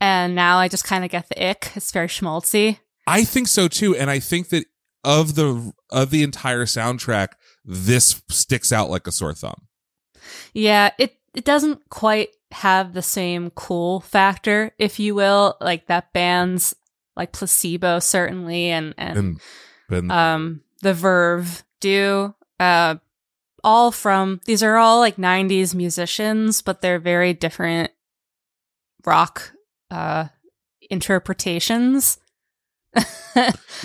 and 0.00 0.34
now 0.34 0.58
I 0.58 0.68
just 0.68 0.84
kind 0.84 1.04
of 1.04 1.10
get 1.10 1.28
the 1.28 1.50
ick. 1.50 1.72
It's 1.74 1.92
very 1.92 2.08
schmaltzy. 2.08 2.78
I 3.06 3.24
think 3.24 3.48
so 3.48 3.68
too. 3.68 3.96
And 3.96 4.10
I 4.10 4.18
think 4.18 4.50
that 4.50 4.64
of 5.04 5.34
the, 5.34 5.72
of 5.90 6.10
the 6.10 6.22
entire 6.22 6.64
soundtrack, 6.64 7.28
this 7.64 8.22
sticks 8.28 8.72
out 8.72 8.90
like 8.90 9.06
a 9.06 9.12
sore 9.12 9.34
thumb. 9.34 9.66
Yeah, 10.52 10.90
it 10.98 11.14
it 11.34 11.44
doesn't 11.44 11.88
quite 11.90 12.30
have 12.50 12.92
the 12.94 13.02
same 13.02 13.50
cool 13.50 14.00
factor, 14.00 14.72
if 14.78 14.98
you 14.98 15.14
will, 15.14 15.56
like 15.60 15.86
that 15.86 16.12
band's 16.12 16.74
like 17.16 17.32
placebo 17.32 17.98
certainly, 17.98 18.70
and 18.70 18.94
and 18.96 19.16
And, 19.18 19.40
and 19.90 20.12
um 20.12 20.62
the 20.82 20.94
Verve 20.94 21.64
do. 21.80 22.34
Uh 22.58 22.96
all 23.64 23.90
from 23.90 24.40
these 24.46 24.62
are 24.62 24.76
all 24.76 25.00
like 25.00 25.16
90s 25.16 25.74
musicians, 25.74 26.62
but 26.62 26.80
they're 26.80 26.98
very 26.98 27.34
different 27.34 27.90
rock 29.04 29.52
uh 29.90 30.28
interpretations. 30.90 32.18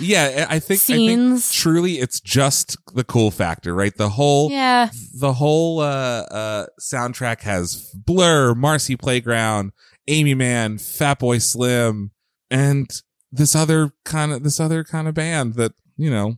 yeah, 0.00 0.26
I 0.26 0.30
think, 0.30 0.50
I 0.50 0.58
think 0.58 0.80
Scenes. 0.80 1.52
truly 1.52 1.94
it's 1.98 2.20
just 2.20 2.76
the 2.94 3.04
cool 3.04 3.30
factor, 3.30 3.74
right? 3.74 3.94
The 3.94 4.08
whole, 4.08 4.50
yeah. 4.50 4.88
the 5.18 5.34
whole 5.34 5.80
uh 5.80 6.22
uh 6.30 6.66
soundtrack 6.80 7.42
has 7.42 7.90
Blur, 7.94 8.54
Marcy 8.54 8.96
Playground, 8.96 9.72
Aimee 10.08 10.34
Mann, 10.34 10.78
Fatboy 10.78 11.42
Slim, 11.42 12.10
and 12.50 12.90
this 13.30 13.54
other 13.54 13.92
kind 14.04 14.32
of 14.32 14.42
this 14.42 14.58
other 14.58 14.82
kind 14.84 15.06
of 15.08 15.14
band 15.14 15.54
that 15.54 15.72
you 15.96 16.10
know. 16.10 16.36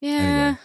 Yeah. 0.00 0.56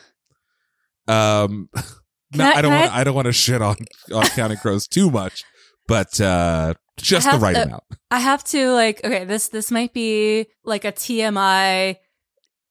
Um, 1.07 1.69
no, 2.35 2.45
I- 2.45 2.53
I, 2.57 2.61
don't 2.61 2.71
want 2.73 2.91
I- 2.91 2.99
I 2.99 3.03
don't 3.03 3.15
want 3.15 3.25
to 3.25 3.33
shit 3.33 3.61
on 3.61 3.77
on 4.13 4.25
Counting 4.27 4.57
Crows 4.57 4.87
too 4.87 5.09
much, 5.09 5.43
but 5.87 6.19
uh 6.21 6.73
just 6.97 7.29
the 7.29 7.37
right 7.37 7.53
to- 7.55 7.63
amount. 7.63 7.83
I 8.11 8.19
have 8.19 8.43
to 8.45 8.71
like 8.71 9.03
okay, 9.03 9.25
this 9.25 9.47
this 9.49 9.71
might 9.71 9.93
be 9.93 10.47
like 10.63 10.85
a 10.85 10.91
TMI 10.91 11.97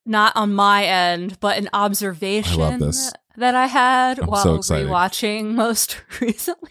not 0.07 0.35
on 0.37 0.53
my 0.55 0.85
end, 0.85 1.39
but 1.41 1.59
an 1.59 1.69
observation 1.73 2.81
this. 2.81 3.13
that 3.37 3.55
I 3.55 3.67
had 3.67 4.19
I'm 4.21 4.27
while 4.27 4.43
so 4.43 4.55
excited. 4.57 4.89
rewatching 4.89 5.55
most 5.55 6.01
recently. 6.21 6.71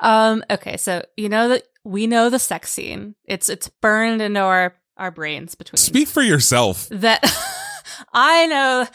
Um 0.00 0.44
okay, 0.50 0.76
so 0.76 1.04
you 1.16 1.28
know 1.28 1.48
that 1.48 1.64
we 1.84 2.06
know 2.06 2.28
the 2.30 2.38
sex 2.38 2.70
scene. 2.70 3.14
It's 3.24 3.48
it's 3.48 3.68
burned 3.80 4.20
into 4.22 4.40
our 4.40 4.74
our 4.96 5.10
brains 5.10 5.54
between 5.54 5.78
Speak 5.78 6.08
for 6.08 6.22
yourself. 6.22 6.88
that 6.90 7.20
I 8.12 8.46
know. 8.46 8.86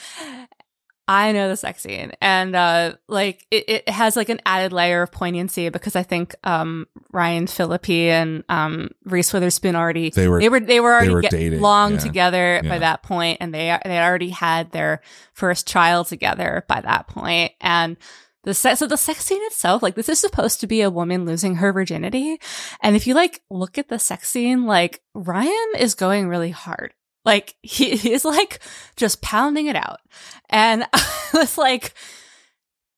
I 1.08 1.34
know 1.34 1.50
the 1.50 1.56
sex 1.58 1.84
scene, 1.84 2.14
and 2.20 2.56
uh, 2.56 2.94
like 3.08 3.46
it, 3.52 3.70
it 3.70 3.90
has 3.90 4.16
like 4.16 4.30
an 4.30 4.42
added 4.46 4.74
layer 4.74 5.04
of 5.04 5.12
poignancy 5.12 5.70
because 5.70 5.96
I 5.96 6.02
think 6.02 6.34
um, 6.44 6.88
Ryan 7.12 7.46
Phillippe 7.46 7.90
and 7.90 8.44
um, 8.50 8.90
Reese 9.04 9.32
Witherspoon 9.32 9.76
already 9.76 10.10
They 10.10 10.28
were- 10.28 10.40
they 10.40 10.50
were 10.50 10.60
they 10.60 10.80
were 10.80 10.94
already 10.96 11.14
were 11.14 11.22
get- 11.22 11.32
dating, 11.32 11.62
long 11.62 11.94
yeah. 11.94 12.00
together 12.00 12.62
Yeah. 12.64 12.70
by 12.70 12.80
that 12.80 13.04
point, 13.04 13.38
and 13.40 13.54
they 13.54 13.78
they 13.86 14.00
already 14.00 14.30
had 14.30 14.72
their 14.72 15.02
first 15.34 15.68
child 15.68 16.08
together 16.08 16.66
by 16.68 16.82
that 16.82 17.08
point, 17.08 17.52
and 17.62 17.98
the 18.44 18.54
sex 18.56 18.80
so 18.80 18.88
the 18.88 18.98
sex 18.98 19.26
scene 19.26 19.42
itself 19.46 19.82
like 19.84 19.96
this 19.96 20.10
is 20.10 20.20
supposed 20.20 20.60
to 20.62 20.68
be 20.68 20.82
a 20.82 20.90
woman 20.90 21.26
losing 21.26 21.56
her 21.56 21.72
virginity, 21.72 22.40
and 22.82 22.96
if 22.96 23.06
you 23.06 23.14
like 23.14 23.42
look 23.52 23.78
at 23.78 23.90
the 23.90 24.00
sex 24.00 24.30
scene, 24.30 24.66
like 24.66 25.02
Ryan 25.14 25.72
is 25.78 25.94
going 25.94 26.28
really 26.28 26.52
hard. 26.52 26.94
Like 27.26 27.56
he 27.62 27.98
he's 27.98 28.24
like 28.26 28.60
just 28.96 29.22
pounding 29.22 29.68
it 29.68 29.76
out. 29.76 30.00
And 30.50 30.86
I 30.94 31.28
was 31.34 31.58
like, 31.58 31.94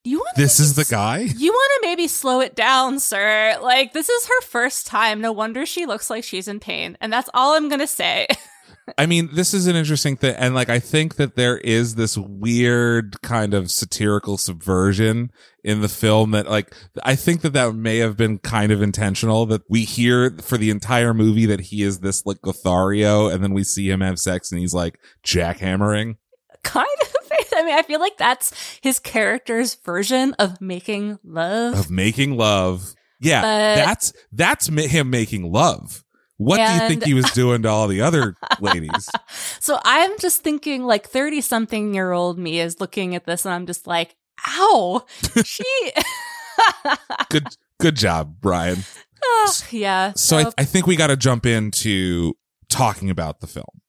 you 0.03 0.19
want 0.19 0.35
This 0.35 0.59
is 0.59 0.75
the 0.75 0.85
guy? 0.85 1.19
You 1.19 1.51
want 1.51 1.71
to 1.81 1.87
maybe 1.87 2.07
slow 2.07 2.39
it 2.39 2.55
down, 2.55 2.99
sir. 2.99 3.57
Like 3.61 3.93
this 3.93 4.09
is 4.09 4.27
her 4.27 4.41
first 4.41 4.87
time. 4.87 5.21
No 5.21 5.31
wonder 5.31 5.65
she 5.65 5.85
looks 5.85 6.09
like 6.09 6.23
she's 6.23 6.47
in 6.47 6.59
pain. 6.59 6.97
And 7.01 7.11
that's 7.11 7.29
all 7.33 7.55
I'm 7.55 7.67
going 7.69 7.81
to 7.81 7.87
say. 7.87 8.27
I 8.97 9.05
mean, 9.05 9.29
this 9.33 9.53
is 9.53 9.67
an 9.67 9.75
interesting 9.75 10.15
thing. 10.15 10.35
And 10.35 10.55
like, 10.55 10.69
I 10.69 10.79
think 10.79 11.15
that 11.15 11.35
there 11.35 11.57
is 11.57 11.95
this 11.95 12.17
weird 12.17 13.21
kind 13.21 13.53
of 13.53 13.69
satirical 13.69 14.37
subversion 14.37 15.31
in 15.63 15.81
the 15.81 15.89
film 15.89 16.31
that 16.31 16.47
like, 16.49 16.73
I 17.03 17.15
think 17.15 17.41
that 17.41 17.53
that 17.53 17.75
may 17.75 17.97
have 17.97 18.15
been 18.15 18.37
kind 18.37 18.71
of 18.71 18.81
intentional 18.81 19.45
that 19.47 19.63
we 19.69 19.83
hear 19.83 20.31
for 20.41 20.57
the 20.57 20.69
entire 20.69 21.13
movie 21.13 21.45
that 21.47 21.59
he 21.59 21.83
is 21.83 21.99
this 21.99 22.25
like 22.25 22.45
Lothario 22.45 23.27
and 23.27 23.43
then 23.43 23.53
we 23.53 23.63
see 23.63 23.89
him 23.89 24.01
have 24.01 24.19
sex 24.19 24.51
and 24.51 24.59
he's 24.61 24.73
like 24.73 24.99
jackhammering. 25.23 26.17
kind 26.63 26.87
of. 27.01 27.13
I 27.57 27.63
mean, 27.63 27.75
I 27.75 27.81
feel 27.81 27.99
like 27.99 28.17
that's 28.17 28.53
his 28.81 28.99
character's 28.99 29.75
version 29.75 30.33
of 30.35 30.61
making 30.61 31.17
love. 31.23 31.77
of 31.79 31.89
making 31.89 32.37
love. 32.37 32.93
Yeah, 33.19 33.41
But- 33.41 33.75
that's 33.83 34.13
that's 34.31 34.67
him 34.67 35.09
making 35.09 35.51
love. 35.51 36.03
What 36.37 36.57
do 36.57 36.71
you 36.73 36.87
think 36.87 37.03
he 37.03 37.13
was 37.13 37.29
doing 37.33 37.63
to 37.63 37.69
all 37.69 37.87
the 37.87 38.01
other 38.01 38.35
ladies? 38.59 39.09
So 39.59 39.79
I'm 39.83 40.17
just 40.19 40.43
thinking 40.43 40.83
like 40.85 41.07
30 41.09 41.41
something 41.41 41.93
year 41.93 42.11
old 42.13 42.37
me 42.39 42.59
is 42.59 42.79
looking 42.79 43.15
at 43.15 43.25
this 43.25 43.45
and 43.45 43.53
I'm 43.53 43.65
just 43.65 43.85
like, 43.85 44.15
ow, 44.47 45.05
she. 45.43 45.63
Good 47.29 47.47
good 47.79 47.95
job, 47.95 48.37
Brian. 48.39 48.77
Ah, 49.23 49.53
yeah. 49.71 50.13
So 50.15 50.37
I, 50.37 50.51
I 50.59 50.63
think 50.63 50.87
we 50.87 50.95
got 50.95 51.07
to 51.07 51.17
jump 51.17 51.45
into 51.45 52.33
talking 52.69 53.09
about 53.09 53.41
the 53.41 53.47
film. 53.47 53.81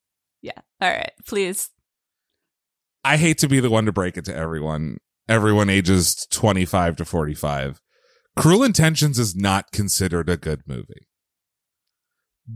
yeah. 0.43 0.59
All 0.81 0.91
right. 0.91 1.13
Please. 1.27 1.71
I 3.05 3.17
hate 3.17 3.39
to 3.39 3.49
be 3.49 3.61
the 3.61 3.71
one 3.71 3.87
to 3.87 3.93
break 3.93 4.17
it 4.17 4.25
to 4.27 4.35
everyone. 4.35 4.99
Everyone 5.29 5.71
ages 5.71 6.27
25 6.31 6.97
to 6.97 7.05
45. 7.05 7.81
Cruel 8.37 8.65
Intentions 8.65 9.19
is 9.19 9.35
not 9.37 9.71
considered 9.73 10.29
a 10.29 10.37
good 10.37 10.63
movie. 10.67 11.07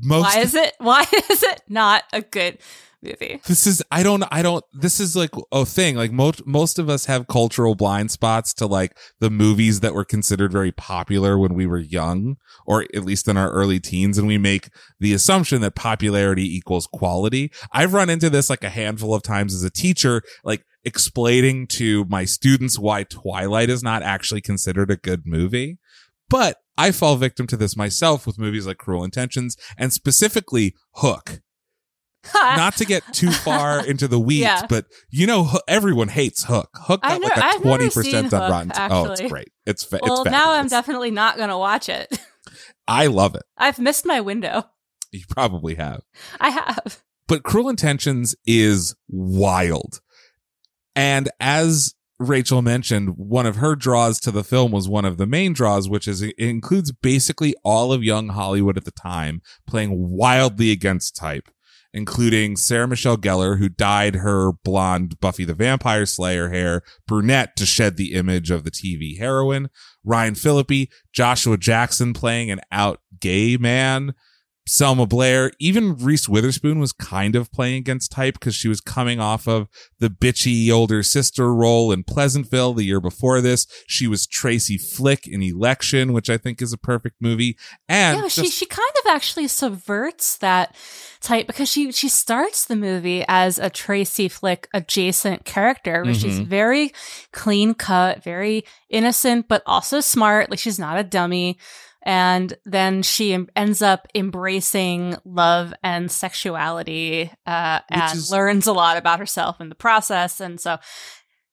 Most 0.01 0.34
Why 0.34 0.40
is 0.40 0.55
it? 0.55 0.74
Why 0.78 1.03
is 1.30 1.43
it 1.43 1.62
not 1.68 2.05
a 2.12 2.22
good 2.22 2.59
movie? 3.03 3.40
this 3.47 3.66
is 3.66 3.82
I 3.90 4.03
don't 4.05 4.22
I 4.30 4.43
don't 4.43 4.64
this 4.72 5.01
is 5.01 5.16
like 5.16 5.30
a 5.51 5.66
thing 5.66 5.97
like 5.97 6.12
most 6.12 6.47
most 6.47 6.78
of 6.78 6.88
us 6.88 7.07
have 7.07 7.26
cultural 7.26 7.74
blind 7.74 8.12
spots 8.12 8.55
to 8.55 8.66
like 8.66 8.97
the 9.18 9.28
movies 9.28 9.80
that 9.80 9.93
were 9.93 10.05
considered 10.05 10.53
very 10.53 10.70
popular 10.70 11.36
when 11.36 11.55
we 11.55 11.66
were 11.66 11.78
young 11.78 12.36
or 12.64 12.82
at 12.95 13.05
least 13.05 13.26
in 13.26 13.36
our 13.36 13.51
early 13.51 13.80
teens 13.80 14.18
and 14.18 14.28
we 14.28 14.38
make 14.38 14.68
the 15.01 15.12
assumption 15.12 15.61
that 15.62 15.74
popularity 15.74 16.57
equals 16.57 16.86
quality. 16.86 17.51
I've 17.72 17.93
run 17.93 18.09
into 18.09 18.30
this 18.30 18.49
like 18.49 18.62
a 18.62 18.70
handful 18.70 19.14
of 19.14 19.22
times 19.22 19.53
as 19.53 19.64
a 19.64 19.70
teacher 19.70 20.22
like 20.45 20.64
explaining 20.84 21.66
to 21.68 22.05
my 22.07 22.24
students 22.24 22.78
why 22.78 23.05
Twilight 23.05 23.70
is 23.70 23.82
not 23.82 24.03
actually 24.03 24.40
considered 24.40 24.90
a 24.90 24.97
good 24.97 25.26
movie. 25.26 25.78
But 26.32 26.56
I 26.78 26.90
fall 26.90 27.16
victim 27.16 27.46
to 27.48 27.56
this 27.56 27.76
myself 27.76 28.26
with 28.26 28.38
movies 28.38 28.66
like 28.66 28.78
Cruel 28.78 29.04
Intentions 29.04 29.56
and 29.78 29.92
specifically 29.92 30.74
Hook 30.94 31.40
not 32.34 32.76
to 32.76 32.84
get 32.84 33.02
too 33.12 33.30
far 33.30 33.84
into 33.84 34.08
the 34.08 34.18
weeds, 34.18 34.40
Yeah. 34.42 34.66
but 34.68 34.86
you 35.10 35.26
know, 35.26 35.50
everyone 35.68 36.08
hates 36.08 36.44
Hook. 36.44 36.70
Hook 36.74 37.02
got 37.02 37.20
like 37.20 37.36
a 37.36 37.58
twenty 37.60 37.90
percent 37.90 38.32
on 38.32 38.50
Rotten. 38.50 38.72
Oh, 38.90 39.10
it's 39.12 39.20
great. 39.20 39.52
It's 39.66 39.84
fa- 39.84 39.98
well, 40.02 40.22
it's 40.22 40.30
now 40.30 40.52
I'm 40.52 40.68
definitely 40.68 41.10
not 41.10 41.36
going 41.36 41.50
to 41.50 41.58
watch 41.58 41.88
it. 41.88 42.08
I 42.88 43.06
love 43.08 43.34
it. 43.34 43.42
I've 43.58 43.78
missed 43.78 44.06
my 44.06 44.20
window. 44.20 44.64
You 45.10 45.24
probably 45.28 45.74
have, 45.74 46.00
I 46.40 46.48
have. 46.50 47.02
but 47.28 47.42
Cruel 47.42 47.68
Intentions 47.68 48.34
is 48.46 48.94
wild, 49.08 50.00
and 50.96 51.28
as 51.40 51.94
Rachel 52.28 52.62
mentioned, 52.62 53.16
one 53.16 53.46
of 53.46 53.56
her 53.56 53.74
draws 53.74 54.18
to 54.20 54.30
the 54.30 54.44
film 54.44 54.72
was 54.72 54.88
one 54.88 55.04
of 55.04 55.16
the 55.16 55.26
main 55.26 55.52
draws, 55.52 55.88
which 55.88 56.06
is 56.08 56.22
it 56.22 56.34
includes 56.38 56.92
basically 56.92 57.54
all 57.64 57.92
of 57.92 58.02
young 58.04 58.28
Hollywood 58.28 58.76
at 58.76 58.84
the 58.84 58.90
time 58.90 59.42
playing 59.66 60.10
wildly 60.10 60.70
against 60.70 61.16
type, 61.16 61.50
including 61.92 62.56
Sarah 62.56 62.88
Michelle 62.88 63.16
Gellar, 63.16 63.58
who 63.58 63.68
dyed 63.68 64.16
her 64.16 64.52
blonde 64.52 65.20
Buffy 65.20 65.44
the 65.44 65.54
Vampire 65.54 66.06
Slayer 66.06 66.50
hair 66.50 66.82
brunette 67.06 67.56
to 67.56 67.66
shed 67.66 67.96
the 67.96 68.14
image 68.14 68.50
of 68.50 68.64
the 68.64 68.70
TV 68.70 69.18
heroine, 69.18 69.70
Ryan 70.04 70.34
Phillippe, 70.34 70.90
Joshua 71.12 71.56
Jackson 71.56 72.12
playing 72.12 72.50
an 72.50 72.60
out 72.70 73.00
gay 73.20 73.56
man, 73.56 74.14
Selma 74.66 75.06
Blair, 75.06 75.50
even 75.58 75.96
Reese 75.96 76.28
Witherspoon 76.28 76.78
was 76.78 76.92
kind 76.92 77.34
of 77.34 77.50
playing 77.50 77.76
against 77.78 78.12
type 78.12 78.34
because 78.34 78.54
she 78.54 78.68
was 78.68 78.80
coming 78.80 79.18
off 79.18 79.48
of 79.48 79.66
the 79.98 80.08
bitchy 80.08 80.70
older 80.70 81.02
sister 81.02 81.52
role 81.52 81.90
in 81.90 82.04
Pleasantville 82.04 82.72
the 82.72 82.84
year 82.84 83.00
before 83.00 83.40
this. 83.40 83.66
She 83.88 84.06
was 84.06 84.26
Tracy 84.26 84.78
Flick 84.78 85.26
in 85.26 85.42
Election, 85.42 86.12
which 86.12 86.30
I 86.30 86.38
think 86.38 86.62
is 86.62 86.72
a 86.72 86.78
perfect 86.78 87.16
movie. 87.20 87.58
And 87.88 88.18
yeah, 88.20 88.28
she 88.28 88.42
just- 88.42 88.54
she 88.56 88.66
kind 88.66 88.92
of 89.04 89.10
actually 89.10 89.48
subverts 89.48 90.36
that 90.38 90.76
type 91.20 91.46
because 91.48 91.68
she 91.68 91.90
she 91.92 92.08
starts 92.08 92.64
the 92.64 92.76
movie 92.76 93.24
as 93.28 93.58
a 93.58 93.68
Tracy 93.68 94.28
Flick 94.28 94.68
adjacent 94.72 95.44
character, 95.44 96.04
where 96.04 96.14
she's 96.14 96.38
Mhm. 96.40 96.46
very 96.46 96.92
clean 97.32 97.74
cut, 97.74 98.22
very 98.22 98.64
innocent, 98.88 99.48
but 99.48 99.62
also 99.66 100.00
smart. 100.00 100.50
Like 100.50 100.58
she's 100.60 100.78
not 100.78 100.98
a 100.98 101.04
dummy. 101.04 101.58
And 102.05 102.57
then 102.64 103.03
she 103.03 103.32
em- 103.32 103.48
ends 103.55 103.80
up 103.80 104.09
embracing 104.14 105.16
love 105.24 105.72
and 105.82 106.11
sexuality, 106.11 107.30
uh, 107.46 107.80
and 107.90 108.18
is- 108.18 108.30
learns 108.30 108.66
a 108.66 108.72
lot 108.72 108.96
about 108.96 109.20
herself 109.20 109.61
in 109.61 109.68
the 109.68 109.74
process. 109.74 110.40
And 110.40 110.61
so, 110.61 110.78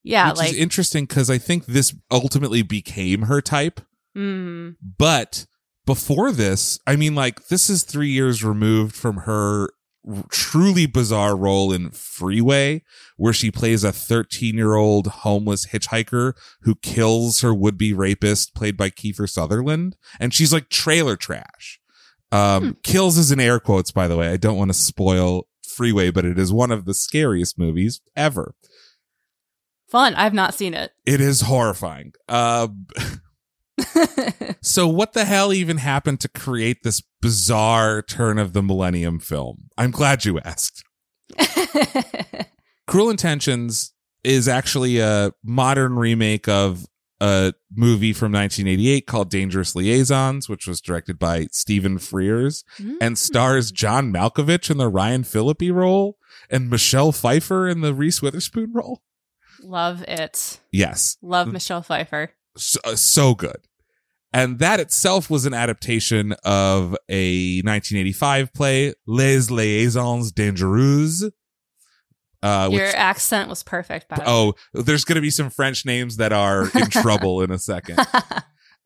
yeah, 0.04 0.30
which 0.30 0.38
like, 0.40 0.50
is 0.52 0.56
interesting 0.56 1.06
because 1.06 1.30
I 1.30 1.38
think 1.38 1.66
this 1.66 1.94
ultimately 2.10 2.62
became 2.64 3.24
her 3.24 3.42
type. 3.42 3.82
mm, 4.18 4.76
But 4.98 5.46
before 5.86 6.32
this, 6.32 6.80
I 6.88 6.96
mean, 6.96 7.16
like, 7.16 7.48
this 7.48 7.70
is 7.70 7.84
three 7.84 8.10
years 8.10 8.44
removed 8.44 8.96
from 8.96 9.18
her 9.18 9.70
truly 10.30 10.86
bizarre 10.86 11.36
role 11.36 11.72
in 11.72 11.92
Freeway, 11.92 12.84
where 13.18 13.34
she 13.34 13.52
plays 13.52 13.84
a 13.84 13.92
13 13.92 14.56
year 14.56 14.76
old 14.76 15.08
homeless 15.08 15.68
hitchhiker 15.68 16.34
who 16.62 16.76
kills 16.76 17.42
her 17.42 17.54
would 17.54 17.78
be 17.78 17.94
rapist, 17.94 18.56
played 18.56 18.78
by 18.78 18.90
Kiefer 18.90 19.30
Sutherland. 19.30 19.96
And 20.20 20.34
she's 20.34 20.54
like 20.54 20.70
trailer 20.70 21.16
trash. 21.16 21.80
Um, 22.32 22.78
kills 22.84 23.18
is 23.18 23.32
in 23.32 23.40
air 23.40 23.60
quotes, 23.60 23.92
by 23.92 24.08
the 24.08 24.16
way. 24.18 24.30
I 24.30 24.38
don't 24.38 24.58
want 24.58 24.70
to 24.70 24.78
spoil 24.78 25.48
Freeway, 25.68 26.12
but 26.12 26.26
it 26.26 26.38
is 26.38 26.54
one 26.54 26.72
of 26.72 26.86
the 26.86 26.94
scariest 26.94 27.58
movies 27.58 28.02
ever. 28.16 28.54
fun. 29.90 30.14
I've 30.16 30.34
not 30.34 30.54
seen 30.54 30.74
it. 30.74 30.92
It 31.06 31.22
is 31.22 31.42
horrifying. 31.42 32.14
Uh, 32.28 32.68
So 34.62 34.88
what 34.88 35.14
the 35.14 35.26
hell 35.26 35.54
even 35.54 35.78
happened 35.78 36.20
to 36.20 36.28
create 36.28 36.84
this 36.84 37.02
bizarre 37.22 38.02
turn 38.02 38.38
of 38.38 38.54
the 38.54 38.62
millennium 38.62 39.20
film? 39.20 39.70
I'm 39.78 39.92
glad 39.92 40.26
you 40.26 40.40
asked. 40.40 40.84
Cruel 42.88 43.10
Intentions 43.10 43.94
is 44.24 44.48
actually 44.48 45.00
a 45.00 45.32
modern 45.44 45.96
remake 45.96 46.48
of 46.48 46.86
a 47.22 47.54
movie 47.74 48.14
from 48.14 48.32
1988 48.32 49.08
called 49.08 49.30
Dangerous 49.30 49.76
Liaisons, 49.76 50.50
which 50.50 50.68
was 50.68 50.82
directed 50.82 51.18
by 51.20 51.48
Stephen 51.52 51.98
Frears 51.98 52.64
and 53.02 53.18
stars 53.18 53.72
John 53.72 54.12
Malkovich 54.12 54.70
in 54.70 54.78
the 54.78 54.90
Ryan 54.90 55.24
Phillippe 55.24 55.72
role 55.72 56.18
and 56.50 56.70
Michelle 56.70 57.12
Pfeiffer 57.12 57.68
in 57.68 57.82
the 57.82 57.94
Reese 57.94 58.22
Witherspoon 58.22 58.72
role. 58.74 59.02
Love 59.62 60.04
it. 60.08 60.60
Yes, 60.72 61.18
Love 61.22 61.52
Michelle 61.52 61.82
Pfeiffer. 61.82 62.32
so, 62.58 62.80
uh, 62.86 62.96
so 62.96 63.36
good. 63.36 63.58
And 64.32 64.60
that 64.60 64.80
itself 64.80 65.30
was 65.30 65.46
an 65.46 65.54
adaptation 65.54 66.34
of 66.44 66.96
a 67.10 67.62
1985 67.64 68.54
play, 68.54 68.94
Les 69.08 69.50
Liaisons 69.50 70.32
Dangereuses. 70.32 71.32
Uh, 72.42 72.70
Your 72.72 72.86
which, 72.86 72.96
accent 72.96 73.50
was 73.50 73.64
perfect, 73.64 74.08
by 74.08 74.16
the 74.18 74.22
way. 74.22 74.28
oh, 74.28 74.54
there's 74.74 75.04
going 75.04 75.16
to 75.16 75.22
be 75.22 75.30
some 75.32 75.50
French 75.50 75.86
names 75.86 76.18
that 76.18 76.32
are 76.32 76.70
in 76.78 76.86
trouble 76.90 77.42
in 77.42 77.52
a 77.52 77.60
second. 77.60 78.00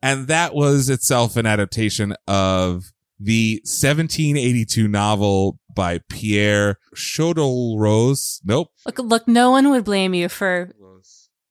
And 0.02 0.26
that 0.26 0.54
was 0.54 0.90
itself 0.90 1.38
an 1.38 1.46
adaptation 1.46 2.14
of 2.28 2.92
the 3.18 3.58
1782 3.64 4.86
novel 4.86 5.58
by 5.74 6.00
Pierre 6.10 6.76
Chodelrose. 6.94 8.40
Nope. 8.44 8.68
Look, 8.84 8.98
look, 8.98 9.26
no 9.26 9.50
one 9.50 9.70
would 9.70 9.84
blame 9.84 10.12
you 10.12 10.28
for 10.28 10.74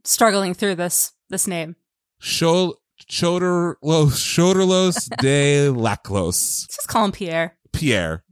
struggling 0.03 0.53
through 0.53 0.75
this 0.75 1.13
this 1.31 1.47
name. 1.47 1.75
Chol- 2.21 2.75
Choderlos, 3.09 4.17
Choderlos 4.17 5.09
de 5.17 5.69
Laclos. 5.69 6.67
Just 6.75 6.87
call 6.87 7.05
him 7.05 7.11
Pierre. 7.11 7.57
Pierre. 7.71 8.23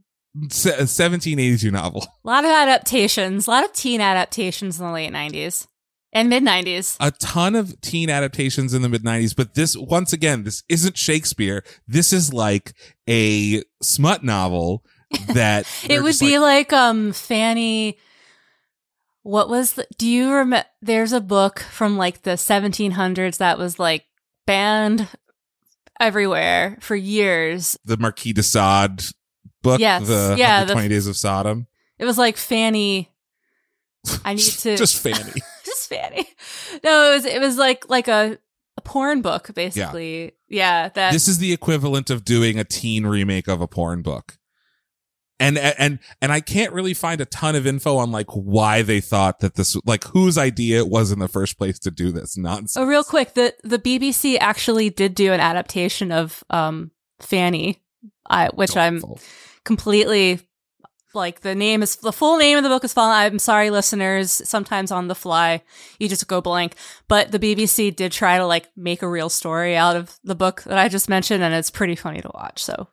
Se- 0.48 0.70
1782 0.70 1.70
novel. 1.70 2.06
A 2.24 2.28
lot 2.28 2.44
of 2.44 2.50
adaptations, 2.50 3.46
a 3.46 3.50
lot 3.50 3.64
of 3.64 3.72
teen 3.72 4.00
adaptations 4.00 4.80
in 4.80 4.86
the 4.86 4.92
late 4.92 5.12
90s 5.12 5.66
and 6.12 6.28
mid 6.28 6.42
90s. 6.42 6.96
A 7.00 7.10
ton 7.10 7.54
of 7.54 7.78
teen 7.80 8.08
adaptations 8.08 8.72
in 8.72 8.82
the 8.82 8.88
mid 8.88 9.04
90s, 9.04 9.36
but 9.36 9.54
this, 9.54 9.76
once 9.76 10.12
again, 10.12 10.44
this 10.44 10.62
isn't 10.68 10.96
Shakespeare. 10.96 11.64
This 11.86 12.12
is 12.12 12.32
like 12.32 12.74
a 13.08 13.62
smut 13.82 14.24
novel 14.24 14.84
that 15.28 15.66
It 15.88 16.02
would 16.02 16.18
be 16.18 16.38
like, 16.38 16.72
like, 16.72 16.80
um 16.80 17.12
Fanny 17.12 17.98
what 19.22 19.48
was 19.48 19.74
the 19.74 19.86
do 19.98 20.08
you 20.08 20.32
remember 20.32 20.66
there's 20.80 21.12
a 21.12 21.20
book 21.20 21.60
from 21.60 21.96
like 21.96 22.22
the 22.22 22.32
1700s 22.32 23.38
that 23.38 23.58
was 23.58 23.78
like 23.78 24.04
banned 24.46 25.08
everywhere 26.00 26.78
for 26.80 26.96
years. 26.96 27.78
the 27.84 27.96
Marquis 27.96 28.32
de 28.32 28.42
Sade 28.42 29.04
book, 29.62 29.80
Yes, 29.80 30.06
the, 30.06 30.34
yeah, 30.38 30.64
the 30.64 30.72
20 30.72 30.88
Days 30.88 31.06
of 31.06 31.16
Sodom. 31.16 31.66
It 31.98 32.04
was 32.04 32.18
like 32.18 32.36
Fanny 32.36 33.12
I 34.24 34.34
need 34.34 34.42
to 34.42 34.76
Just 34.76 34.98
Fanny. 34.98 35.32
just 35.64 35.88
Fanny. 35.88 36.26
No, 36.82 37.10
it 37.10 37.14
was 37.14 37.24
it 37.24 37.40
was 37.40 37.56
like 37.56 37.88
like 37.88 38.08
a 38.08 38.38
a 38.76 38.80
porn 38.80 39.22
book 39.22 39.50
basically. 39.54 40.32
Yeah, 40.48 40.88
that 40.90 41.12
this 41.12 41.28
is 41.28 41.38
the 41.38 41.52
equivalent 41.52 42.10
of 42.10 42.24
doing 42.24 42.58
a 42.58 42.64
teen 42.64 43.06
remake 43.06 43.48
of 43.48 43.60
a 43.60 43.68
porn 43.68 44.02
book. 44.02 44.38
And 45.40 45.58
and 45.58 45.98
and 46.20 46.30
I 46.30 46.40
can't 46.40 46.72
really 46.72 46.94
find 46.94 47.20
a 47.20 47.24
ton 47.24 47.56
of 47.56 47.66
info 47.66 47.96
on 47.96 48.12
like 48.12 48.30
why 48.30 48.82
they 48.82 49.00
thought 49.00 49.40
that 49.40 49.56
this 49.56 49.76
like 49.84 50.04
whose 50.04 50.38
idea 50.38 50.78
it 50.78 50.88
was 50.88 51.10
in 51.10 51.18
the 51.18 51.26
first 51.26 51.58
place 51.58 51.80
to 51.80 51.90
do 51.90 52.12
this 52.12 52.36
nonsense. 52.36 52.76
Oh, 52.76 52.84
real 52.84 53.02
quick, 53.02 53.34
the 53.34 53.52
the 53.64 53.78
BBC 53.78 54.36
actually 54.38 54.90
did 54.90 55.16
do 55.16 55.32
an 55.32 55.40
adaptation 55.40 56.12
of 56.12 56.44
um 56.50 56.92
Fanny, 57.20 57.82
I, 58.28 58.48
which 58.48 58.76
I'm 58.76 59.02
completely 59.64 60.40
like 61.14 61.40
the 61.40 61.54
name 61.54 61.82
is 61.82 61.96
the 61.96 62.12
full 62.12 62.36
name 62.38 62.56
of 62.56 62.62
the 62.62 62.70
book 62.70 62.84
is 62.84 62.92
fallen. 62.92 63.14
I'm 63.14 63.38
sorry, 63.38 63.70
listeners. 63.70 64.42
Sometimes 64.48 64.90
on 64.90 65.08
the 65.08 65.14
fly, 65.14 65.62
you 65.98 66.08
just 66.08 66.26
go 66.26 66.40
blank. 66.40 66.74
But 67.08 67.32
the 67.32 67.38
BBC 67.38 67.94
did 67.94 68.12
try 68.12 68.38
to 68.38 68.46
like 68.46 68.68
make 68.76 69.02
a 69.02 69.08
real 69.08 69.28
story 69.28 69.76
out 69.76 69.96
of 69.96 70.18
the 70.24 70.34
book 70.34 70.62
that 70.62 70.78
I 70.78 70.88
just 70.88 71.08
mentioned, 71.08 71.42
and 71.42 71.54
it's 71.54 71.70
pretty 71.70 71.96
funny 71.96 72.20
to 72.20 72.30
watch. 72.32 72.62
So 72.64 72.88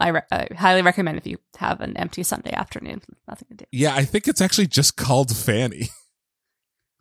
I, 0.00 0.08
re- 0.08 0.22
I 0.32 0.48
highly 0.56 0.82
recommend 0.82 1.18
if 1.18 1.26
you 1.26 1.38
have 1.58 1.80
an 1.80 1.96
empty 1.96 2.22
Sunday 2.22 2.52
afternoon, 2.52 3.02
nothing 3.28 3.48
to 3.50 3.54
do. 3.54 3.64
Yeah, 3.70 3.94
I 3.94 4.04
think 4.04 4.26
it's 4.28 4.40
actually 4.40 4.66
just 4.66 4.96
called 4.96 5.34
Fanny. 5.34 5.88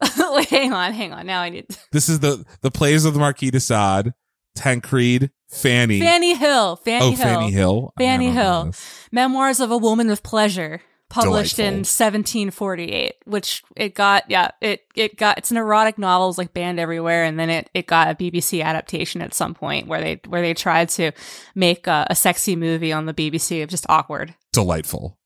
Wait, 0.31 0.49
hang 0.49 0.73
on, 0.73 0.93
hang 0.93 1.13
on. 1.13 1.25
Now 1.25 1.41
I 1.41 1.49
need 1.49 1.65
This 1.91 2.09
is 2.09 2.19
the 2.19 2.45
the 2.61 2.71
plays 2.71 3.05
of 3.05 3.13
the 3.13 3.19
Marquis 3.19 3.51
de 3.51 3.59
Sade, 3.59 4.13
Tancred, 4.55 5.31
Fanny. 5.49 5.99
Fanny 5.99 6.35
Hill. 6.35 6.75
Fanny 6.77 7.05
oh, 7.05 7.11
Hill. 7.11 7.17
Fanny 7.17 7.51
Hill. 7.51 7.93
Fanny 7.97 8.31
Hill. 8.31 8.73
Memoirs 9.11 9.59
of 9.59 9.71
a 9.71 9.77
Woman 9.77 10.07
with 10.07 10.23
Pleasure, 10.23 10.81
published 11.13 11.59
in 11.59 11.83
1748, 11.85 13.15
which 13.25 13.63
it 13.75 13.95
got, 13.95 14.29
yeah, 14.29 14.51
it, 14.61 14.81
it 14.95 15.17
got, 15.17 15.37
it's 15.37 15.51
an 15.51 15.57
erotic 15.57 15.97
novel, 15.97 16.29
it's 16.29 16.37
like 16.37 16.53
banned 16.53 16.79
everywhere. 16.79 17.23
And 17.23 17.39
then 17.39 17.49
it, 17.49 17.69
it 17.73 17.87
got 17.87 18.09
a 18.09 18.15
BBC 18.15 18.63
adaptation 18.63 19.21
at 19.21 19.33
some 19.33 19.53
point 19.53 19.87
where 19.87 20.01
they, 20.01 20.21
where 20.27 20.41
they 20.41 20.53
tried 20.53 20.89
to 20.89 21.11
make 21.55 21.87
a, 21.87 22.07
a 22.09 22.15
sexy 22.15 22.55
movie 22.55 22.91
on 22.91 23.05
the 23.05 23.13
BBC 23.13 23.63
of 23.63 23.69
just 23.69 23.85
awkward. 23.89 24.35
delightful. 24.51 25.17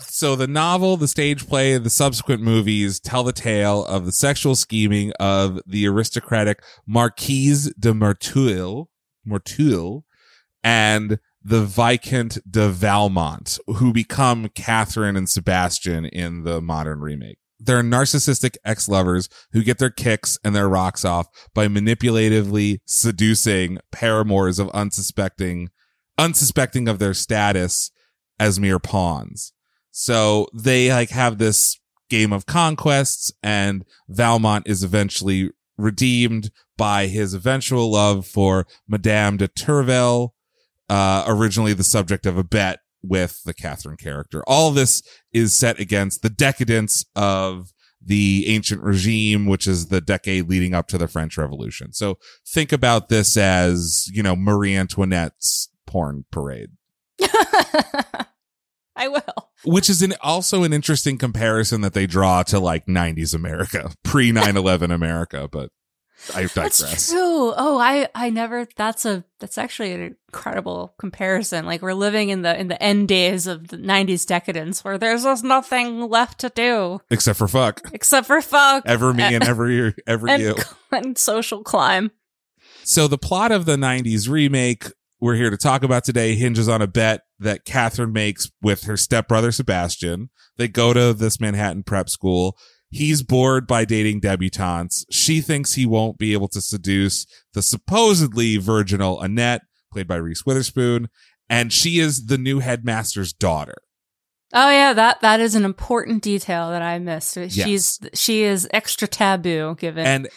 So 0.00 0.36
the 0.36 0.46
novel, 0.46 0.96
the 0.98 1.08
stage 1.08 1.48
play, 1.48 1.78
the 1.78 1.90
subsequent 1.90 2.42
movies 2.42 3.00
tell 3.00 3.24
the 3.24 3.32
tale 3.32 3.84
of 3.86 4.04
the 4.04 4.12
sexual 4.12 4.54
scheming 4.54 5.12
of 5.18 5.60
the 5.66 5.88
aristocratic 5.88 6.62
Marquise 6.86 7.72
de 7.74 7.94
Merteuil, 7.94 8.88
Merteuil, 9.26 10.04
and 10.62 11.18
the 11.48 11.64
Viscount 11.64 12.38
de 12.50 12.68
Valmont, 12.68 13.58
who 13.66 13.90
become 13.90 14.50
Catherine 14.54 15.16
and 15.16 15.26
Sebastian 15.26 16.04
in 16.04 16.44
the 16.44 16.60
modern 16.60 17.00
remake. 17.00 17.38
They're 17.58 17.82
narcissistic 17.82 18.56
ex-lovers 18.66 19.30
who 19.52 19.64
get 19.64 19.78
their 19.78 19.90
kicks 19.90 20.38
and 20.44 20.54
their 20.54 20.68
rocks 20.68 21.06
off 21.06 21.26
by 21.54 21.66
manipulatively 21.66 22.80
seducing 22.84 23.78
paramours 23.90 24.58
of 24.58 24.68
unsuspecting, 24.70 25.70
unsuspecting 26.18 26.86
of 26.86 26.98
their 26.98 27.14
status 27.14 27.90
as 28.38 28.60
mere 28.60 28.78
pawns. 28.78 29.54
So 29.90 30.48
they 30.52 30.92
like 30.92 31.10
have 31.10 31.38
this 31.38 31.80
game 32.10 32.32
of 32.32 32.44
conquests 32.44 33.32
and 33.42 33.86
Valmont 34.06 34.68
is 34.68 34.84
eventually 34.84 35.50
redeemed 35.78 36.50
by 36.76 37.06
his 37.06 37.32
eventual 37.32 37.90
love 37.90 38.26
for 38.26 38.66
Madame 38.86 39.38
de 39.38 39.48
Tourvel, 39.48 40.32
uh, 40.88 41.24
originally 41.26 41.72
the 41.72 41.84
subject 41.84 42.26
of 42.26 42.36
a 42.38 42.44
bet 42.44 42.80
with 43.02 43.42
the 43.44 43.54
Catherine 43.54 43.96
character. 43.96 44.42
All 44.46 44.70
this 44.70 45.02
is 45.32 45.54
set 45.54 45.78
against 45.78 46.22
the 46.22 46.30
decadence 46.30 47.04
of 47.14 47.72
the 48.00 48.44
ancient 48.48 48.82
regime, 48.82 49.46
which 49.46 49.66
is 49.66 49.88
the 49.88 50.00
decade 50.00 50.48
leading 50.48 50.74
up 50.74 50.88
to 50.88 50.98
the 50.98 51.08
French 51.08 51.36
Revolution. 51.36 51.92
So 51.92 52.18
think 52.46 52.72
about 52.72 53.08
this 53.08 53.36
as, 53.36 54.08
you 54.12 54.22
know, 54.22 54.36
Marie 54.36 54.76
Antoinette's 54.76 55.68
porn 55.86 56.24
parade 56.30 56.68
I 58.96 59.08
will. 59.08 59.50
which 59.64 59.88
is 59.88 60.02
an 60.02 60.14
also 60.20 60.64
an 60.64 60.72
interesting 60.72 61.18
comparison 61.18 61.80
that 61.80 61.94
they 61.94 62.06
draw 62.06 62.42
to 62.44 62.58
like 62.58 62.86
90s 62.86 63.34
America, 63.34 63.92
pre 64.02 64.32
9/11 64.32 64.92
America, 64.92 65.48
but 65.50 65.70
I 66.34 66.42
digress. 66.42 66.78
That's 66.78 67.10
true. 67.10 67.54
Oh, 67.56 67.78
I, 67.78 68.08
I 68.14 68.30
never, 68.30 68.66
that's 68.76 69.04
a, 69.04 69.24
that's 69.38 69.56
actually 69.56 69.92
an 69.92 70.16
incredible 70.28 70.94
comparison. 70.98 71.64
Like 71.64 71.80
we're 71.80 71.94
living 71.94 72.28
in 72.30 72.42
the, 72.42 72.58
in 72.58 72.68
the 72.68 72.82
end 72.82 73.08
days 73.08 73.46
of 73.46 73.68
the 73.68 73.76
90s 73.76 74.26
decadence 74.26 74.84
where 74.84 74.98
there's 74.98 75.22
just 75.22 75.44
nothing 75.44 76.08
left 76.08 76.40
to 76.40 76.50
do 76.50 77.00
Except 77.10 77.38
for 77.38 77.48
fuck. 77.48 77.80
except 77.92 78.26
for 78.26 78.40
fuck 78.42 78.84
Ever 78.86 79.14
me 79.14 79.22
and 79.22 79.44
ever 79.48 79.94
ever 80.06 80.28
and, 80.28 80.42
you. 80.42 80.54
and 80.92 81.16
social 81.16 81.62
climb. 81.62 82.10
So 82.84 83.06
the 83.06 83.18
plot 83.18 83.52
of 83.52 83.64
the 83.64 83.76
90s 83.76 84.28
remake 84.28 84.86
we're 85.20 85.34
here 85.34 85.50
to 85.50 85.56
talk 85.56 85.82
about 85.82 86.04
today 86.04 86.36
hinges 86.36 86.68
on 86.68 86.80
a 86.80 86.86
bet 86.86 87.22
that 87.40 87.64
Catherine 87.64 88.12
makes 88.12 88.50
with 88.62 88.84
her 88.84 88.96
stepbrother 88.96 89.50
Sebastian. 89.50 90.30
They 90.56 90.68
go 90.68 90.92
to 90.92 91.12
this 91.12 91.40
Manhattan 91.40 91.82
prep 91.82 92.08
school. 92.08 92.56
He's 92.90 93.22
bored 93.22 93.66
by 93.66 93.84
dating 93.84 94.20
debutantes. 94.22 95.04
She 95.10 95.40
thinks 95.40 95.74
he 95.74 95.84
won't 95.86 96.16
be 96.18 96.32
able 96.32 96.48
to 96.48 96.60
seduce 96.60 97.26
the 97.52 97.60
supposedly 97.62 98.56
virginal 98.56 99.20
Annette, 99.20 99.62
played 99.92 100.08
by 100.08 100.16
Reese 100.16 100.46
Witherspoon, 100.46 101.08
and 101.50 101.72
she 101.72 101.98
is 101.98 102.26
the 102.26 102.38
new 102.38 102.60
headmaster's 102.60 103.32
daughter. 103.32 103.76
Oh 104.54 104.70
yeah, 104.70 104.94
that 104.94 105.20
that 105.20 105.40
is 105.40 105.54
an 105.54 105.64
important 105.66 106.22
detail 106.22 106.70
that 106.70 106.80
I 106.80 106.98
missed. 106.98 107.34
She's 107.34 107.56
Yes. 107.56 107.98
she 108.14 108.42
is 108.44 108.66
extra 108.72 109.06
taboo 109.06 109.76
given. 109.78 110.06
And 110.06 110.28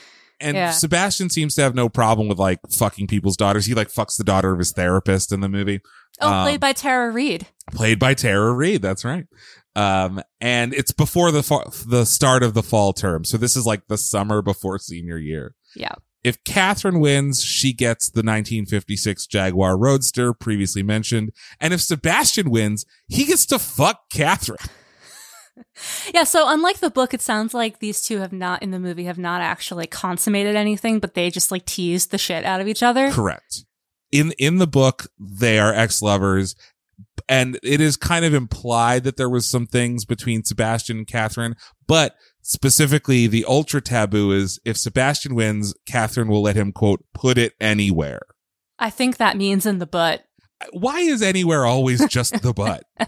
and 0.41 0.57
Yeah. 0.57 0.71
Sebastian 0.71 1.29
seems 1.29 1.55
to 1.55 1.61
have 1.61 1.75
no 1.75 1.87
problem 1.87 2.27
with 2.27 2.37
like 2.39 2.59
fucking 2.69 3.07
people's 3.07 3.37
daughters. 3.37 3.65
He 3.67 3.73
like 3.73 3.87
fucks 3.89 4.17
the 4.17 4.23
daughter 4.25 4.51
of 4.51 4.59
his 4.59 4.73
therapist 4.73 5.31
in 5.31 5.39
the 5.39 5.47
movie. 5.47 5.79
oh, 6.19 6.27
um, 6.33 6.43
played 6.43 6.59
by 6.59 6.73
Tara 6.73 7.09
Reid. 7.11 7.47
played 7.71 7.99
by 7.99 8.13
Tara 8.13 8.51
Reid. 8.53 8.81
That's 8.81 9.05
right. 9.05 9.25
Um, 9.75 10.21
and 10.39 10.73
it's 10.73 10.91
before 10.91 11.31
the 11.31 11.83
the 11.87 12.05
start 12.05 12.43
of 12.43 12.53
the 12.53 12.63
fall 12.63 12.93
term, 12.93 13.23
so 13.23 13.37
this 13.37 13.55
is 13.55 13.65
like 13.65 13.87
the 13.87 13.97
summer 13.97 14.41
before 14.41 14.77
senior 14.79 15.17
year. 15.17 15.55
Yeah. 15.75 15.93
If 16.23 16.43
Catherine 16.43 16.99
wins, 16.99 17.43
she 17.43 17.73
gets 17.73 18.07
the 18.07 18.19
1956 18.19 19.25
Jaguar 19.25 19.77
Roadster 19.77 20.33
previously 20.33 20.83
mentioned, 20.83 21.31
and 21.59 21.73
if 21.73 21.81
Sebastian 21.81 22.51
wins, 22.51 22.85
he 23.07 23.25
gets 23.25 23.45
to 23.47 23.59
fuck 23.59 24.09
Catherine. 24.11 24.59
Yeah, 26.13 26.23
so 26.23 26.49
unlike 26.49 26.79
the 26.79 26.89
book, 26.89 27.13
it 27.13 27.21
sounds 27.21 27.53
like 27.53 27.79
these 27.79 28.01
two 28.01 28.19
have 28.19 28.33
not 28.33 28.63
in 28.63 28.71
the 28.71 28.79
movie 28.79 29.03
have 29.05 29.17
not 29.17 29.41
actually 29.41 29.85
consummated 29.87 30.55
anything, 30.55 30.99
but 30.99 31.13
they 31.13 31.29
just 31.29 31.51
like 31.51 31.65
teased 31.65 32.11
the 32.11 32.17
shit 32.17 32.45
out 32.45 32.61
of 32.61 32.67
each 32.67 32.81
other. 32.81 33.11
Correct. 33.11 33.65
In 34.11 34.33
in 34.37 34.57
the 34.57 34.67
book, 34.67 35.07
they 35.19 35.59
are 35.59 35.73
ex 35.73 36.01
lovers, 36.01 36.55
and 37.31 37.57
it 37.63 37.79
is 37.79 37.95
kind 37.95 38.25
of 38.25 38.33
implied 38.33 39.05
that 39.05 39.15
there 39.15 39.29
was 39.29 39.45
some 39.45 39.65
things 39.65 40.03
between 40.03 40.43
Sebastian 40.43 40.97
and 40.97 41.07
Catherine, 41.07 41.55
but 41.87 42.17
specifically 42.41 43.25
the 43.25 43.45
ultra 43.47 43.79
taboo 43.79 44.33
is 44.33 44.59
if 44.65 44.75
Sebastian 44.75 45.33
wins, 45.33 45.73
Catherine 45.87 46.27
will 46.27 46.41
let 46.41 46.57
him 46.57 46.73
quote 46.73 47.05
put 47.13 47.37
it 47.37 47.53
anywhere. 47.61 48.19
I 48.77 48.89
think 48.89 49.15
that 49.15 49.37
means 49.37 49.65
in 49.65 49.79
the 49.79 49.87
butt. 49.87 50.25
Why 50.73 50.99
is 50.99 51.21
anywhere 51.21 51.65
always 51.65 52.05
just 52.09 52.41
the 52.41 52.51
butt? 52.51 52.83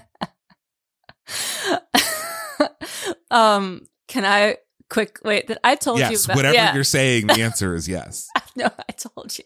um, 3.30 3.88
can 4.08 4.24
I 4.24 4.56
quick 4.90 5.20
wait? 5.26 5.48
That 5.48 5.60
I 5.66 5.76
told 5.76 6.00
you 6.00 6.06
yes, 6.06 6.24
about 6.24 6.38
whatever 6.38 6.56
yeah. 6.56 6.74
you're 6.74 6.86
saying, 6.86 7.28
the 7.28 7.42
answer 7.42 7.76
is 7.76 7.88
yes. 7.90 8.30
No, 8.56 8.68
I 8.68 8.94
told 8.94 9.38
you. 9.38 9.44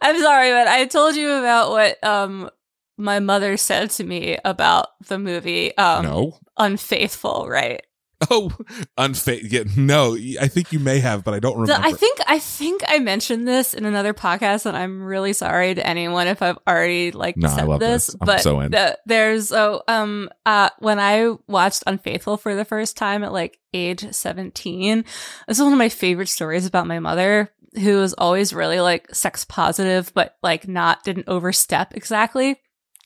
I'm 0.00 0.18
sorry, 0.22 0.52
but 0.52 0.68
I 0.68 0.86
told 0.86 1.16
you 1.16 1.32
about 1.32 1.70
what 1.70 2.02
um 2.02 2.48
my 2.96 3.20
mother 3.20 3.56
said 3.56 3.90
to 3.90 4.04
me 4.04 4.38
about 4.44 4.88
the 5.08 5.18
movie 5.18 5.76
um, 5.76 6.04
no. 6.04 6.38
Unfaithful, 6.58 7.46
right? 7.48 7.82
Oh, 8.30 8.50
unfair. 8.96 9.38
Yeah, 9.42 9.64
no, 9.76 10.14
I 10.40 10.48
think 10.48 10.72
you 10.72 10.78
may 10.78 11.00
have, 11.00 11.22
but 11.22 11.34
I 11.34 11.38
don't 11.38 11.58
remember. 11.58 11.86
I 11.86 11.92
think 11.92 12.18
I 12.26 12.38
think 12.38 12.82
I 12.88 12.98
mentioned 12.98 13.46
this 13.46 13.74
in 13.74 13.84
another 13.84 14.14
podcast, 14.14 14.64
and 14.64 14.74
I'm 14.74 15.02
really 15.02 15.34
sorry 15.34 15.74
to 15.74 15.86
anyone 15.86 16.26
if 16.26 16.40
I've 16.40 16.56
already 16.66 17.12
like 17.12 17.36
No, 17.36 17.48
said 17.48 17.68
this. 17.78 18.06
this. 18.06 18.16
But 18.16 18.40
so 18.40 18.66
the- 18.68 18.98
there's 19.04 19.52
oh 19.52 19.82
um 19.86 20.30
uh 20.46 20.70
when 20.78 20.98
I 20.98 21.34
watched 21.46 21.82
Unfaithful 21.86 22.38
for 22.38 22.54
the 22.54 22.64
first 22.64 22.96
time 22.96 23.22
at 23.22 23.34
like 23.34 23.58
age 23.74 24.10
17, 24.10 25.04
this 25.46 25.58
is 25.58 25.62
one 25.62 25.72
of 25.74 25.78
my 25.78 25.90
favorite 25.90 26.28
stories 26.30 26.64
about 26.64 26.86
my 26.86 27.00
mother, 27.00 27.52
who 27.74 27.98
was 27.98 28.14
always 28.14 28.54
really 28.54 28.80
like 28.80 29.14
sex 29.14 29.44
positive, 29.44 30.10
but 30.14 30.36
like 30.42 30.66
not 30.66 31.04
didn't 31.04 31.28
overstep 31.28 31.94
exactly. 31.94 32.58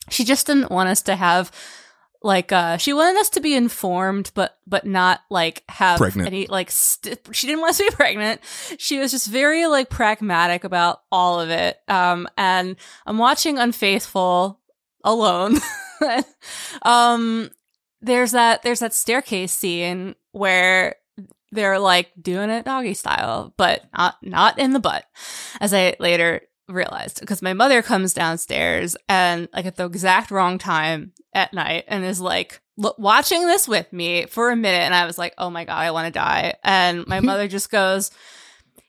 She 0.09 0.23
just 0.23 0.47
didn't 0.47 0.71
want 0.71 0.89
us 0.89 1.01
to 1.03 1.15
have 1.15 1.51
like 2.23 2.51
uh 2.51 2.77
she 2.77 2.93
wanted 2.93 3.19
us 3.19 3.31
to 3.31 3.39
be 3.39 3.55
informed 3.55 4.29
but 4.35 4.55
but 4.67 4.85
not 4.85 5.21
like 5.31 5.63
have 5.69 5.97
Pregnant. 5.97 6.27
any 6.27 6.45
like 6.45 6.69
st- 6.69 7.19
she 7.31 7.47
didn't 7.47 7.61
want 7.61 7.71
us 7.71 7.77
to 7.77 7.83
be 7.89 7.89
pregnant. 7.95 8.41
She 8.77 8.99
was 8.99 9.09
just 9.11 9.27
very 9.27 9.65
like 9.65 9.89
pragmatic 9.89 10.63
about 10.63 11.01
all 11.11 11.39
of 11.39 11.49
it. 11.49 11.79
Um 11.87 12.27
and 12.37 12.75
i'm 13.07 13.17
watching 13.17 13.57
unfaithful 13.57 14.59
alone. 15.03 15.57
Um 16.83 17.49
there's 18.01 18.31
that 18.31 18.63
there's 18.63 18.79
that 18.79 18.93
staircase 18.93 19.51
scene 19.51 20.15
where 20.31 20.95
they're 21.51 21.79
like 21.79 22.11
doing 22.19 22.49
it 22.49 22.65
doggy 22.65 22.93
style 22.93 23.53
but 23.57 23.83
not 23.95 24.15
not 24.21 24.57
in 24.59 24.73
the 24.73 24.79
butt. 24.79 25.05
As 25.59 25.73
i 25.73 25.95
later 25.99 26.41
realized 26.71 27.19
because 27.19 27.41
my 27.41 27.53
mother 27.53 27.81
comes 27.81 28.13
downstairs 28.13 28.95
and 29.09 29.47
like 29.53 29.65
at 29.65 29.75
the 29.75 29.85
exact 29.85 30.31
wrong 30.31 30.57
time 30.57 31.13
at 31.33 31.53
night 31.53 31.83
and 31.87 32.03
is 32.03 32.19
like 32.21 32.61
lo- 32.77 32.95
watching 32.97 33.45
this 33.47 33.67
with 33.67 33.91
me 33.93 34.25
for 34.25 34.49
a 34.51 34.55
minute 34.55 34.81
and 34.81 34.93
i 34.95 35.05
was 35.05 35.17
like 35.17 35.33
oh 35.37 35.49
my 35.49 35.65
god 35.65 35.77
i 35.77 35.91
want 35.91 36.05
to 36.07 36.11
die 36.11 36.53
and 36.63 37.05
my 37.07 37.19
mother 37.29 37.47
just 37.47 37.69
goes 37.71 38.11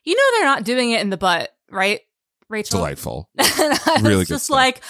you 0.03 0.15
know 0.15 0.23
they're 0.37 0.45
not 0.49 0.63
doing 0.63 0.91
it 0.91 1.01
in 1.01 1.09
the 1.09 1.17
butt 1.17 1.55
right 1.69 2.01
rachel 2.49 2.79
Delightful. 2.79 3.29
and 3.37 3.47
I 3.59 3.99
Really 4.01 4.17
was 4.17 4.27
just 4.27 4.45
stuff. 4.45 4.55
like, 4.55 4.81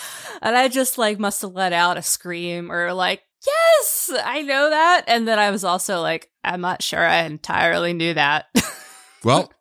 and 0.41 0.55
I 0.55 0.67
just 0.67 0.97
like 0.97 1.19
must 1.19 1.41
have 1.43 1.53
let 1.53 1.71
out 1.71 1.97
a 1.97 2.01
scream 2.01 2.69
or 2.71 2.91
like, 2.93 3.21
yes, 3.45 4.11
I 4.25 4.41
know 4.41 4.69
that. 4.69 5.05
And 5.07 5.25
then 5.25 5.39
I 5.39 5.49
was 5.51 5.63
also 5.63 6.01
like, 6.01 6.29
I'm 6.43 6.59
not 6.59 6.81
sure 6.81 6.99
I 6.99 7.23
entirely 7.23 7.93
knew 7.93 8.13
that. 8.15 8.47
Well, 9.23 9.53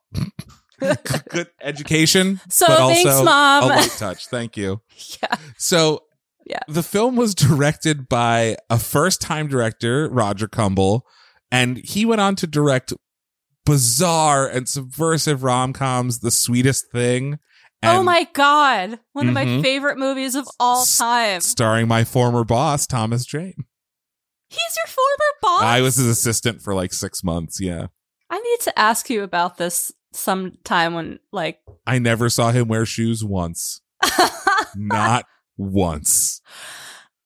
good 1.31 1.49
education. 1.61 2.41
So 2.49 2.67
but 2.67 2.89
thanks, 2.89 3.11
also 3.11 3.25
Mom. 3.25 3.65
A 3.65 3.67
light 3.67 3.91
touch. 3.99 4.27
Thank 4.27 4.57
you. 4.57 4.81
yeah. 5.23 5.37
So, 5.59 6.05
Yeah. 6.47 6.61
the 6.69 6.83
film 6.83 7.17
was 7.17 7.35
directed 7.35 8.09
by 8.09 8.57
a 8.71 8.79
first-time 8.79 9.49
director, 9.49 10.09
Roger 10.11 10.49
Kumble, 10.49 11.07
and 11.51 11.79
he 11.79 12.05
went 12.05 12.21
on 12.21 12.37
to 12.37 12.47
direct 12.47 12.93
bizarre 13.65 14.47
and 14.49 14.69
subversive 14.69 15.43
rom-coms, 15.45 16.19
The 16.21 16.31
Sweetest 16.31 16.91
Thing. 16.93 17.39
oh 17.85 18.03
my 18.03 18.29
God. 18.33 18.99
One 19.13 19.29
of 19.29 19.35
my 19.35 19.45
Mhm. 19.45 19.63
favorite 19.63 19.99
movies 19.99 20.35
of 20.35 20.47
all 20.61 20.83
S- 20.83 20.99
time. 20.99 21.41
Starring 21.41 21.89
my 21.89 22.05
former 22.05 22.45
boss, 22.45 22.87
Thomas 22.87 23.25
Jane. 23.25 23.65
He's 24.49 24.77
your 24.77 24.87
former 24.87 25.33
boss. 25.41 25.63
I 25.63 25.81
was 25.81 25.97
his 25.97 26.07
assistant 26.07 26.61
for 26.63 26.75
like 26.75 26.93
six 26.93 27.25
months. 27.25 27.61
Yeah. 27.61 27.87
I 28.31 28.39
need 28.39 28.61
to 28.61 28.79
ask 28.79 29.09
you 29.11 29.23
about 29.23 29.57
this 29.59 29.91
sometime 30.13 30.95
when 30.95 31.19
like 31.33 31.59
I 31.87 31.99
never 31.99 32.29
saw 32.31 32.51
him 32.53 32.69
wear 32.69 32.87
shoes 32.87 33.25
once. 33.25 33.81
Not 34.77 35.27
once. 35.57 36.41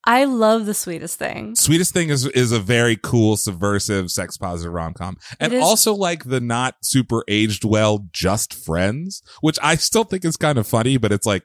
I 0.08 0.24
love 0.24 0.66
the 0.66 0.74
sweetest 0.74 1.18
thing. 1.18 1.56
Sweetest 1.56 1.92
Thing 1.92 2.10
is 2.10 2.26
is 2.26 2.52
a 2.52 2.60
very 2.60 2.96
cool, 2.96 3.36
subversive, 3.36 4.10
sex 4.12 4.36
positive 4.36 4.72
rom 4.72 4.94
com, 4.94 5.16
and 5.40 5.52
is- 5.52 5.62
also 5.62 5.94
like 5.94 6.24
the 6.24 6.40
not 6.40 6.76
super 6.82 7.24
aged 7.26 7.64
well, 7.64 8.06
just 8.12 8.54
friends, 8.54 9.20
which 9.40 9.58
I 9.62 9.74
still 9.74 10.04
think 10.04 10.24
is 10.24 10.36
kind 10.36 10.58
of 10.58 10.66
funny, 10.66 10.96
but 10.96 11.10
it's 11.10 11.26
like 11.26 11.42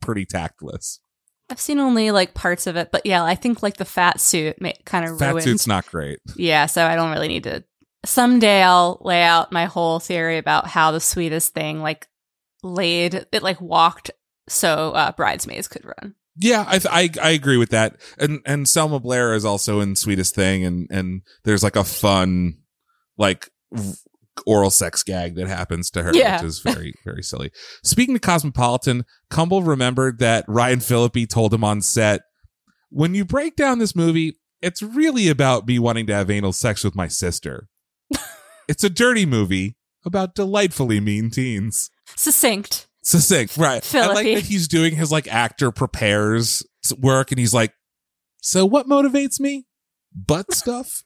pretty 0.00 0.24
tactless. 0.26 0.98
I've 1.50 1.60
seen 1.60 1.78
only 1.78 2.10
like 2.10 2.34
parts 2.34 2.66
of 2.66 2.76
it, 2.76 2.90
but 2.90 3.06
yeah, 3.06 3.22
I 3.24 3.34
think 3.36 3.62
like 3.62 3.76
the 3.76 3.84
fat 3.84 4.20
suit 4.20 4.60
ma- 4.60 4.72
kind 4.84 5.08
of 5.08 5.16
Fat 5.18 5.28
ruined. 5.30 5.44
suit's 5.44 5.66
not 5.68 5.86
great. 5.86 6.18
Yeah, 6.36 6.66
so 6.66 6.84
I 6.84 6.94
don't 6.96 7.10
really 7.12 7.28
need 7.28 7.44
to. 7.44 7.62
Someday 8.04 8.62
I'll 8.62 8.98
lay 9.02 9.22
out 9.22 9.52
my 9.52 9.64
whole 9.66 9.98
theory 9.98 10.38
about 10.38 10.66
how 10.66 10.92
the 10.92 11.00
sweetest 11.00 11.52
thing 11.54 11.80
like 11.80 12.06
laid 12.62 13.26
it 13.32 13.42
like 13.42 13.60
walked 13.60 14.10
so 14.48 14.92
uh, 14.92 15.12
bridesmaids 15.12 15.68
could 15.68 15.84
run. 15.84 16.14
Yeah, 16.40 16.64
I, 16.66 16.80
I 16.90 17.10
I 17.20 17.30
agree 17.30 17.56
with 17.56 17.70
that, 17.70 17.96
and 18.18 18.40
and 18.46 18.68
Selma 18.68 19.00
Blair 19.00 19.34
is 19.34 19.44
also 19.44 19.80
in 19.80 19.96
Sweetest 19.96 20.34
Thing, 20.36 20.64
and 20.64 20.86
and 20.90 21.22
there's 21.44 21.64
like 21.64 21.74
a 21.74 21.82
fun 21.82 22.58
like 23.16 23.50
oral 24.46 24.70
sex 24.70 25.02
gag 25.02 25.34
that 25.34 25.48
happens 25.48 25.90
to 25.90 26.02
her, 26.04 26.12
Yeah. 26.14 26.36
which 26.36 26.46
is 26.46 26.60
very 26.60 26.94
very 27.04 27.24
silly. 27.24 27.50
Speaking 27.82 28.14
to 28.14 28.20
Cosmopolitan, 28.20 29.04
Kumble 29.30 29.64
remembered 29.64 30.20
that 30.20 30.44
Ryan 30.46 30.78
Phillippe 30.78 31.28
told 31.28 31.52
him 31.52 31.64
on 31.64 31.82
set, 31.82 32.20
"When 32.90 33.16
you 33.16 33.24
break 33.24 33.56
down 33.56 33.80
this 33.80 33.96
movie, 33.96 34.38
it's 34.62 34.80
really 34.80 35.28
about 35.28 35.66
me 35.66 35.80
wanting 35.80 36.06
to 36.06 36.14
have 36.14 36.30
anal 36.30 36.52
sex 36.52 36.84
with 36.84 36.94
my 36.94 37.08
sister. 37.08 37.68
It's 38.68 38.84
a 38.84 38.90
dirty 38.90 39.26
movie 39.26 39.76
about 40.04 40.34
delightfully 40.34 41.00
mean 41.00 41.30
teens." 41.30 41.90
Succinct. 42.16 42.86
succinct 43.02 43.56
right. 43.56 43.94
I 43.94 44.12
like 44.12 44.34
that 44.34 44.44
he's 44.44 44.68
doing 44.68 44.96
his 44.96 45.10
like 45.10 45.26
actor 45.28 45.70
prepares 45.70 46.62
work 46.98 47.30
and 47.30 47.38
he's 47.38 47.54
like 47.54 47.72
so 48.40 48.64
what 48.64 48.86
motivates 48.86 49.40
me? 49.40 49.66
Butt 50.14 50.52
stuff? 50.54 51.04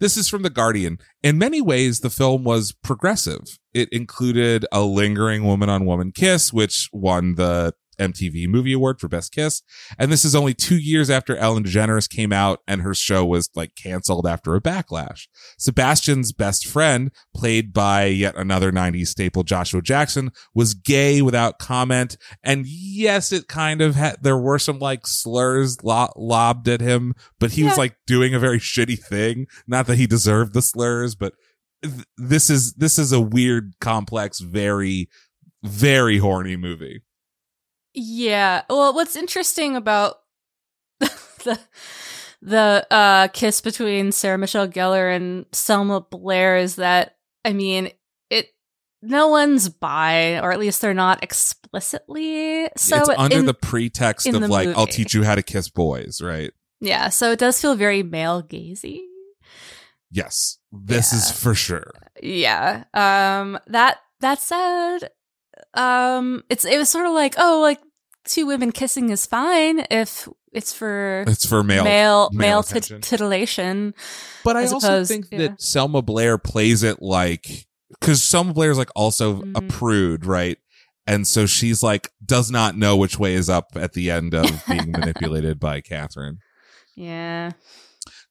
This 0.00 0.16
is 0.16 0.28
from 0.28 0.42
the 0.42 0.50
guardian. 0.50 0.98
In 1.24 1.38
many 1.38 1.60
ways 1.60 2.00
the 2.00 2.10
film 2.10 2.44
was 2.44 2.70
progressive. 2.70 3.58
It 3.74 3.88
included 3.90 4.64
a 4.70 4.82
lingering 4.82 5.44
woman 5.44 5.68
on 5.68 5.86
woman 5.86 6.12
kiss 6.12 6.52
which 6.52 6.88
won 6.92 7.34
the 7.34 7.74
MTV 7.98 8.48
Movie 8.48 8.72
Award 8.72 9.00
for 9.00 9.08
Best 9.08 9.32
Kiss. 9.32 9.62
And 9.98 10.10
this 10.10 10.24
is 10.24 10.34
only 10.34 10.54
two 10.54 10.78
years 10.78 11.10
after 11.10 11.36
Ellen 11.36 11.64
DeGeneres 11.64 12.08
came 12.08 12.32
out 12.32 12.60
and 12.66 12.82
her 12.82 12.94
show 12.94 13.24
was 13.24 13.50
like 13.54 13.74
canceled 13.74 14.26
after 14.26 14.54
a 14.54 14.60
backlash. 14.60 15.28
Sebastian's 15.58 16.32
best 16.32 16.66
friend, 16.66 17.10
played 17.34 17.72
by 17.72 18.04
yet 18.04 18.36
another 18.36 18.72
90s 18.72 19.08
staple 19.08 19.42
Joshua 19.42 19.82
Jackson, 19.82 20.30
was 20.54 20.74
gay 20.74 21.22
without 21.22 21.58
comment. 21.58 22.16
And 22.42 22.66
yes, 22.66 23.32
it 23.32 23.48
kind 23.48 23.80
of 23.80 23.94
had, 23.94 24.16
there 24.22 24.38
were 24.38 24.58
some 24.58 24.78
like 24.78 25.06
slurs 25.06 25.82
lo- 25.82 26.12
lobbed 26.16 26.68
at 26.68 26.80
him, 26.80 27.14
but 27.38 27.52
he 27.52 27.64
was 27.64 27.78
like 27.78 27.96
doing 28.06 28.34
a 28.34 28.38
very 28.38 28.58
shitty 28.58 28.98
thing. 28.98 29.46
Not 29.66 29.86
that 29.86 29.98
he 29.98 30.06
deserved 30.06 30.54
the 30.54 30.62
slurs, 30.62 31.14
but 31.14 31.34
th- 31.82 32.06
this 32.16 32.50
is, 32.50 32.74
this 32.74 32.98
is 32.98 33.12
a 33.12 33.20
weird, 33.20 33.74
complex, 33.80 34.40
very, 34.40 35.08
very 35.62 36.18
horny 36.18 36.56
movie. 36.56 37.02
Yeah. 38.00 38.62
Well, 38.70 38.94
what's 38.94 39.16
interesting 39.16 39.74
about 39.76 40.16
the 41.00 41.58
the 42.40 42.86
uh, 42.90 43.28
kiss 43.28 43.60
between 43.60 44.12
Sarah 44.12 44.38
Michelle 44.38 44.68
Gellar 44.68 45.14
and 45.14 45.46
Selma 45.52 46.00
Blair 46.00 46.56
is 46.56 46.76
that 46.76 47.16
I 47.44 47.52
mean 47.52 47.90
it. 48.30 48.48
No 49.02 49.28
one's 49.28 49.68
bi, 49.68 50.38
or 50.40 50.52
at 50.52 50.58
least 50.58 50.80
they're 50.80 50.94
not 50.94 51.22
explicitly. 51.22 52.68
So 52.76 52.96
it's 52.98 53.08
under 53.10 53.38
in- 53.38 53.46
the 53.46 53.54
pretext 53.54 54.26
of 54.26 54.40
the 54.40 54.48
like, 54.48 54.68
I'll 54.76 54.86
teach 54.86 55.14
you 55.14 55.22
how 55.24 55.34
to 55.34 55.42
kiss 55.42 55.68
boys, 55.68 56.20
right? 56.20 56.52
yeah. 56.80 57.08
So 57.08 57.32
it 57.32 57.38
does 57.40 57.60
feel 57.60 57.74
very 57.74 58.02
male 58.04 58.42
gazy. 58.42 59.00
Yes, 60.10 60.58
this 60.72 61.12
Yeah. 61.12 61.18
is 61.18 61.30
for 61.32 61.54
sure. 61.54 61.92
Yeah. 62.22 62.84
Um 62.94 63.58
that 63.66 63.98
that 64.20 64.40
said, 64.40 65.10
um 65.74 66.42
it's 66.48 66.64
it 66.64 66.78
was 66.78 66.88
sort 66.88 67.06
of 67.06 67.12
like, 67.12 67.34
oh, 67.38 67.60
like 67.60 67.80
two 68.28 68.46
women 68.46 68.70
kissing 68.72 69.10
is 69.10 69.26
fine 69.26 69.84
if 69.90 70.28
it's 70.52 70.72
for 70.72 71.24
It's 71.26 71.46
for 71.46 71.62
male. 71.64 71.84
male 71.84 72.30
male 72.32 72.38
male, 72.48 72.62
tit- 72.62 72.86
attention. 72.86 73.00
titillation. 73.00 73.94
but 74.44 74.56
I 74.56 74.62
as 74.62 74.72
also 74.72 74.86
opposed- 74.88 75.08
think 75.10 75.26
yeah. 75.30 75.38
that 75.38 75.62
Selma 75.62 76.02
Blair 76.02 76.38
plays 76.38 76.82
it 76.82 77.02
like 77.02 77.66
because 78.00 78.22
Selma 78.22 78.52
Blair 78.52 78.70
is 78.70 78.78
like 78.78 78.90
also 78.94 79.40
a 79.40 79.60
Mhm. 79.62 79.68
prude, 79.68 80.24
right? 80.26 80.58
And 81.06 81.26
so 81.26 81.46
she's 81.46 81.82
like 81.82 82.10
does 82.24 82.50
not 82.50 82.76
know 82.76 82.96
which 82.96 83.18
way 83.18 83.34
is 83.34 83.48
up 83.48 83.70
at 83.74 83.94
the 83.94 84.10
end 84.10 84.34
of 84.34 84.50
being 84.68 84.90
manipulated 84.92 85.58
by 85.58 85.80
Catherine. 85.80 86.38
Yeah. 86.94 87.52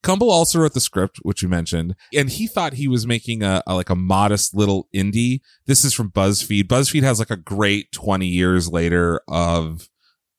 Kumble 0.08 0.32
also 0.32 0.60
wrote 0.60 0.74
the 0.74 0.80
script, 0.80 1.18
which 1.24 1.42
you 1.42 1.50
mentioned, 1.50 1.94
and 2.14 2.30
he 2.30 2.48
thought 2.48 2.76
he 2.76 2.88
was 2.88 3.06
making 3.06 3.44
a, 3.44 3.62
a 3.68 3.76
like 3.76 3.90
a 3.90 3.96
modest 3.96 4.56
little 4.56 4.88
indie. 4.96 5.42
This 5.66 5.84
is 5.84 5.94
from 5.94 6.12
BuzzFeed. 6.12 6.64
BuzzFeed 6.64 7.04
has 7.04 7.20
like 7.20 7.30
a 7.30 7.36
great 7.36 7.92
20 7.92 8.26
years 8.26 8.70
later 8.70 9.20
of 9.28 9.90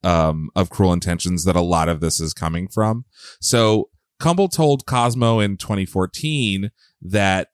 um 0.03 0.49
of 0.57 0.71
Cruel 0.71 0.95
Intentions 0.95 1.45
that 1.45 1.55
a 1.55 1.61
lot 1.61 1.91
of 1.91 2.01
this 2.01 2.19
is 2.19 2.33
coming 2.33 2.66
from. 2.66 3.05
So 3.43 3.91
Kumble 4.19 4.49
told 4.49 4.87
Cosmo 4.87 5.39
in 5.39 5.59
2014 5.59 6.71
that 7.03 7.49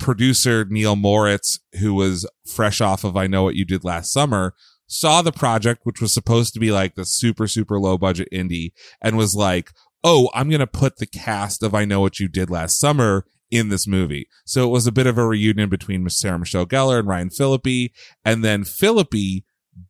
producer 0.00 0.64
Neal 0.64 0.96
Moritz, 0.96 1.60
who 1.78 1.94
was 1.94 2.28
fresh 2.44 2.80
off 2.80 3.04
of 3.04 3.16
I 3.16 3.28
Know 3.28 3.44
What 3.44 3.54
You 3.54 3.64
Did 3.64 3.84
Last 3.84 4.12
Summer, 4.12 4.52
saw 4.88 5.22
the 5.22 5.30
project, 5.30 5.82
which 5.84 6.00
was 6.00 6.12
supposed 6.12 6.54
to 6.54 6.60
be 6.60 6.72
like 6.72 6.96
the 6.96 7.04
super, 7.04 7.46
super 7.46 7.78
low 7.78 7.96
budget 7.96 8.26
indie 8.32 8.72
and 9.00 9.16
was 9.16 9.36
like, 9.36 9.70
Oh, 10.04 10.30
I'm 10.34 10.48
going 10.48 10.60
to 10.60 10.66
put 10.66 10.96
the 10.96 11.06
cast 11.06 11.62
of 11.62 11.74
I 11.74 11.84
Know 11.84 12.00
What 12.00 12.18
You 12.18 12.28
Did 12.28 12.50
Last 12.50 12.78
Summer 12.80 13.24
in 13.50 13.68
this 13.68 13.86
movie. 13.86 14.28
So 14.44 14.66
it 14.66 14.70
was 14.70 14.86
a 14.86 14.92
bit 14.92 15.06
of 15.06 15.18
a 15.18 15.26
reunion 15.26 15.68
between 15.68 16.08
Sarah 16.08 16.38
Michelle 16.38 16.66
Gellar 16.66 16.98
and 16.98 17.08
Ryan 17.08 17.30
Phillippe. 17.30 17.92
And 18.24 18.42
then 18.42 18.64
Phillippe 18.64 19.44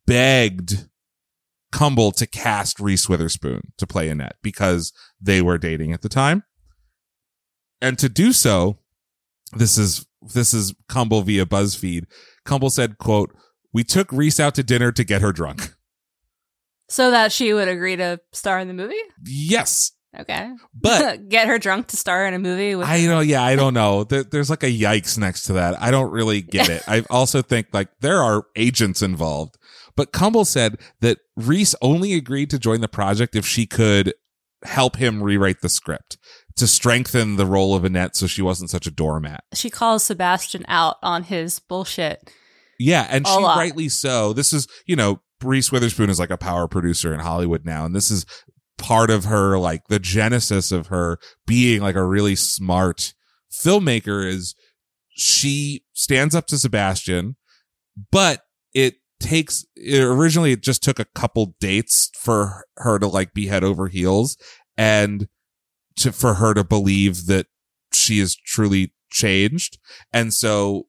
begged 0.07 0.89
Kumble 1.71 2.13
to 2.13 2.27
cast 2.27 2.81
Reese 2.81 3.09
Witherspoon 3.09 3.73
to 3.79 3.87
play 3.87 4.09
Annette 4.09 4.37
because 4.43 4.93
they 5.21 5.41
were 5.41 5.59
dating 5.59 5.93
at 5.93 6.03
the 6.03 6.09
time. 6.09 6.43
And 7.81 7.99
to 7.99 8.09
do 8.09 8.33
so, 8.33 8.79
this 9.53 9.79
is, 9.79 10.07
this 10.35 10.53
is 10.53 10.75
Kumble 10.89 11.23
via 11.23 11.47
BuzzFeed. 11.47 12.05
Kumble 12.45 12.71
said, 12.71 12.99
quote, 12.99 13.35
we 13.73 13.85
took 13.85 14.13
Reese 14.13 14.39
out 14.39 14.55
to 14.57 14.63
dinner 14.63 14.93
to 14.93 15.05
get 15.05 15.23
her 15.23 15.33
drunk. 15.33 15.75
So 16.89 17.11
that 17.11 17.33
she 17.33 17.55
would 17.55 17.69
agree 17.69 17.97
to 17.97 18.21
star 18.33 18.59
in 18.59 18.69
the 18.69 18.75
movie? 18.75 19.01
Yes. 19.25 19.93
Okay. 20.19 20.51
But 20.75 21.29
get 21.29 21.49
her 21.49 21.59
drunk 21.59 21.89
to 21.89 21.97
star 21.97 22.27
in 22.27 22.35
a 22.35 22.39
movie 22.39 22.75
with 22.75 22.87
I 22.87 23.07
know, 23.07 23.21
yeah, 23.21 23.43
I 23.43 23.57
don't 23.57 23.75
know. 23.83 24.05
There, 24.05 24.25
there's 24.25 24.51
like 24.51 24.63
a 24.63 24.67
yikes 24.71 25.19
next 25.19 25.45
to 25.45 25.55
that. 25.55 25.81
I 25.81 25.91
don't 25.91 26.11
really 26.11 26.43
get 26.43 26.69
it. 26.69 26.83
I 26.87 27.05
also 27.11 27.43
think 27.43 27.69
like 27.73 27.89
there 28.01 28.23
are 28.23 28.45
agents 28.57 29.03
involved. 29.03 29.57
But 29.97 30.13
Kumble 30.13 30.45
said 30.45 30.81
that 31.01 31.19
Reese 31.37 31.75
only 31.83 32.15
agreed 32.15 32.51
to 32.51 32.59
join 32.59 32.81
the 32.81 32.89
project 32.89 33.37
if 33.37 33.47
she 33.47 33.67
could 33.67 34.15
help 34.65 34.97
him 34.97 35.23
rewrite 35.23 35.61
the 35.61 35.69
script 35.69 36.19
to 36.57 36.67
strengthen 36.67 37.37
the 37.37 37.47
role 37.47 37.75
of 37.75 37.85
Annette 37.85 38.17
so 38.17 38.27
she 38.27 38.43
wasn't 38.43 38.71
such 38.71 38.87
a 38.87 38.91
doormat. 38.91 39.45
She 39.55 39.71
calls 39.71 40.05
Sebastian 40.05 40.65
out 40.69 40.97
on 41.03 41.25
his 41.25 41.59
bullshit. 41.59 42.31
Yeah, 42.79 43.07
and 43.11 43.27
she 43.27 43.35
lot. 43.35 43.59
rightly 43.59 43.89
so. 43.89 44.33
This 44.33 44.53
is, 44.53 44.67
you 44.87 44.97
know, 44.97 45.21
Reese 45.43 45.73
Witherspoon 45.73 46.11
is 46.11 46.19
like 46.19 46.31
a 46.31 46.37
power 46.37 46.69
producer 46.69 47.13
in 47.13 47.21
Hollywood 47.21 47.65
now, 47.65 47.85
and 47.85 47.95
this 47.95 48.11
is 48.11 48.27
part 48.83 49.11
of 49.11 49.25
her, 49.27 49.59
like 49.59 49.87
the 49.89 50.01
genesis 50.01 50.73
of 50.73 50.89
her 50.89 51.19
being 51.47 51.81
like 51.81 51.95
a 51.95 52.05
really 52.05 52.35
smart 52.35 53.15
filmmaker 53.51 54.27
is 54.27 54.57
she 55.09 55.85
stands 55.93 56.35
up 56.35 56.47
to 56.49 56.59
Sebastian, 56.59 57.37
but 58.11 58.41
it 58.75 58.97
takes 59.21 59.65
it 59.77 60.03
originally 60.03 60.51
it 60.51 60.63
just 60.63 60.83
took 60.83 60.99
a 60.99 61.07
couple 61.15 61.55
dates 61.61 62.11
for 62.19 62.65
her 62.79 62.99
to 62.99 63.07
like 63.07 63.33
be 63.33 63.47
head 63.47 63.63
over 63.63 63.87
heels 63.87 64.37
and 64.77 65.29
to 65.95 66.11
for 66.11 66.35
her 66.35 66.53
to 66.53 66.65
believe 66.65 67.27
that 67.27 67.47
she 67.93 68.19
is 68.19 68.35
truly 68.35 68.93
changed. 69.13 69.79
And 70.13 70.35
so 70.35 70.89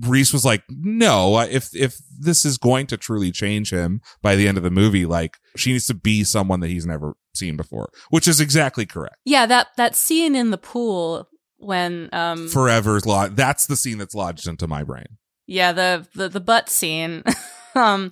Reese 0.00 0.32
was 0.32 0.44
like, 0.44 0.62
no, 0.68 1.38
if, 1.40 1.74
if 1.74 1.96
this 2.18 2.44
is 2.44 2.58
going 2.58 2.86
to 2.88 2.96
truly 2.96 3.32
change 3.32 3.72
him 3.72 4.00
by 4.22 4.36
the 4.36 4.46
end 4.46 4.56
of 4.56 4.62
the 4.62 4.70
movie, 4.70 5.04
like 5.06 5.38
she 5.56 5.72
needs 5.72 5.86
to 5.86 5.94
be 5.94 6.22
someone 6.24 6.60
that 6.60 6.68
he's 6.68 6.86
never 6.86 7.16
seen 7.34 7.56
before, 7.56 7.90
which 8.10 8.28
is 8.28 8.40
exactly 8.40 8.86
correct. 8.86 9.16
Yeah, 9.24 9.46
that 9.46 9.68
that 9.76 9.96
scene 9.96 10.36
in 10.36 10.50
the 10.50 10.58
pool 10.58 11.28
when 11.58 12.08
um 12.12 12.48
Forever's 12.48 13.04
lodged. 13.06 13.36
That's 13.36 13.66
the 13.66 13.76
scene 13.76 13.98
that's 13.98 14.14
lodged 14.14 14.46
into 14.46 14.66
my 14.68 14.84
brain. 14.84 15.06
yeah, 15.46 15.72
the 15.72 16.06
the, 16.14 16.28
the 16.28 16.40
butt 16.40 16.68
scene. 16.68 17.22
um 17.74 18.10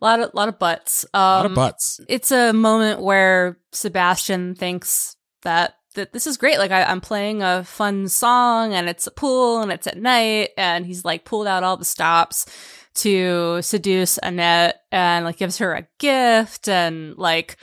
a 0.00 0.04
lot 0.04 0.20
of 0.20 0.32
lot 0.34 0.48
of 0.48 0.58
butts. 0.58 1.04
Um 1.14 1.20
A 1.20 1.36
lot 1.36 1.46
of 1.46 1.54
butts. 1.54 2.00
it's 2.08 2.30
a 2.30 2.52
moment 2.52 3.00
where 3.00 3.56
Sebastian 3.72 4.54
thinks 4.54 5.16
that 5.42 5.74
that 5.94 6.12
this 6.12 6.26
is 6.26 6.36
great. 6.36 6.58
Like 6.58 6.70
I, 6.70 6.84
I'm 6.84 7.00
playing 7.00 7.42
a 7.42 7.64
fun 7.64 8.08
song 8.08 8.74
and 8.74 8.88
it's 8.88 9.06
a 9.06 9.12
pool 9.12 9.60
and 9.62 9.72
it's 9.72 9.86
at 9.86 9.98
night 9.98 10.50
and 10.56 10.86
he's 10.86 11.04
like 11.04 11.24
pulled 11.24 11.46
out 11.46 11.64
all 11.64 11.76
the 11.76 11.84
stops 11.84 12.46
to 12.94 13.62
seduce 13.62 14.18
Annette 14.22 14.82
and 14.90 15.24
like 15.24 15.38
gives 15.38 15.58
her 15.58 15.74
a 15.74 15.86
gift 15.98 16.68
and 16.68 17.16
like 17.16 17.56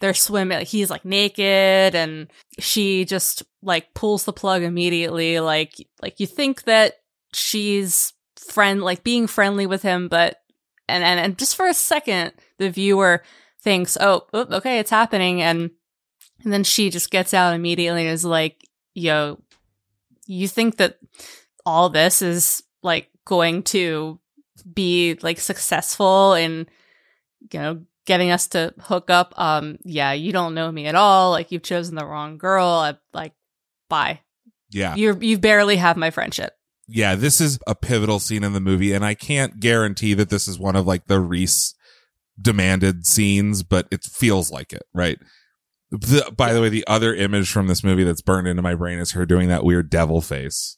they're 0.00 0.14
swimming 0.14 0.64
he's 0.64 0.90
like 0.90 1.04
naked 1.04 1.94
and 1.94 2.28
she 2.58 3.04
just 3.04 3.42
like 3.62 3.94
pulls 3.94 4.24
the 4.24 4.32
plug 4.32 4.62
immediately 4.62 5.38
like 5.38 5.74
like 6.02 6.18
you 6.18 6.26
think 6.26 6.64
that 6.64 6.94
she's 7.32 8.12
friend 8.36 8.82
like 8.82 9.04
being 9.04 9.26
friendly 9.26 9.66
with 9.66 9.82
him 9.82 10.08
but 10.08 10.38
and 10.88 11.04
and, 11.04 11.20
and 11.20 11.38
just 11.38 11.54
for 11.54 11.68
a 11.68 11.74
second 11.74 12.32
the 12.58 12.70
viewer 12.70 13.22
thinks 13.62 13.96
oh 14.00 14.26
okay 14.34 14.78
it's 14.78 14.90
happening 14.90 15.42
and 15.42 15.70
and 16.44 16.52
then 16.52 16.64
she 16.64 16.90
just 16.90 17.10
gets 17.10 17.34
out 17.34 17.54
immediately 17.54 18.02
and 18.02 18.12
is 18.12 18.24
like 18.24 18.66
yo 18.94 19.40
you 20.26 20.46
think 20.46 20.76
that 20.76 20.98
all 21.66 21.88
this 21.88 22.22
is 22.22 22.62
like 22.82 23.08
going 23.24 23.62
to 23.62 24.18
be 24.72 25.18
like 25.22 25.38
successful 25.38 26.34
in 26.34 26.66
you 27.52 27.60
know 27.60 27.82
getting 28.06 28.30
us 28.30 28.48
to 28.48 28.74
hook 28.80 29.10
up? 29.10 29.34
Um 29.36 29.78
yeah 29.84 30.12
you 30.12 30.32
don't 30.32 30.54
know 30.54 30.70
me 30.70 30.86
at 30.86 30.94
all. 30.94 31.30
Like 31.30 31.52
you've 31.52 31.62
chosen 31.62 31.94
the 31.94 32.06
wrong 32.06 32.38
girl. 32.38 32.66
I, 32.66 32.96
like 33.12 33.32
bye. 33.88 34.20
Yeah. 34.70 34.94
you 34.94 35.16
you 35.20 35.38
barely 35.38 35.76
have 35.76 35.96
my 35.96 36.10
friendship. 36.10 36.54
Yeah, 36.92 37.14
this 37.14 37.40
is 37.40 37.60
a 37.68 37.76
pivotal 37.76 38.18
scene 38.18 38.42
in 38.42 38.52
the 38.52 38.60
movie, 38.60 38.92
and 38.92 39.04
I 39.04 39.14
can't 39.14 39.60
guarantee 39.60 40.12
that 40.14 40.28
this 40.28 40.48
is 40.48 40.58
one 40.58 40.74
of 40.74 40.88
like 40.88 41.06
the 41.06 41.20
Reese 41.20 41.74
demanded 42.40 43.06
scenes, 43.06 43.62
but 43.62 43.86
it 43.92 44.02
feels 44.02 44.50
like 44.50 44.72
it, 44.72 44.82
right? 44.92 45.18
The, 45.90 46.32
by 46.36 46.52
the 46.52 46.60
way, 46.60 46.68
the 46.68 46.86
other 46.86 47.14
image 47.14 47.50
from 47.50 47.66
this 47.66 47.82
movie 47.82 48.04
that's 48.04 48.22
burned 48.22 48.46
into 48.46 48.62
my 48.62 48.74
brain 48.74 48.98
is 49.00 49.12
her 49.12 49.26
doing 49.26 49.48
that 49.48 49.64
weird 49.64 49.90
devil 49.90 50.20
face 50.20 50.76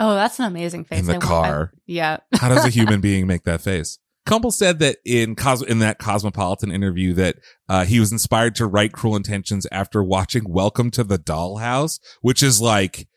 oh 0.00 0.14
that's 0.14 0.38
an 0.38 0.44
amazing 0.44 0.84
face 0.84 1.00
in 1.00 1.06
the 1.06 1.14
I- 1.14 1.16
I- 1.16 1.20
car. 1.20 1.72
yeah 1.86 2.18
How 2.34 2.48
does 2.48 2.64
a 2.64 2.68
human 2.70 3.00
being 3.08 3.26
make 3.26 3.42
that 3.44 3.60
face? 3.60 3.98
Kumble 4.26 4.50
said 4.52 4.78
that 4.80 4.98
in 5.06 5.34
Cos- 5.34 5.62
in 5.62 5.78
that 5.80 5.98
Cosmopolitan 5.98 6.70
interview 6.70 7.14
that 7.14 7.36
uh, 7.68 7.84
he 7.84 7.98
was 7.98 8.12
inspired 8.12 8.54
to 8.56 8.66
write 8.66 8.92
Cruel 8.92 9.16
Intentions 9.16 9.66
after 9.72 10.04
watching 10.04 10.44
Welcome 10.46 10.90
to 10.92 11.02
the 11.02 11.18
Dollhouse, 11.18 11.98
which 12.20 12.42
is 12.42 12.60
like 12.60 13.08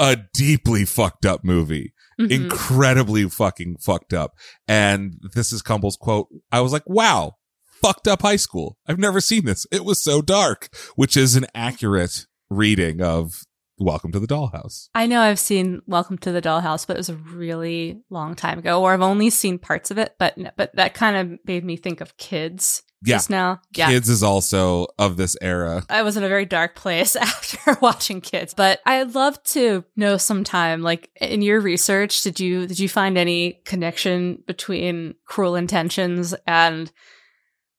a 0.00 0.18
deeply 0.34 0.84
fucked 0.84 1.24
up 1.24 1.42
movie. 1.44 1.92
Mhm. 2.20 2.30
incredibly 2.30 3.28
fucking 3.28 3.76
fucked 3.78 4.12
up. 4.14 4.32
And 4.66 5.18
this 5.34 5.52
is 5.52 5.60
Kumble's 5.62 5.96
quote. 5.98 6.28
I 6.50 6.60
was 6.62 6.72
like, 6.72 6.82
wow, 6.86 7.35
fucked 7.82 8.08
up 8.08 8.22
high 8.22 8.36
school. 8.36 8.76
I've 8.86 8.98
never 8.98 9.20
seen 9.20 9.44
this. 9.44 9.66
It 9.70 9.84
was 9.84 10.02
so 10.02 10.22
dark, 10.22 10.68
which 10.96 11.16
is 11.16 11.36
an 11.36 11.46
accurate 11.54 12.26
reading 12.50 13.00
of 13.02 13.42
Welcome 13.78 14.10
to 14.12 14.18
the 14.20 14.26
Dollhouse. 14.26 14.88
I 14.94 15.06
know 15.06 15.20
I've 15.20 15.38
seen 15.38 15.82
Welcome 15.86 16.16
to 16.18 16.32
the 16.32 16.40
Dollhouse, 16.40 16.86
but 16.86 16.96
it 16.96 17.00
was 17.00 17.10
a 17.10 17.14
really 17.16 18.00
long 18.08 18.34
time 18.34 18.58
ago, 18.58 18.82
or 18.82 18.92
I've 18.94 19.02
only 19.02 19.28
seen 19.30 19.58
parts 19.58 19.90
of 19.90 19.98
it. 19.98 20.14
But 20.18 20.36
but 20.56 20.74
that 20.76 20.94
kind 20.94 21.16
of 21.34 21.38
made 21.44 21.62
me 21.64 21.76
think 21.76 22.00
of 22.00 22.16
kids 22.16 22.82
Yeah. 23.04 23.16
just 23.16 23.28
now. 23.28 23.60
Yeah, 23.76 23.88
Kids 23.88 24.08
is 24.08 24.22
also 24.22 24.86
of 24.98 25.18
this 25.18 25.36
era. 25.42 25.84
I 25.90 26.00
was 26.02 26.16
in 26.16 26.24
a 26.24 26.28
very 26.28 26.46
dark 26.46 26.74
place 26.74 27.16
after 27.20 27.76
watching 27.82 28.22
Kids. 28.22 28.54
But 28.54 28.80
I'd 28.86 29.14
love 29.14 29.42
to 29.44 29.84
know 29.94 30.16
sometime, 30.16 30.80
like 30.80 31.10
in 31.20 31.42
your 31.42 31.60
research, 31.60 32.22
did 32.22 32.40
you 32.40 32.66
did 32.66 32.78
you 32.78 32.88
find 32.88 33.18
any 33.18 33.60
connection 33.66 34.42
between 34.46 35.16
Cruel 35.26 35.54
Intentions 35.54 36.34
and 36.46 36.90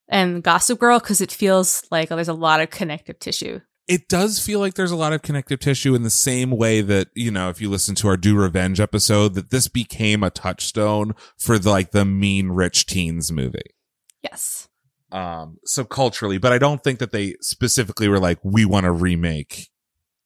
and 0.08 0.42
Gossip 0.42 0.78
Girl? 0.78 0.98
Because 0.98 1.20
it 1.20 1.32
feels 1.32 1.84
like 1.90 2.08
there's 2.08 2.28
a 2.28 2.34
lot 2.34 2.60
of 2.60 2.70
connective 2.70 3.18
tissue. 3.18 3.60
It 3.86 4.08
does 4.08 4.38
feel 4.38 4.60
like 4.60 4.74
there's 4.74 4.90
a 4.90 4.96
lot 4.96 5.14
of 5.14 5.22
connective 5.22 5.60
tissue 5.60 5.94
in 5.94 6.02
the 6.02 6.10
same 6.10 6.50
way 6.50 6.82
that, 6.82 7.08
you 7.14 7.30
know, 7.30 7.48
if 7.48 7.60
you 7.60 7.70
listen 7.70 7.94
to 7.96 8.08
our 8.08 8.18
Do 8.18 8.36
Revenge 8.36 8.80
episode, 8.80 9.32
that 9.34 9.50
this 9.50 9.66
became 9.66 10.22
a 10.22 10.28
touchstone 10.28 11.14
for 11.38 11.58
the, 11.58 11.70
like 11.70 11.92
the 11.92 12.04
mean 12.04 12.50
rich 12.50 12.84
teens 12.84 13.32
movie. 13.32 13.74
Yes. 14.22 14.68
Um, 15.10 15.56
so 15.64 15.84
culturally, 15.84 16.36
but 16.36 16.52
I 16.52 16.58
don't 16.58 16.84
think 16.84 16.98
that 16.98 17.12
they 17.12 17.36
specifically 17.40 18.08
were 18.08 18.18
like, 18.18 18.38
we 18.42 18.66
want 18.66 18.84
to 18.84 18.92
remake 18.92 19.70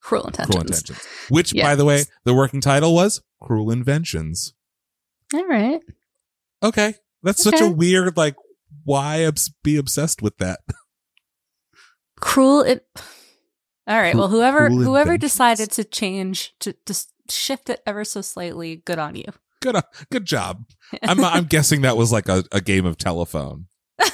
Cruel 0.00 0.26
Intentions. 0.26 0.50
Cruel 0.50 0.62
Intentions. 0.62 1.06
Which, 1.28 1.54
by 1.54 1.76
the 1.76 1.84
way, 1.84 2.02
the 2.24 2.34
working 2.34 2.60
title 2.60 2.92
was 2.92 3.22
Cruel 3.40 3.70
Inventions. 3.70 4.54
All 5.32 5.46
right. 5.46 5.80
Okay. 6.64 6.94
That's 7.22 7.44
such 7.44 7.60
a 7.60 7.70
weird, 7.70 8.16
like, 8.16 8.34
why 8.84 9.28
be 9.62 9.76
obsessed 9.76 10.22
with 10.22 10.36
that? 10.38 10.60
cruel 12.20 12.60
it 12.62 12.86
all 13.88 13.98
right 14.00 14.14
well 14.14 14.28
whoever 14.28 14.68
Cruel 14.68 14.82
whoever 14.84 15.14
inventions. 15.14 15.32
decided 15.32 15.70
to 15.72 15.82
change 15.84 16.54
to 16.60 16.74
just 16.86 17.12
shift 17.28 17.68
it 17.68 17.80
ever 17.86 18.04
so 18.04 18.20
slightly 18.20 18.76
good 18.76 18.98
on 18.98 19.14
you 19.16 19.24
Good, 19.60 19.76
uh, 19.76 19.82
good 20.10 20.24
job. 20.24 20.64
I'm, 21.04 21.24
I'm 21.24 21.44
guessing 21.44 21.82
that 21.82 21.96
was 21.96 22.10
like 22.10 22.28
a, 22.28 22.42
a 22.50 22.60
game 22.60 22.84
of 22.84 22.96
telephone. 22.98 23.66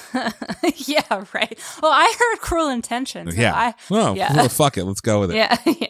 yeah 0.76 1.24
right 1.32 1.58
well 1.82 1.90
i 1.92 2.14
heard 2.18 2.40
cruel 2.40 2.68
intentions 2.68 3.34
so 3.34 3.40
Yeah. 3.40 3.54
I, 3.54 3.74
Well, 3.90 4.16
Yeah. 4.16 4.34
well, 4.34 4.48
fuck 4.50 4.76
it. 4.78 4.84
Let's 4.84 5.00
go 5.00 5.20
with 5.20 5.30
it. 5.30 5.36
yeah 5.36 5.56
yeah 5.64 5.86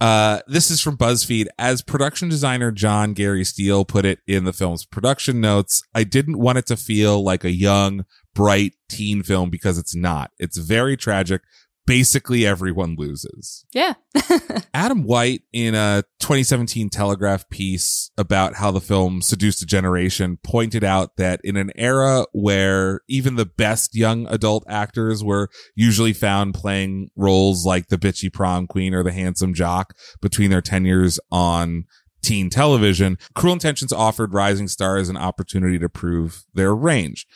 Uh, 0.00 0.40
this 0.46 0.70
is 0.70 0.80
from 0.80 0.96
BuzzFeed. 0.96 1.48
As 1.58 1.82
production 1.82 2.28
designer 2.28 2.70
Jon 2.70 3.12
Gary 3.12 3.44
Steele 3.44 3.84
put 3.84 4.06
it 4.06 4.20
in 4.26 4.44
the 4.44 4.52
film's 4.52 4.86
production 4.86 5.40
notes, 5.40 5.82
I 5.94 6.04
didn't 6.04 6.38
want 6.38 6.58
it 6.58 6.66
to 6.66 6.76
feel 6.76 7.22
like 7.22 7.44
a 7.44 7.52
young, 7.52 8.04
bright 8.34 8.74
teen 8.88 9.22
film 9.22 9.50
because 9.50 9.76
it's 9.76 9.94
not. 9.94 10.30
It's 10.38 10.56
very 10.56 10.96
tragic, 10.96 11.42
basically 11.90 12.46
everyone 12.46 12.94
loses. 12.96 13.66
Yeah. 13.72 13.94
Adam 14.74 15.02
White, 15.02 15.42
in 15.52 15.74
a 15.74 16.04
2017 16.20 16.88
Telegraph 16.88 17.48
piece 17.50 18.12
about 18.16 18.54
how 18.54 18.70
the 18.70 18.80
film 18.80 19.20
seduced 19.20 19.60
a 19.60 19.66
generation, 19.66 20.38
pointed 20.44 20.84
out 20.84 21.16
that 21.16 21.40
in 21.42 21.56
an 21.56 21.72
era 21.74 22.26
where 22.32 23.00
even 23.08 23.34
the 23.34 23.44
best 23.44 23.96
young 23.96 24.28
adult 24.28 24.62
actors 24.68 25.24
were 25.24 25.48
usually 25.74 26.12
found 26.12 26.54
playing 26.54 27.10
roles 27.16 27.66
like 27.66 27.88
the 27.88 27.98
bitchy 27.98 28.32
prom 28.32 28.68
queen 28.68 28.94
or 28.94 29.02
the 29.02 29.10
handsome 29.10 29.52
jock 29.52 29.92
between 30.22 30.48
their 30.52 30.62
tenures 30.62 31.18
on 31.32 31.86
teen 32.22 32.50
television, 32.50 33.18
Cruel 33.34 33.54
Intentions 33.54 33.92
offered 33.92 34.32
rising 34.32 34.68
stars 34.68 35.08
an 35.08 35.16
opportunity 35.16 35.80
to 35.80 35.88
prove 35.88 36.44
their 36.54 36.72
range. 36.72 37.26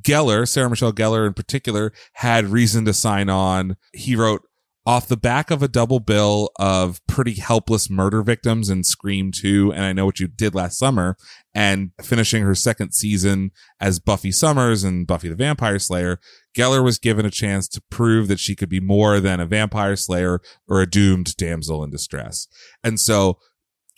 Gellar, 0.00 0.46
Sarah 0.48 0.70
Michelle 0.70 0.92
Gellar 0.92 1.26
in 1.26 1.34
particular, 1.34 1.92
had 2.14 2.46
reason 2.46 2.84
to 2.84 2.92
sign 2.92 3.28
on. 3.28 3.76
He 3.92 4.16
wrote, 4.16 4.42
off 4.86 5.08
the 5.08 5.16
back 5.16 5.50
of 5.50 5.64
a 5.64 5.68
double 5.68 5.98
bill 5.98 6.48
of 6.60 7.04
pretty 7.08 7.34
helpless 7.34 7.90
murder 7.90 8.22
victims 8.22 8.70
in 8.70 8.84
Scream 8.84 9.32
2 9.32 9.72
and 9.72 9.84
I 9.84 9.92
Know 9.92 10.06
What 10.06 10.20
You 10.20 10.28
Did 10.28 10.54
Last 10.54 10.78
Summer 10.78 11.16
and 11.52 11.90
finishing 12.00 12.44
her 12.44 12.54
second 12.54 12.92
season 12.92 13.50
as 13.80 13.98
Buffy 13.98 14.30
Summers 14.30 14.84
and 14.84 15.04
Buffy 15.04 15.28
the 15.28 15.34
Vampire 15.34 15.80
Slayer, 15.80 16.20
Gellar 16.56 16.84
was 16.84 17.00
given 17.00 17.26
a 17.26 17.30
chance 17.30 17.66
to 17.68 17.82
prove 17.90 18.28
that 18.28 18.38
she 18.38 18.54
could 18.54 18.68
be 18.68 18.78
more 18.78 19.18
than 19.18 19.40
a 19.40 19.46
vampire 19.46 19.96
slayer 19.96 20.40
or 20.68 20.80
a 20.80 20.88
doomed 20.88 21.36
damsel 21.36 21.82
in 21.82 21.90
distress. 21.90 22.46
And 22.84 23.00
so 23.00 23.38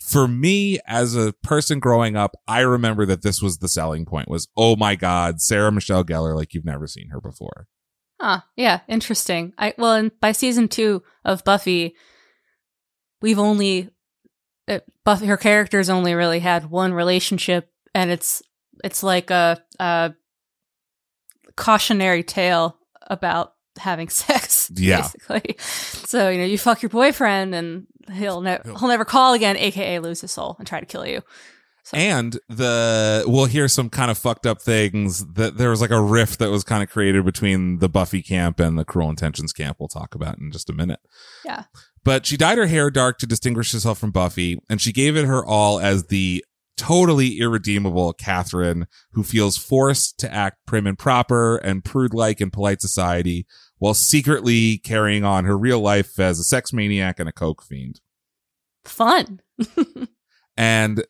for 0.01 0.27
me 0.27 0.79
as 0.85 1.15
a 1.15 1.33
person 1.43 1.79
growing 1.79 2.15
up, 2.15 2.35
I 2.47 2.61
remember 2.61 3.05
that 3.05 3.21
this 3.21 3.41
was 3.41 3.57
the 3.57 3.67
selling 3.67 4.05
point 4.05 4.29
was, 4.29 4.47
oh 4.55 4.75
my 4.75 4.95
God, 4.95 5.41
Sarah 5.41 5.71
Michelle 5.71 6.03
Gellar, 6.03 6.35
like 6.35 6.53
you've 6.53 6.65
never 6.65 6.87
seen 6.87 7.09
her 7.09 7.21
before. 7.21 7.67
Huh. 8.19 8.41
Yeah. 8.55 8.81
Interesting. 8.87 9.53
I 9.57 9.73
well, 9.77 9.93
and 9.93 10.11
by 10.19 10.33
season 10.33 10.67
two 10.67 11.03
of 11.23 11.43
Buffy, 11.43 11.95
we've 13.21 13.39
only 13.39 13.89
uh, 14.67 14.79
Buffy. 15.05 15.25
Her 15.25 15.37
character's 15.37 15.89
only 15.89 16.13
really 16.13 16.39
had 16.39 16.69
one 16.69 16.93
relationship, 16.93 17.71
and 17.95 18.11
it's 18.11 18.41
it's 18.83 19.03
like 19.03 19.31
a, 19.31 19.63
a 19.79 20.13
cautionary 21.55 22.23
tale 22.23 22.77
about 23.07 23.53
having 23.79 24.09
sex. 24.09 24.71
Yeah. 24.75 25.01
Basically. 25.01 25.55
So 25.59 26.29
you 26.29 26.37
know, 26.39 26.45
you 26.45 26.57
fuck 26.57 26.81
your 26.81 26.89
boyfriend, 26.89 27.55
and 27.55 27.87
he'll 28.13 28.41
ne- 28.41 28.61
he'll 28.63 28.87
never 28.87 29.05
call 29.05 29.33
again, 29.33 29.57
aka 29.57 29.99
lose 29.99 30.21
his 30.21 30.31
soul 30.31 30.55
and 30.59 30.67
try 30.67 30.79
to 30.79 30.85
kill 30.85 31.05
you. 31.05 31.21
So. 31.83 31.97
And 31.97 32.37
the 32.49 33.23
we'll 33.25 33.45
hear 33.45 33.67
some 33.67 33.89
kind 33.89 34.11
of 34.11 34.17
fucked 34.17 34.45
up 34.45 34.61
things 34.61 35.25
that 35.33 35.57
there 35.57 35.71
was 35.71 35.81
like 35.81 35.89
a 35.89 36.01
rift 36.01 36.37
that 36.39 36.51
was 36.51 36.63
kind 36.63 36.83
of 36.83 36.89
created 36.89 37.25
between 37.25 37.79
the 37.79 37.89
Buffy 37.89 38.21
camp 38.21 38.59
and 38.59 38.77
the 38.77 38.85
Cruel 38.85 39.09
Intentions 39.09 39.53
camp. 39.53 39.77
We'll 39.79 39.87
talk 39.87 40.13
about 40.13 40.37
in 40.37 40.51
just 40.51 40.69
a 40.69 40.73
minute. 40.73 40.99
Yeah. 41.43 41.63
But 42.03 42.25
she 42.25 42.37
dyed 42.37 42.59
her 42.59 42.67
hair 42.67 42.91
dark 42.91 43.17
to 43.19 43.25
distinguish 43.25 43.71
herself 43.71 43.97
from 43.97 44.11
Buffy, 44.11 44.59
and 44.69 44.79
she 44.79 44.91
gave 44.91 45.17
it 45.17 45.25
her 45.25 45.43
all 45.43 45.79
as 45.79 46.07
the 46.07 46.45
totally 46.79 47.39
irredeemable 47.39 48.13
Kathryn 48.13 48.85
who 49.11 49.23
feels 49.23 49.57
forced 49.57 50.17
to 50.19 50.33
act 50.33 50.57
prim 50.65 50.87
and 50.87 50.97
proper 50.97 51.57
and 51.57 51.83
prude 51.83 52.13
like 52.13 52.39
in 52.39 52.51
polite 52.51 52.81
society 52.81 53.45
while 53.79 53.93
secretly 53.93 54.77
carrying 54.77 55.23
on 55.23 55.45
her 55.45 55.57
real 55.57 55.79
life 55.79 56.19
as 56.19 56.39
a 56.39 56.43
sex 56.43 56.71
maniac 56.71 57.19
and 57.19 57.27
a 57.27 57.33
coke 57.33 57.63
fiend. 57.63 57.99
Fun. 58.85 59.41
and 60.57 61.03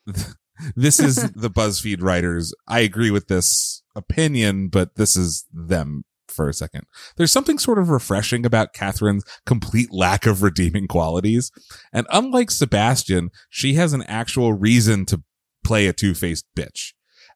this 0.76 1.00
is 1.00 1.32
the 1.34 1.50
BuzzFeed 1.52 2.02
writers. 2.02 2.54
I 2.68 2.80
agree 2.80 3.12
with 3.12 3.28
this 3.28 3.84
opinion, 3.96 4.70
but 4.70 4.96
this 4.96 5.16
is 5.16 5.46
them 5.52 6.06
for 6.28 6.48
a 6.48 6.54
second. 6.54 6.86
There's 7.18 7.32
something 7.32 7.58
sort 7.58 7.80
of 7.80 7.90
refreshing 7.90 8.46
about 8.46 8.74
Kathryn's 8.74 9.26
complete 9.46 9.92
lack 9.92 10.26
of 10.26 10.44
redeeming 10.44 10.88
qualities. 10.88 11.52
And 11.92 12.06
unlike 12.12 12.52
Sebastian, 12.52 13.32
she 13.50 13.74
has 13.74 13.94
an 13.94 14.04
actual 14.04 14.54
reason 14.54 15.06
to 15.08 15.24
play 15.64 15.88
a 15.88 15.94
two-faced 15.94 16.46
bitch. 16.56 16.94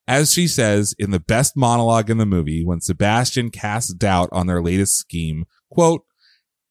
As 0.08 0.34
she 0.34 0.48
says 0.48 0.94
in 1.00 1.12
the 1.12 1.20
best 1.20 1.56
monologue 1.56 2.10
in 2.10 2.18
the 2.18 2.26
movie, 2.26 2.66
when 2.66 2.82
Sebastian 2.82 3.50
casts 3.52 3.94
doubt 3.94 4.30
on 4.32 4.48
their 4.48 4.62
latest 4.62 4.98
scheme, 4.98 5.46
quote, 5.72 6.04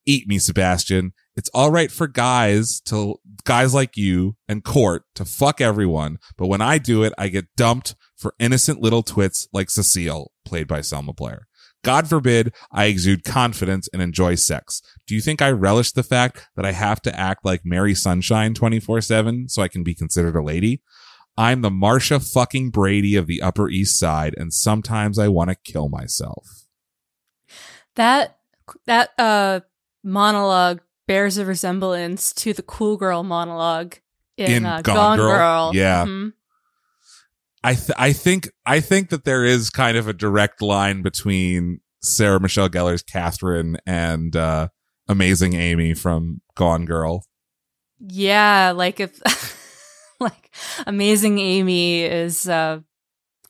eat 0.07 0.29
me, 0.29 0.39
Sebastian. 0.39 1.13
It's 1.37 1.51
all 1.55 1.71
right 1.71 1.91
for 1.91 2.07
guys 2.07 2.81
to 2.83 3.17
guys 3.45 3.73
like 3.73 3.97
you 3.97 4.37
and 4.49 4.63
court 4.63 5.05
to 5.15 5.25
fuck 5.25 5.61
everyone. 5.61 6.19
But 6.37 6.49
when 6.49 6.61
I 6.61 6.79
do 6.79 7.03
it, 7.03 7.15
I 7.17 7.29
get 7.29 7.47
dumped 7.57 7.95
for 8.17 8.35
innocent 8.39 8.81
little 8.81 9.03
twits 9.03 9.49
like 9.53 9.71
Cecile, 9.71 10.33
played 10.45 10.69
by 10.69 10.83
Selma 10.83 11.13
Blair. 11.13 11.47
God 11.83 12.09
forbid 12.09 12.55
I 12.71 12.85
exude 12.85 13.25
confidence 13.25 13.89
and 13.93 14.01
enjoy 14.01 14.37
sex. 14.37 14.83
Do 15.07 15.15
you 15.15 15.21
think 15.21 15.43
I 15.43 15.51
relish 15.51 15.93
the 15.93 16.05
fact 16.05 16.49
that 16.55 16.65
I 16.65 16.73
have 16.73 17.03
to 17.03 17.19
act 17.19 17.45
like 17.45 17.63
Mary 17.65 17.95
Sunshine 17.95 18.55
24 18.55 19.01
7 19.01 19.49
so 19.49 19.63
I 19.63 19.69
can 19.69 19.83
be 19.83 19.95
considered 19.95 20.37
a 20.37 20.43
lady? 20.43 20.81
I'm 21.37 21.63
the 21.63 21.71
Marcia 21.71 22.21
fucking 22.21 22.71
Brady 22.71 23.17
of 23.17 23.27
the 23.27 23.41
Upper 23.43 23.69
East 23.71 23.99
Side, 23.99 24.35
and 24.37 24.53
sometimes 24.53 25.19
I 25.19 25.29
want 25.29 25.51
to 25.51 25.57
kill 25.57 25.89
myself. 25.89 26.47
That 27.97 28.39
that 28.87 29.11
uh 29.19 29.61
monologue 30.05 30.81
bears 31.07 31.37
a 31.39 31.45
resemblance 31.45 32.33
to 32.33 32.53
the 32.53 32.63
cool 32.63 32.97
girl 32.97 33.23
monologue 33.23 33.97
in, 34.37 34.53
In 34.53 34.67
uh, 34.67 34.81
Gone 34.83 34.97
Gone, 34.97 35.19
Girl? 35.19 35.29
Girl. 35.31 35.71
Yeah. 35.75 36.05
Mhm. 36.07 36.33
I 37.65 37.75
th- 37.75 37.91
I 37.97 38.13
think 38.13 38.51
I 38.67 38.81
think 38.81 39.11
that 39.11 39.25
there 39.25 39.45
is 39.45 39.71
kind 39.71 39.97
of 39.97 40.09
a 40.09 40.13
direct 40.13 40.61
line 40.63 41.03
between 41.03 41.81
Sarah 42.03 42.41
Michelle 42.41 42.69
Gellar's 42.69 43.03
Kathryn 43.05 43.77
and 43.87 44.35
uh, 44.35 44.69
Amazing 45.09 45.55
Amy 45.55 45.95
from 45.95 46.41
Gone 46.57 46.85
Girl. 46.87 47.25
Yeah, 48.01 48.73
like 48.75 48.99
if 48.99 49.21
like 50.31 50.55
Amazing 50.87 51.39
Amy 51.39 52.03
is 52.03 52.49
uh 52.49 52.81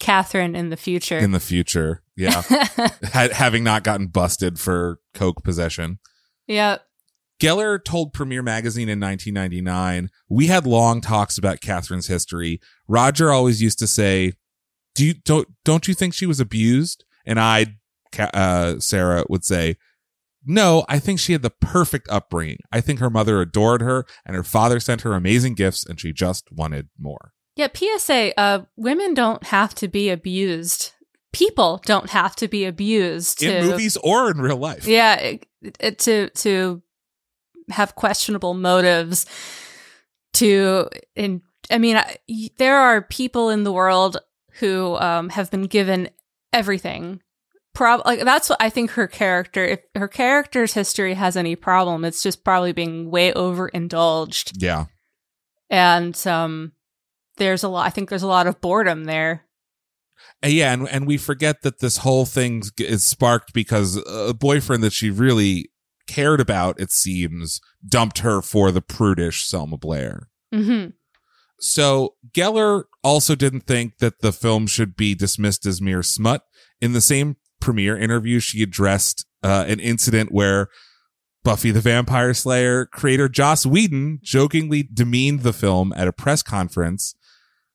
Kathryn 0.01 0.57
in 0.57 0.71
the 0.71 0.77
future. 0.77 1.19
in 1.19 1.31
the 1.31 1.41
future. 1.41 2.03
Yeah. 2.17 2.43
ha- 2.43 3.29
having 3.33 3.63
not 3.65 3.85
gotten 3.85 4.09
busted 4.09 4.59
for 4.59 4.99
coke 5.15 5.43
possession. 5.45 5.99
yeah. 6.47 6.79
Gellar 7.41 7.83
told 7.85 8.13
Premiere 8.13 8.43
Magazine 8.43 8.89
in 8.89 9.01
1999, 9.01 10.11
we 10.29 10.47
had 10.47 10.65
long 10.65 11.01
talks 11.01 11.37
about 11.39 11.59
Kathryn's 11.59 12.07
history. 12.07 12.61
Roger 12.87 13.33
always 13.33 13.61
used 13.61 13.81
to 13.81 13.89
say, 13.89 14.35
do 14.95 15.05
you, 15.07 15.15
don't, 15.15 15.49
don't 15.65 15.89
you 15.89 15.95
think 15.95 16.15
she 16.15 16.27
was 16.27 16.39
abused? 16.39 17.05
And 17.27 17.41
I, 17.41 17.79
uh, 18.17 18.79
Sarah 18.79 19.25
would 19.29 19.45
say, 19.45 19.77
no, 20.45 20.85
I 20.89 20.99
think 20.99 21.21
she 21.21 21.33
had 21.33 21.43
the 21.43 21.51
perfect 21.51 22.09
upbringing. 22.09 22.59
I 22.71 22.81
think 22.81 22.99
her 22.99 23.11
mother 23.11 23.41
adored 23.41 23.83
her 23.83 24.07
and 24.25 24.37
her 24.37 24.43
father 24.43 24.81
sent 24.81 25.03
her 25.03 25.15
amazing 25.15 25.55
gifts 25.55 25.85
and 25.85 26.01
she 26.01 26.13
just 26.13 26.51
wanted 26.53 26.89
more. 26.99 27.33
Yeah, 27.57 27.69
PSA, 27.73 28.39
uh 28.39 28.65
women 28.77 29.15
don't 29.15 29.45
have 29.45 29.75
to 29.77 29.89
be 29.89 30.11
abused. 30.11 30.93
People 31.33 31.81
don't 31.87 32.11
have 32.11 32.37
to 32.37 32.49
be 32.49 32.65
abused 32.65 33.41
to 33.41 33.59
In 33.59 33.67
movies 33.67 33.97
or 33.99 34.31
in 34.31 34.41
real 34.41 34.57
life. 34.57 34.87
Yeah, 34.87 35.15
it, 35.17 35.47
it, 35.81 35.99
to 36.01 36.29
to 36.31 36.83
have 37.71 37.95
questionable 37.95 38.55
motives 38.55 39.27
to 40.35 40.89
in 41.15 41.43
I 41.71 41.79
mean, 41.79 41.97
I, 41.97 42.19
there 42.59 42.77
are 42.77 43.03
people 43.03 43.49
in 43.49 43.65
the 43.65 43.73
world 43.73 44.19
who 44.55 44.97
um, 44.97 45.29
have 45.31 45.51
been 45.51 45.67
given 45.67 46.11
everything. 46.53 47.23
Prob- 47.75 48.03
like 48.05 48.21
that's 48.21 48.51
what 48.51 48.61
I 48.61 48.69
think 48.71 48.91
her 48.93 49.07
character. 49.07 49.65
If 49.65 49.81
her 49.95 50.09
character's 50.09 50.75
history 50.75 51.15
has 51.15 51.37
any 51.37 51.57
problem, 51.57 52.05
it's 52.05 52.23
just 52.23 52.45
probably 52.45 52.73
being 52.73 53.11
way 53.11 53.33
overindulged, 53.33 54.61
Yeah. 54.63 54.87
and 55.71 56.15
um, 56.27 56.73
there's 57.39 57.63
a 57.63 57.69
lot. 57.69 57.87
I 57.87 57.91
think 57.91 58.11
there's 58.11 58.23
a 58.23 58.27
lot 58.29 58.47
of 58.47 58.61
boredom 58.61 59.05
there. 59.05 59.47
Uh, 60.45 60.49
Yeah, 60.49 60.73
and 60.75 60.87
and 60.89 61.07
we 61.07 61.17
forget 61.17 61.63
that 61.63 61.81
this 61.81 61.99
whole 61.99 62.27
thing 62.27 62.63
is 62.79 63.07
sparked 63.07 63.53
because 63.55 63.97
a 64.07 64.35
boyfriend 64.35 64.83
that 64.83 64.93
she 64.93 65.11
really 65.11 65.71
cared 66.07 66.41
about, 66.41 66.79
it 66.79 66.93
seems, 66.93 67.61
dumped 67.89 68.19
her 68.19 68.43
for 68.43 68.71
the 68.71 68.83
prudish 68.83 69.45
Selma 69.47 69.79
Blair. 69.79 70.29
hmm 70.53 70.89
So 71.59 72.17
Gellar 72.35 72.85
also 73.03 73.35
didn't 73.35 73.63
think 73.67 73.99
that 73.99 74.21
the 74.21 74.33
film 74.33 74.67
should 74.67 74.95
be 74.97 75.15
dismissed 75.15 75.65
as 75.65 75.81
mere 75.81 76.03
smut. 76.03 76.43
In 76.81 76.93
the 76.93 77.01
same 77.01 77.37
premiere 77.63 77.97
interview, 77.97 78.41
she 78.41 78.63
addressed 78.63 79.25
uh, 79.43 79.65
an 79.67 79.81
incident 79.81 80.31
where 80.33 80.69
Buffy 81.45 81.71
the 81.71 81.81
Vampire 81.81 82.35
Slayer 82.35 82.87
creator 82.87 83.29
Joss 83.29 83.65
Whedon 83.67 84.21
jokingly 84.23 84.83
demeaned 84.93 85.41
the 85.41 85.53
film 85.53 85.93
at 85.97 86.07
a 86.07 86.13
press 86.13 86.43
conference. 86.43 87.15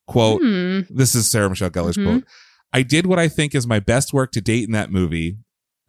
Quote, 0.07 0.41
Hmm. 0.41 0.81
this 0.89 1.15
is 1.15 1.29
Sarah 1.29 1.49
Michelle 1.49 1.69
Gellar's 1.69 1.97
Mhm. 1.97 2.03
quote. 2.05 2.23
I 2.71 2.83
did 2.83 3.05
what 3.05 3.19
I 3.19 3.27
think 3.27 3.53
is 3.55 3.67
my 3.67 3.79
best 3.79 4.13
work 4.13 4.31
to 4.33 4.41
date 4.41 4.65
in 4.65 4.71
that 4.71 4.91
movie, 4.91 5.37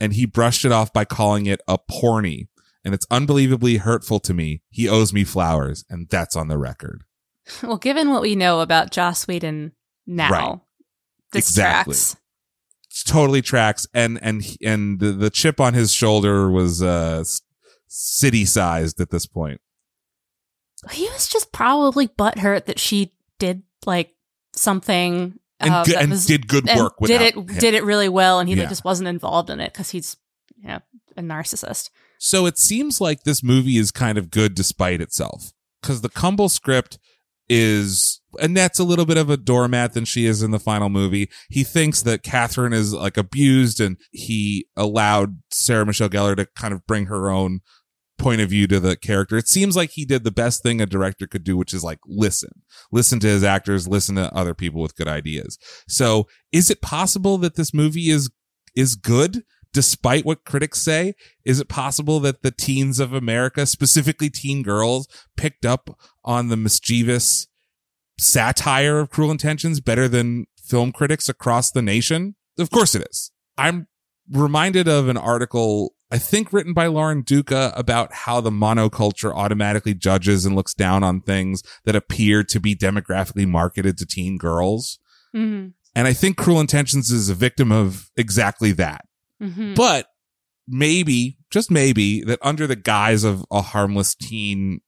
and 0.01 0.12
he 0.14 0.26
brushed 0.26 0.64
it 0.64 0.72
off 0.72 0.92
by 0.92 1.05
calling 1.05 1.46
it 1.46 1.61
a 1.68 1.78
porny. 1.78 2.49
And 2.84 2.94
it's 2.94 3.07
unbelievably 3.11 3.78
hurtful 3.78 4.18
to 4.20 4.32
me. 4.34 4.62
He 4.70 4.88
owes 4.88 5.12
me 5.12 5.22
flowers, 5.24 5.84
and 5.90 6.09
that's 6.09 6.34
on 6.36 6.49
the 6.49 6.59
record. 6.59 7.05
Well, 7.62 7.76
given 7.78 8.11
what 8.11 8.22
we 8.22 8.34
know 8.34 8.61
about 8.61 8.90
Joss 8.90 9.26
Whedon 9.28 9.72
now, 10.07 10.30
Right. 10.30 10.59
this 11.32 11.49
Exactly. 11.51 11.94
tracks. 11.94 12.16
Totally 13.05 13.42
tracks. 13.42 13.86
And 13.94 14.18
and 14.22 14.44
and 14.62 15.01
the, 15.01 15.12
the 15.12 15.30
chip 15.30 15.61
on 15.61 15.74
his 15.74 15.92
shoulder 15.92 16.51
was 16.51 16.82
uh 16.82 17.24
city 17.88 18.44
sized 18.44 19.01
at 19.01 19.11
this 19.11 19.26
point. 19.26 19.61
He 20.90 21.09
was 21.09 21.26
just 21.28 21.53
probably 21.53 22.07
butthurt 22.07 22.66
that 22.66 22.78
she 22.78 23.12
did 23.38 23.62
like 23.84 24.14
something 24.55 25.38
and, 25.61 25.74
uh, 25.74 25.84
good, 25.84 25.96
and 25.96 26.11
was- 26.11 26.26
did 26.26 26.46
good 26.46 26.68
work. 26.76 26.94
did 27.05 27.20
it 27.20 27.34
him. 27.34 27.46
did 27.46 27.74
it 27.74 27.84
really 27.84 28.09
well, 28.09 28.38
and 28.38 28.49
he 28.49 28.55
like, 28.55 28.68
just 28.68 28.84
wasn't 28.84 29.09
involved 29.09 29.51
in 29.51 29.61
it 29.61 29.72
because 29.72 29.90
he's 29.90 30.16
you 30.57 30.68
know 30.68 30.80
a 31.16 31.22
narcissist. 31.22 31.90
So 32.18 32.46
it 32.46 32.59
seems 32.59 33.01
like 33.01 33.22
this 33.22 33.42
movie 33.42 33.76
is 33.76 33.90
kind 33.90 34.18
of 34.18 34.30
good 34.30 34.55
despite 34.55 35.01
itself 35.01 35.53
because 35.80 36.01
the 36.01 36.09
Kumble 36.09 36.49
script 36.49 36.99
is 37.49 38.20
Annette's 38.40 38.78
a 38.78 38.84
little 38.84 39.07
bit 39.07 39.16
of 39.16 39.30
a 39.30 39.36
doormat 39.36 39.94
than 39.94 40.05
she 40.05 40.26
is 40.26 40.42
in 40.42 40.51
the 40.51 40.59
final 40.59 40.88
movie. 40.88 41.30
He 41.49 41.64
thinks 41.64 42.03
that 42.03 42.22
Kathryn 42.22 42.74
is 42.74 42.92
like 42.92 43.16
abused 43.16 43.80
and 43.80 43.96
he 44.11 44.66
allowed 44.76 45.40
Sarah 45.51 45.86
Michelle 45.86 46.11
Gellar 46.11 46.36
to 46.36 46.46
kind 46.57 46.74
of 46.74 46.86
bring 46.86 47.07
her 47.07 47.30
own 47.30 47.61
point 48.18 48.40
of 48.40 48.51
view 48.51 48.66
to 48.66 48.80
the 48.80 48.96
character. 48.96 49.36
It 49.36 49.49
seems 49.49 49.76
like 49.76 49.90
he 49.90 50.05
did 50.05 50.24
the 50.24 50.30
best 50.30 50.62
thing 50.62 50.80
a 50.80 50.86
director 50.86 51.26
could 51.26 51.44
do, 51.44 51.57
which 51.57 51.72
is 51.72 51.84
like 51.84 52.01
listen, 52.07 52.51
listen 52.92 53.20
to 53.20 53.28
his 53.28 53.44
actors, 53.44 53.88
listen 53.88 54.16
to 54.16 54.34
other 54.34 54.55
people 54.55 54.82
with 54.82 54.96
good 54.96 55.09
ideas. 55.09 55.57
So 55.88 56.26
is 56.53 56.70
it 56.70 56.82
possible 56.82 57.38
that 57.38 57.55
this 57.55 57.72
movie 57.72 58.11
is, 58.11 58.30
is 58.76 58.94
good? 58.94 59.44
Despite 59.73 60.25
what 60.25 60.45
critics 60.45 60.81
say, 60.81 61.14
is 61.45 61.61
it 61.61 61.69
possible 61.69 62.21
that 62.21 62.43
the 62.43 62.51
teens 62.51 63.01
of 63.01 63.12
America, 63.12 63.66
specifically 63.66 64.31
teen 64.31 64.62
girls, 64.62 65.07
picked 65.37 65.66
up 65.66 65.99
on 66.25 66.49
the 66.49 66.57
mischievous 66.57 67.47
satire 68.19 68.99
of 68.99 69.11
cruel 69.11 69.31
intentions 69.31 69.81
better 69.81 70.09
than 70.09 70.47
film 70.57 70.91
critics 70.91 71.29
across 71.29 71.71
the 71.71 71.83
nation? 71.83 72.35
Of 72.59 72.71
course 72.71 72.95
it 72.95 73.07
is. 73.09 73.31
I'm 73.57 73.87
reminded 74.31 74.89
of 74.89 75.09
an 75.09 75.16
article, 75.16 75.95
I 76.11 76.19
think 76.19 76.53
written 76.53 76.73
by 76.73 76.87
Lauren 76.87 77.23
Duca 77.23 77.73
about 77.77 78.12
how 78.12 78.41
the 78.41 78.51
monoculture 78.51 79.35
automatically 79.35 79.95
judges 79.95 80.45
and 80.47 80.57
looks 80.57 80.75
down 80.75 81.03
on 81.03 81.21
things 81.21 81.62
that 81.85 81.97
appear 81.97 82.43
to 82.45 82.61
be 82.61 82.75
demographically 82.75 83.47
marketed 83.47 83.99
to 83.99 84.07
teen 84.07 84.39
girls. 84.39 84.99
Mm-hmm. 85.35 85.69
And 85.95 86.07
I 86.07 86.12
think 86.12 86.37
Cruel 86.37 86.61
Intentions 86.61 87.11
is 87.11 87.29
a 87.29 87.35
victim 87.35 87.73
of 87.73 88.11
exactly 88.16 88.73
that. 88.73 89.05
Mm-hmm. 89.43 89.74
But 89.74 90.07
maybe, 90.66 91.39
just 91.51 91.70
maybe, 91.70 92.22
that 92.24 92.39
under 92.43 92.66
the 92.66 92.76
guise 92.76 93.24
of 93.24 93.45
a 93.51 93.62
harmless 93.62 94.14
teen 94.14 94.80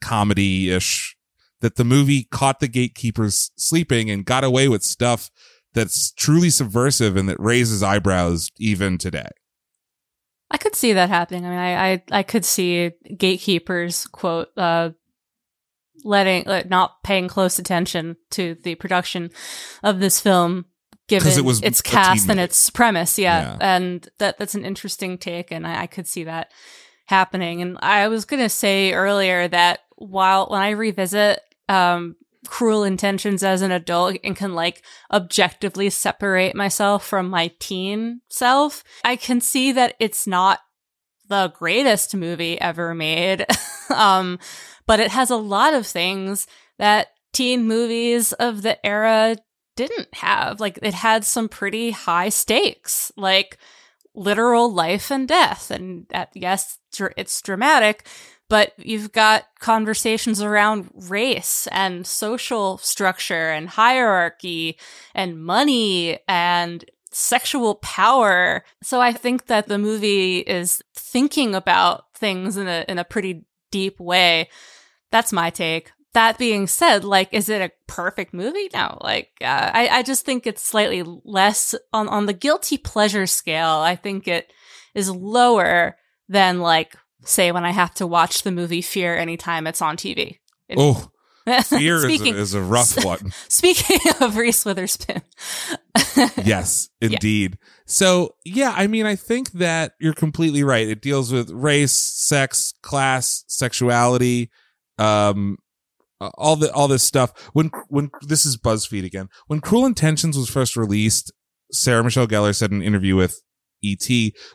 comedy 0.00 0.70
ish, 0.70 1.16
that 1.60 1.76
the 1.76 1.84
movie 1.84 2.24
caught 2.24 2.60
the 2.60 2.68
gatekeepers 2.68 3.50
sleeping 3.56 4.10
and 4.10 4.24
got 4.24 4.44
away 4.44 4.68
with 4.68 4.82
stuff 4.82 5.30
that's 5.74 6.12
truly 6.12 6.50
subversive 6.50 7.16
and 7.16 7.28
that 7.28 7.38
raises 7.38 7.82
eyebrows 7.82 8.50
even 8.58 8.98
today. 8.98 9.28
I 10.50 10.56
could 10.56 10.74
see 10.74 10.94
that 10.94 11.10
happening. 11.10 11.46
I 11.46 11.48
mean, 11.50 11.58
I 11.58 11.92
I, 11.92 12.02
I 12.10 12.22
could 12.22 12.44
see 12.44 12.90
gatekeepers 13.16 14.06
quote 14.08 14.48
uh, 14.56 14.90
letting 16.02 16.44
like, 16.46 16.68
not 16.68 17.02
paying 17.04 17.28
close 17.28 17.58
attention 17.58 18.16
to 18.30 18.56
the 18.62 18.74
production 18.74 19.30
of 19.82 20.00
this 20.00 20.20
film 20.20 20.64
given 21.10 21.32
it 21.38 21.44
was 21.44 21.60
its 21.62 21.82
cast 21.82 22.28
and 22.30 22.40
its 22.40 22.70
premise. 22.70 23.18
Yeah, 23.18 23.42
Yeah. 23.42 23.56
and 23.60 24.08
that 24.18 24.38
that's 24.38 24.54
an 24.54 24.64
interesting 24.64 25.18
take, 25.18 25.50
and 25.50 25.66
I, 25.66 25.82
I 25.82 25.86
could 25.86 26.06
see 26.06 26.24
that 26.24 26.50
happening. 27.06 27.60
And 27.60 27.76
I 27.82 28.08
was 28.08 28.24
gonna 28.24 28.48
say 28.48 28.92
earlier 28.92 29.46
that 29.48 29.80
while 29.96 30.46
when 30.48 30.60
I 30.62 30.70
revisit 30.70 31.40
um, 31.68 32.16
cruel 32.46 32.84
intentions 32.84 33.42
as 33.42 33.60
an 33.62 33.70
adult 33.70 34.16
and 34.24 34.34
can 34.34 34.54
like 34.54 34.82
objectively 35.12 35.90
separate 35.90 36.54
myself 36.56 37.06
from 37.06 37.28
my 37.28 37.52
teen 37.58 38.22
self, 38.30 38.82
I 39.04 39.16
can 39.16 39.40
see 39.40 39.72
that 39.72 39.94
it's 40.00 40.26
not 40.26 40.60
the 41.28 41.52
greatest 41.56 42.14
movie 42.16 42.60
ever 42.60 42.94
made. 42.94 43.46
um, 43.94 44.38
but 44.86 44.98
it 45.00 45.10
has 45.10 45.30
a 45.30 45.36
lot 45.36 45.74
of 45.74 45.86
things 45.86 46.46
that 46.78 47.08
teen 47.32 47.64
movies 47.68 48.32
of 48.32 48.62
the 48.62 48.84
era 48.84 49.36
didn't 49.88 50.14
have. 50.14 50.60
Like 50.60 50.78
it 50.82 50.94
had 50.94 51.24
some 51.24 51.48
pretty 51.48 51.90
high 51.90 52.28
stakes, 52.28 53.10
like 53.16 53.58
literal 54.14 54.72
life 54.72 55.10
and 55.10 55.26
death. 55.26 55.70
And 55.70 56.06
at, 56.12 56.30
yes, 56.34 56.78
it's 57.16 57.40
dramatic, 57.40 58.06
but 58.48 58.72
you've 58.76 59.12
got 59.12 59.44
conversations 59.58 60.42
around 60.42 60.90
race 61.08 61.66
and 61.72 62.06
social 62.06 62.78
structure 62.78 63.50
and 63.50 63.68
hierarchy 63.68 64.78
and 65.14 65.42
money 65.42 66.18
and 66.28 66.84
sexual 67.10 67.76
power. 67.76 68.64
So 68.82 69.00
I 69.00 69.12
think 69.12 69.46
that 69.46 69.68
the 69.68 69.78
movie 69.78 70.40
is 70.40 70.82
thinking 70.94 71.54
about 71.54 72.04
things 72.14 72.56
in 72.56 72.68
a 72.68 72.84
in 72.86 72.98
a 72.98 73.04
pretty 73.04 73.46
deep 73.70 73.98
way. 73.98 74.48
That's 75.10 75.32
my 75.32 75.50
take. 75.50 75.92
That 76.12 76.38
being 76.38 76.66
said, 76.66 77.04
like, 77.04 77.32
is 77.32 77.48
it 77.48 77.62
a 77.62 77.70
perfect 77.86 78.34
movie? 78.34 78.68
No. 78.74 78.98
Like, 79.00 79.30
uh, 79.40 79.70
I 79.72 79.88
I 79.88 80.02
just 80.02 80.24
think 80.24 80.46
it's 80.46 80.62
slightly 80.62 81.02
less 81.24 81.74
on 81.92 82.08
on 82.08 82.26
the 82.26 82.32
guilty 82.32 82.78
pleasure 82.78 83.26
scale. 83.26 83.76
I 83.76 83.94
think 83.96 84.26
it 84.26 84.52
is 84.94 85.10
lower 85.10 85.96
than 86.28 86.60
like 86.60 86.96
say 87.24 87.52
when 87.52 87.64
I 87.64 87.70
have 87.70 87.94
to 87.94 88.06
watch 88.06 88.42
the 88.42 88.50
movie 88.50 88.82
Fear 88.82 89.16
anytime 89.16 89.66
it's 89.66 89.82
on 89.82 89.96
TV. 89.96 90.38
It- 90.68 90.78
Oh, 90.78 91.10
fear 91.64 91.96
is 91.96 92.20
a, 92.20 92.24
is 92.36 92.54
a 92.54 92.60
rough 92.60 93.04
one. 93.04 93.32
Speaking 93.48 93.98
of 94.20 94.36
Reese 94.36 94.64
Witherspoon, 94.64 95.22
yes, 96.44 96.90
indeed. 97.00 97.58
So, 97.86 98.34
yeah, 98.44 98.72
I 98.76 98.86
mean, 98.86 99.06
I 99.06 99.16
think 99.16 99.52
that 99.52 99.94
you're 99.98 100.12
completely 100.14 100.62
right. 100.62 100.86
It 100.86 101.00
deals 101.02 101.32
with 101.32 101.50
race, 101.50 101.92
sex, 101.92 102.72
class, 102.82 103.44
sexuality, 103.48 104.50
um, 104.98 105.58
uh, 106.20 106.30
all 106.34 106.56
the 106.56 106.72
all 106.72 106.88
this 106.88 107.02
stuff. 107.02 107.32
When 107.52 107.70
when 107.88 108.10
this 108.22 108.44
is 108.44 108.56
BuzzFeed 108.56 109.04
again. 109.04 109.28
When 109.46 109.60
Cruel 109.60 109.86
Intentions 109.86 110.36
was 110.36 110.50
first 110.50 110.76
released, 110.76 111.32
Sarah 111.72 112.04
Michelle 112.04 112.26
Gellar 112.26 112.54
said 112.54 112.70
in 112.70 112.78
an 112.78 112.82
interview 112.82 113.16
with 113.16 113.42
ET, 113.82 114.08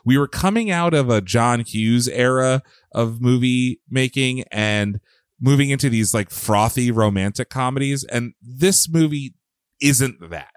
we 0.04 0.16
were 0.18 0.28
coming 0.28 0.70
out 0.70 0.94
of 0.94 1.10
a 1.10 1.20
John 1.20 1.60
Hughes 1.60 2.08
era 2.08 2.62
of 2.92 3.20
movie 3.20 3.80
making 3.90 4.44
and 4.52 5.00
moving 5.40 5.70
into 5.70 5.90
these 5.90 6.14
like 6.14 6.30
frothy 6.30 6.90
romantic 6.90 7.50
comedies. 7.50 8.04
And 8.04 8.34
this 8.40 8.88
movie 8.88 9.34
isn't 9.80 10.30
that, 10.30 10.52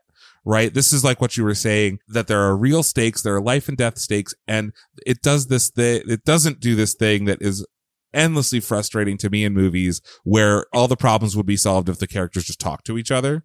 right? 0.46 0.74
This 0.74 0.94
is 0.94 1.04
like 1.04 1.20
what 1.20 1.36
you 1.36 1.44
were 1.44 1.56
saying 1.56 2.00
that 2.08 2.28
there 2.28 2.42
are 2.42 2.56
real 2.56 2.84
stakes, 2.84 3.22
there 3.22 3.36
are 3.36 3.42
life 3.42 3.68
and 3.68 3.78
death 3.78 3.98
stakes, 3.98 4.34
and 4.48 4.72
it 5.06 5.22
does 5.22 5.48
this 5.48 5.70
thing, 5.70 6.04
it 6.08 6.24
doesn't 6.24 6.60
do 6.60 6.76
this 6.76 6.94
thing 6.94 7.26
that 7.26 7.42
is 7.42 7.66
endlessly 8.14 8.60
frustrating 8.60 9.18
to 9.18 9.30
me 9.30 9.44
in 9.44 9.54
movies 9.54 10.02
where 10.24 10.66
all 10.74 10.88
the 10.88 10.98
problems 10.98 11.36
would 11.38 11.46
be 11.46 11.58
solved 11.58 11.90
if 11.90 12.00
the 12.00 12.08
characters 12.08 12.46
just 12.46 12.60
talked 12.60 12.86
to 12.86 12.98
each 12.98 13.12
other. 13.12 13.44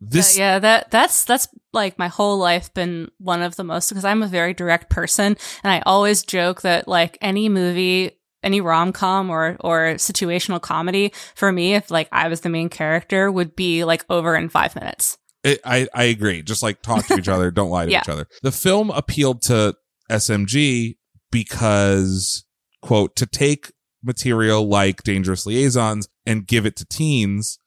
This, 0.00 0.36
Uh, 0.36 0.40
yeah, 0.40 0.58
that 0.58 0.90
that's 0.90 1.24
that's 1.24 1.46
like 1.72 1.98
my 1.98 2.08
whole 2.08 2.36
life 2.38 2.74
been 2.74 3.08
one 3.18 3.40
of 3.42 3.54
the 3.56 3.62
most 3.64 3.88
because 3.88 4.04
I'm 4.04 4.22
a 4.22 4.26
very 4.26 4.52
direct 4.52 4.90
person, 4.90 5.36
and 5.62 5.72
I 5.72 5.80
always 5.86 6.22
joke 6.24 6.62
that 6.62 6.88
like 6.88 7.16
any 7.20 7.48
movie, 7.48 8.18
any 8.42 8.60
rom 8.60 8.92
com 8.92 9.30
or 9.30 9.56
or 9.60 9.94
situational 9.98 10.60
comedy 10.60 11.12
for 11.36 11.52
me, 11.52 11.74
if 11.74 11.88
like 11.90 12.08
I 12.10 12.26
was 12.26 12.40
the 12.40 12.48
main 12.48 12.68
character, 12.68 13.30
would 13.30 13.54
be 13.54 13.84
like 13.84 14.04
over 14.10 14.34
in 14.34 14.48
five 14.48 14.74
minutes. 14.74 15.18
It, 15.44 15.60
I 15.64 15.86
I 15.94 16.04
agree. 16.04 16.42
Just 16.42 16.64
like 16.64 16.82
talk 16.82 17.06
to 17.06 17.16
each 17.16 17.28
other, 17.28 17.50
don't 17.52 17.70
lie 17.70 17.84
to 17.86 17.92
Yeah. 17.92 18.00
each 18.00 18.08
other. 18.08 18.26
The 18.42 18.50
film 18.52 18.90
appealed 18.90 19.42
to 19.42 19.76
SMG 20.10 20.96
because 21.30 22.44
quote 22.82 23.16
to 23.16 23.26
take 23.26 23.72
material 24.02 24.68
like 24.68 25.02
Dangerous 25.02 25.46
Liaisons 25.46 26.08
and 26.26 26.46
give 26.46 26.66
it 26.66 26.76
to 26.76 26.84
teens. 26.84 27.58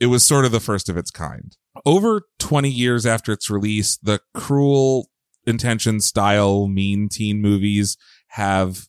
It 0.00 0.06
was 0.06 0.26
sort 0.26 0.44
of 0.44 0.52
the 0.52 0.60
first 0.60 0.88
of 0.88 0.96
its 0.96 1.10
kind. 1.10 1.56
Over 1.86 2.22
20 2.38 2.68
years 2.68 3.06
after 3.06 3.32
its 3.32 3.48
release, 3.48 3.96
the 3.98 4.20
cruel 4.34 5.08
intention 5.46 6.00
style 6.00 6.66
mean 6.68 7.08
teen 7.08 7.40
movies 7.40 7.96
have 8.28 8.88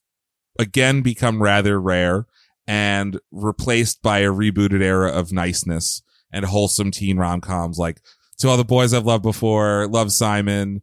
again 0.60 1.02
become 1.02 1.42
rather 1.42 1.80
rare 1.80 2.26
and 2.68 3.20
replaced 3.32 4.02
by 4.02 4.20
a 4.20 4.32
rebooted 4.32 4.82
era 4.82 5.12
of 5.12 5.32
niceness 5.32 6.02
and 6.32 6.46
wholesome 6.46 6.92
teen 6.92 7.18
rom-coms 7.18 7.78
like 7.78 8.02
to 8.38 8.48
all 8.48 8.58
the 8.58 8.64
boys 8.64 8.94
I've 8.94 9.06
loved 9.06 9.24
before, 9.24 9.88
Love 9.88 10.12
Simon, 10.12 10.82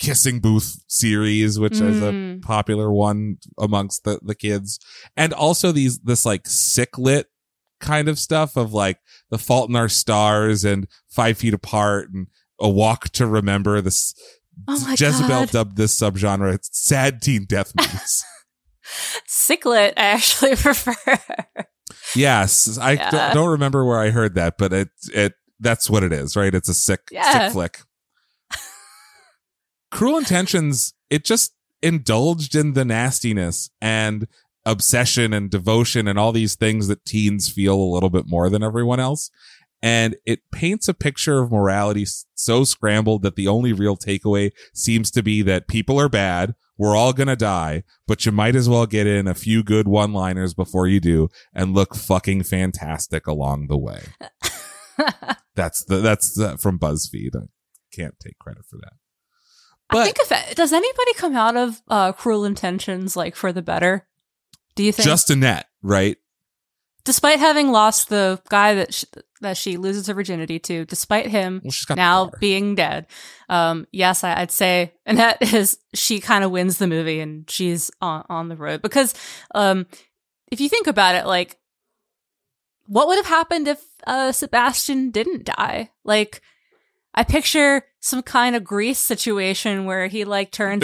Kissing 0.00 0.40
Booth 0.40 0.82
series, 0.88 1.58
which 1.60 1.74
is 1.80 2.02
a 2.02 2.10
Mm. 2.10 2.42
popular 2.42 2.90
one 2.90 3.36
amongst 3.58 4.02
the, 4.04 4.18
the 4.22 4.34
kids. 4.34 4.80
And 5.16 5.32
also 5.32 5.70
these, 5.72 6.00
this 6.00 6.24
like 6.26 6.48
sick 6.48 6.98
lit 6.98 7.26
kind 7.80 8.08
of 8.08 8.18
stuff 8.18 8.56
of 8.56 8.72
like 8.72 8.98
The 9.30 9.38
Fault 9.38 9.68
in 9.70 9.76
Our 9.76 9.88
Stars 9.88 10.64
and 10.64 10.88
Five 11.08 11.38
Feet 11.38 11.54
Apart 11.54 12.08
and 12.12 12.26
A 12.60 12.68
Walk 12.68 13.10
to 13.10 13.26
Remember. 13.26 13.80
This 13.80 14.14
Oh 14.68 14.94
Jezebel 14.98 15.28
god, 15.28 15.50
dubbed 15.50 15.76
this 15.76 15.98
subgenre 15.98 16.58
sad 16.62 17.22
teen 17.22 17.44
death 17.46 17.72
movies. 17.76 18.24
Sicklet 19.26 19.94
I 19.96 20.00
actually 20.02 20.56
prefer. 20.56 20.94
yes. 22.16 22.78
I 22.78 22.92
Yeah. 22.92 23.10
don't, 23.10 23.34
don't 23.34 23.50
remember 23.50 23.84
where 23.84 24.00
I 24.00 24.10
heard 24.10 24.34
that, 24.34 24.56
but 24.58 24.72
it, 24.72 24.88
it, 25.14 25.34
that's 25.60 25.88
what 25.90 26.02
it 26.02 26.12
is, 26.12 26.36
right? 26.36 26.54
It's 26.54 26.68
a 26.68 26.74
sick, 26.74 27.00
Yeah. 27.10 27.32
sick 27.48 27.52
flick. 27.52 27.80
Cruel 29.90 30.18
Intentions, 30.18 30.94
it 31.08 31.24
just 31.24 31.54
indulged 31.82 32.54
in 32.54 32.74
the 32.74 32.84
nastiness 32.84 33.70
and 33.80 34.26
obsession 34.64 35.32
and 35.32 35.50
devotion 35.50 36.06
and 36.06 36.18
all 36.18 36.32
these 36.32 36.54
things 36.54 36.88
that 36.88 37.04
teens 37.04 37.48
feel 37.48 37.74
a 37.74 37.92
little 37.92 38.10
bit 38.10 38.26
more 38.26 38.50
than 38.50 38.62
everyone 38.62 39.00
else. 39.00 39.30
And 39.82 40.16
it 40.26 40.40
paints 40.52 40.88
a 40.88 40.94
picture 40.94 41.40
of 41.40 41.50
morality 41.50 42.06
so 42.34 42.64
scrambled 42.64 43.22
that 43.22 43.36
the 43.36 43.48
only 43.48 43.72
real 43.72 43.96
takeaway 43.96 44.50
seems 44.74 45.10
to 45.12 45.22
be 45.22 45.40
that 45.42 45.68
people 45.68 45.98
are 45.98 46.10
bad. 46.10 46.54
We're 46.76 46.96
all 46.96 47.14
going 47.14 47.28
to 47.28 47.36
die, 47.36 47.84
but 48.06 48.26
you 48.26 48.32
might 48.32 48.56
as 48.56 48.68
well 48.68 48.86
get 48.86 49.06
in 49.06 49.26
a 49.26 49.34
few 49.34 49.62
good 49.62 49.88
one 49.88 50.12
liners 50.12 50.52
before 50.52 50.86
you 50.86 51.00
do 51.00 51.28
and 51.54 51.74
look 51.74 51.94
fucking 51.94 52.42
fantastic 52.42 53.26
along 53.26 53.68
the 53.68 53.78
way. 53.78 54.00
that's 55.54 55.84
the, 55.84 55.96
that's 55.96 56.34
the, 56.34 56.58
from 56.58 56.78
BuzzFeed. 56.78 57.34
I 57.34 57.46
can't 57.90 58.18
take 58.20 58.38
credit 58.38 58.66
for 58.68 58.76
that. 58.78 58.92
But, 59.90 59.98
I 59.98 60.04
think 60.04 60.16
if 60.20 60.32
it, 60.32 60.56
does 60.56 60.72
anybody 60.72 61.14
come 61.14 61.34
out 61.34 61.56
of 61.56 61.82
uh, 61.88 62.12
Cruel 62.12 62.44
Intentions 62.44 63.16
like 63.16 63.34
for 63.34 63.52
the 63.52 63.62
better? 63.62 64.06
Do 64.74 64.84
you 64.84 64.92
think 64.92 65.08
just 65.08 65.30
Annette, 65.30 65.66
right? 65.82 66.16
Despite 67.04 67.38
having 67.38 67.72
lost 67.72 68.08
the 68.08 68.40
guy 68.48 68.74
that 68.74 68.94
she, 68.94 69.06
that 69.40 69.56
she 69.56 69.76
loses 69.78 70.06
her 70.06 70.14
virginity 70.14 70.58
to, 70.60 70.84
despite 70.84 71.26
him 71.26 71.62
well, 71.64 71.96
now 71.96 72.30
being 72.40 72.74
dead, 72.74 73.06
um, 73.48 73.86
yes, 73.90 74.22
I, 74.22 74.40
would 74.40 74.50
say 74.50 74.92
Annette 75.06 75.42
is 75.54 75.78
she 75.94 76.20
kind 76.20 76.44
of 76.44 76.50
wins 76.50 76.78
the 76.78 76.86
movie 76.86 77.20
and 77.20 77.50
she's 77.50 77.90
on 78.00 78.24
on 78.28 78.48
the 78.48 78.56
road 78.56 78.82
because 78.82 79.14
um, 79.54 79.86
if 80.52 80.60
you 80.60 80.68
think 80.68 80.86
about 80.86 81.14
it, 81.14 81.26
like 81.26 81.58
what 82.86 83.06
would 83.06 83.16
have 83.16 83.26
happened 83.26 83.68
if 83.68 83.84
uh, 84.06 84.32
Sebastian 84.32 85.10
didn't 85.10 85.44
die? 85.44 85.90
Like 86.04 86.42
I 87.14 87.24
picture 87.24 87.82
some 88.00 88.22
kind 88.22 88.56
of 88.56 88.64
Grease 88.64 88.98
situation 88.98 89.84
where 89.84 90.06
he 90.06 90.24
like 90.24 90.52
turns 90.52 90.80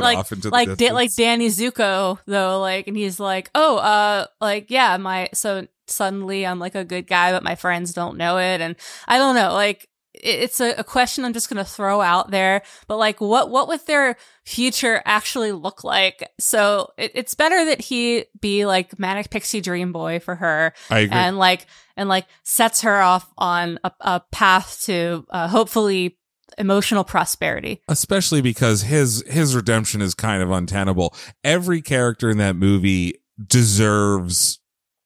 like 0.00 0.16
like 0.52 0.68
da- 0.76 0.92
like 0.92 1.14
Danny 1.16 1.48
Zuko 1.48 2.18
though, 2.26 2.60
like, 2.60 2.86
and 2.86 2.96
he's 2.96 3.18
like, 3.18 3.50
oh, 3.54 3.78
uh, 3.78 4.26
like 4.40 4.70
yeah, 4.70 4.96
my 4.98 5.28
so 5.34 5.66
suddenly 5.86 6.46
I'm 6.46 6.58
like 6.58 6.74
a 6.74 6.84
good 6.84 7.06
guy, 7.06 7.32
but 7.32 7.42
my 7.42 7.54
friends 7.54 7.92
don't 7.94 8.16
know 8.16 8.38
it, 8.38 8.60
and 8.60 8.76
I 9.08 9.18
don't 9.18 9.34
know, 9.34 9.52
like 9.54 9.88
it's 10.14 10.60
a, 10.60 10.72
a, 10.74 10.84
question 10.84 11.24
I'm 11.24 11.32
just 11.32 11.48
going 11.48 11.62
to 11.62 11.70
throw 11.70 12.00
out 12.00 12.30
there, 12.30 12.62
but 12.86 12.98
like, 12.98 13.20
what, 13.20 13.50
what 13.50 13.68
would 13.68 13.84
their 13.86 14.16
future 14.44 15.02
actually 15.04 15.52
look 15.52 15.84
like? 15.84 16.28
So 16.38 16.92
it, 16.98 17.12
it's 17.14 17.34
better 17.34 17.64
that 17.66 17.80
he 17.80 18.26
be 18.40 18.66
like 18.66 18.98
manic 18.98 19.30
pixie 19.30 19.60
dream 19.60 19.92
boy 19.92 20.20
for 20.20 20.34
her. 20.34 20.74
And 21.10 21.38
like, 21.38 21.66
and 21.96 22.08
like 22.08 22.26
sets 22.42 22.82
her 22.82 23.00
off 23.00 23.30
on 23.38 23.78
a, 23.84 23.92
a 24.00 24.20
path 24.30 24.82
to, 24.84 25.26
uh, 25.30 25.48
hopefully 25.48 26.18
emotional 26.58 27.04
prosperity. 27.04 27.80
Especially 27.88 28.42
because 28.42 28.82
his, 28.82 29.24
his 29.26 29.56
redemption 29.56 30.02
is 30.02 30.14
kind 30.14 30.42
of 30.42 30.50
untenable. 30.50 31.14
Every 31.42 31.80
character 31.80 32.30
in 32.30 32.38
that 32.38 32.56
movie 32.56 33.14
deserves 33.44 34.60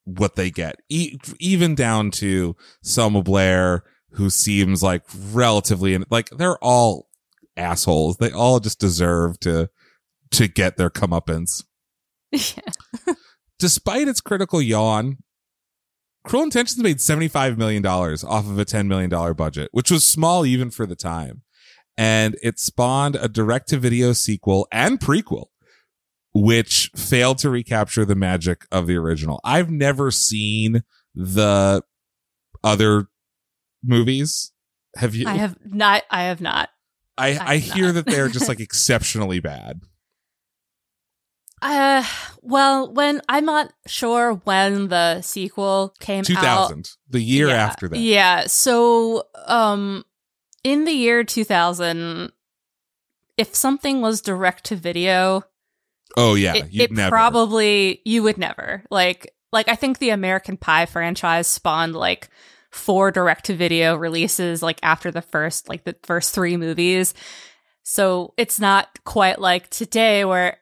what 0.04 0.36
they 0.36 0.50
get, 0.50 0.76
e- 0.88 1.18
even 1.38 1.74
down 1.74 2.10
to 2.12 2.56
Selma 2.82 3.22
Blair, 3.22 3.84
who 4.16 4.30
seems 4.30 4.82
like 4.82 5.02
relatively 5.32 5.96
like 6.10 6.30
they're 6.30 6.58
all 6.58 7.08
assholes. 7.56 8.16
They 8.16 8.30
all 8.32 8.60
just 8.60 8.80
deserve 8.80 9.38
to 9.40 9.70
to 10.32 10.48
get 10.48 10.76
their 10.76 10.90
comeuppance. 10.90 11.64
Yeah. 12.32 13.14
Despite 13.58 14.08
its 14.08 14.20
critical 14.20 14.60
yawn, 14.60 15.18
Cruel 16.26 16.42
Intentions 16.42 16.82
made 16.82 16.98
$75 16.98 17.56
million 17.56 17.86
off 17.86 18.24
of 18.24 18.58
a 18.58 18.64
$10 18.64 18.88
million 18.88 19.08
budget, 19.34 19.68
which 19.72 19.90
was 19.90 20.04
small 20.04 20.44
even 20.44 20.70
for 20.70 20.84
the 20.84 20.96
time. 20.96 21.42
And 21.96 22.36
it 22.42 22.58
spawned 22.58 23.16
a 23.16 23.28
direct 23.28 23.68
to 23.68 23.78
video 23.78 24.12
sequel 24.12 24.66
and 24.70 25.00
prequel, 25.00 25.46
which 26.34 26.90
failed 26.96 27.38
to 27.38 27.48
recapture 27.48 28.04
the 28.04 28.16
magic 28.16 28.66
of 28.70 28.86
the 28.86 28.96
original. 28.96 29.40
I've 29.44 29.70
never 29.70 30.10
seen 30.10 30.82
the 31.14 31.82
other 32.62 33.06
movies. 33.86 34.52
Have 34.96 35.14
you? 35.14 35.28
I 35.28 35.34
have 35.34 35.56
not. 35.64 36.02
I 36.10 36.24
have 36.24 36.40
not. 36.40 36.70
I 37.18 37.34
I, 37.34 37.52
I 37.52 37.56
hear 37.58 37.86
not. 37.86 37.94
that 37.94 38.06
they're 38.06 38.28
just 38.28 38.48
like 38.48 38.60
exceptionally 38.60 39.40
bad. 39.40 39.80
Uh, 41.62 42.04
well, 42.42 42.92
when 42.92 43.22
I'm 43.28 43.46
not 43.46 43.72
sure 43.86 44.34
when 44.44 44.88
the 44.88 45.22
sequel 45.22 45.94
came 46.00 46.22
2000, 46.22 46.46
out. 46.46 46.68
2000, 46.68 46.84
the 47.08 47.20
year 47.20 47.48
yeah, 47.48 47.54
after 47.54 47.88
that. 47.88 47.98
Yeah. 47.98 48.46
So, 48.46 49.24
um, 49.46 50.04
in 50.62 50.84
the 50.84 50.92
year 50.92 51.24
2000, 51.24 52.30
if 53.38 53.54
something 53.54 54.00
was 54.00 54.20
direct 54.20 54.64
to 54.64 54.76
video, 54.76 55.44
oh 56.16 56.34
yeah, 56.34 56.54
it, 56.54 56.68
it 56.72 57.08
probably 57.08 58.00
you 58.04 58.22
would 58.22 58.38
never 58.38 58.82
like 58.90 59.34
like 59.52 59.68
I 59.68 59.76
think 59.76 59.98
the 59.98 60.10
American 60.10 60.56
Pie 60.56 60.86
franchise 60.86 61.46
spawned 61.46 61.94
like 61.94 62.28
four 62.76 63.10
direct 63.10 63.46
to 63.46 63.56
video 63.56 63.96
releases 63.96 64.62
like 64.62 64.78
after 64.82 65.10
the 65.10 65.22
first 65.22 65.68
like 65.68 65.84
the 65.84 65.96
first 66.02 66.34
three 66.34 66.56
movies. 66.56 67.14
So 67.82 68.34
it's 68.36 68.60
not 68.60 68.88
quite 69.04 69.40
like 69.40 69.70
today 69.70 70.24
where 70.24 70.58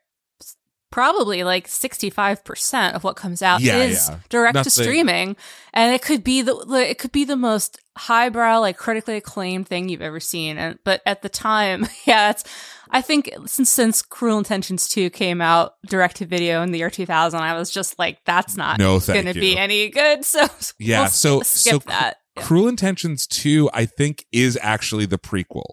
probably 0.95 1.43
like 1.43 1.67
65% 1.67 2.93
of 2.93 3.03
what 3.03 3.17
comes 3.17 3.43
out 3.43 3.61
yeah, 3.61 3.79
is 3.79 4.09
yeah. 4.09 4.19
direct 4.29 4.55
Nothing. 4.55 4.71
to 4.71 4.71
streaming. 4.71 5.37
And 5.73 5.93
it 5.93 6.03
could 6.03 6.23
be 6.23 6.41
the 6.41 6.55
it 6.89 6.99
could 6.99 7.11
be 7.11 7.25
the 7.25 7.35
most 7.35 7.81
highbrow 7.97 8.61
like 8.61 8.77
critically 8.77 9.17
acclaimed 9.17 9.67
thing 9.67 9.89
you've 9.89 10.03
ever 10.03 10.21
seen. 10.21 10.57
And 10.57 10.79
but 10.85 11.03
at 11.05 11.23
the 11.23 11.29
time 11.29 11.89
yeah 12.07 12.31
it's 12.31 12.45
I 12.91 13.03
think 13.03 13.35
since 13.45 13.73
since 13.73 14.03
Cruel 14.03 14.39
Intentions 14.39 14.89
2 14.89 15.11
came 15.11 15.41
out 15.41 15.75
direct 15.85 16.19
to 16.19 16.27
video 16.27 16.63
in 16.63 16.71
the 16.71 16.79
year 16.79 16.91
2000 16.91 17.41
I 17.41 17.59
was 17.59 17.73
just 17.73 17.99
like 17.99 18.21
that's 18.25 18.57
not 18.57 18.79
no, 18.79 19.01
going 19.01 19.27
to 19.27 19.35
be 19.35 19.57
any 19.59 19.89
good. 19.89 20.25
So 20.25 20.47
yeah 20.79 21.01
we'll 21.01 21.09
so 21.09 21.41
skip 21.41 21.83
so 21.83 21.89
that. 21.89 22.19
Cruel 22.37 22.69
Intentions 22.69 23.27
2 23.27 23.69
I 23.75 23.85
think 23.85 24.27
is 24.31 24.57
actually 24.63 25.07
the 25.07 25.19
prequel. 25.19 25.71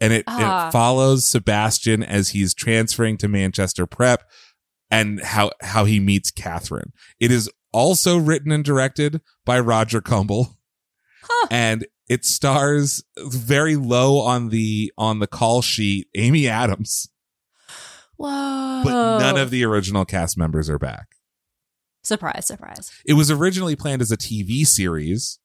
And 0.00 0.12
it, 0.12 0.24
ah. 0.26 0.66
it 0.66 0.72
follows 0.72 1.26
Sebastian 1.26 2.02
as 2.02 2.30
he's 2.30 2.54
transferring 2.54 3.18
to 3.18 3.28
Manchester 3.28 3.86
Prep 3.86 4.24
and 4.92 5.22
how 5.22 5.50
how 5.62 5.86
he 5.86 5.98
meets 5.98 6.30
Kathryn. 6.30 6.92
It 7.18 7.32
is 7.32 7.50
also 7.72 8.18
written 8.18 8.52
and 8.52 8.62
directed 8.62 9.22
by 9.44 9.58
Roger 9.58 10.00
Kumble. 10.02 10.58
Huh. 11.22 11.48
And 11.50 11.86
it 12.08 12.24
stars 12.26 13.02
very 13.18 13.74
low 13.74 14.20
on 14.20 14.50
the 14.50 14.92
on 14.98 15.18
the 15.18 15.26
call 15.26 15.62
sheet 15.62 16.08
Amy 16.14 16.46
Adams. 16.46 17.08
Whoa. 18.16 18.82
But 18.84 19.18
none 19.18 19.38
of 19.38 19.50
the 19.50 19.64
original 19.64 20.04
cast 20.04 20.36
members 20.36 20.68
are 20.68 20.78
back. 20.78 21.06
Surprise, 22.04 22.46
surprise. 22.46 22.92
It 23.06 23.14
was 23.14 23.30
originally 23.30 23.76
planned 23.76 24.02
as 24.02 24.12
a 24.12 24.16
TV 24.16 24.66
series. 24.66 25.38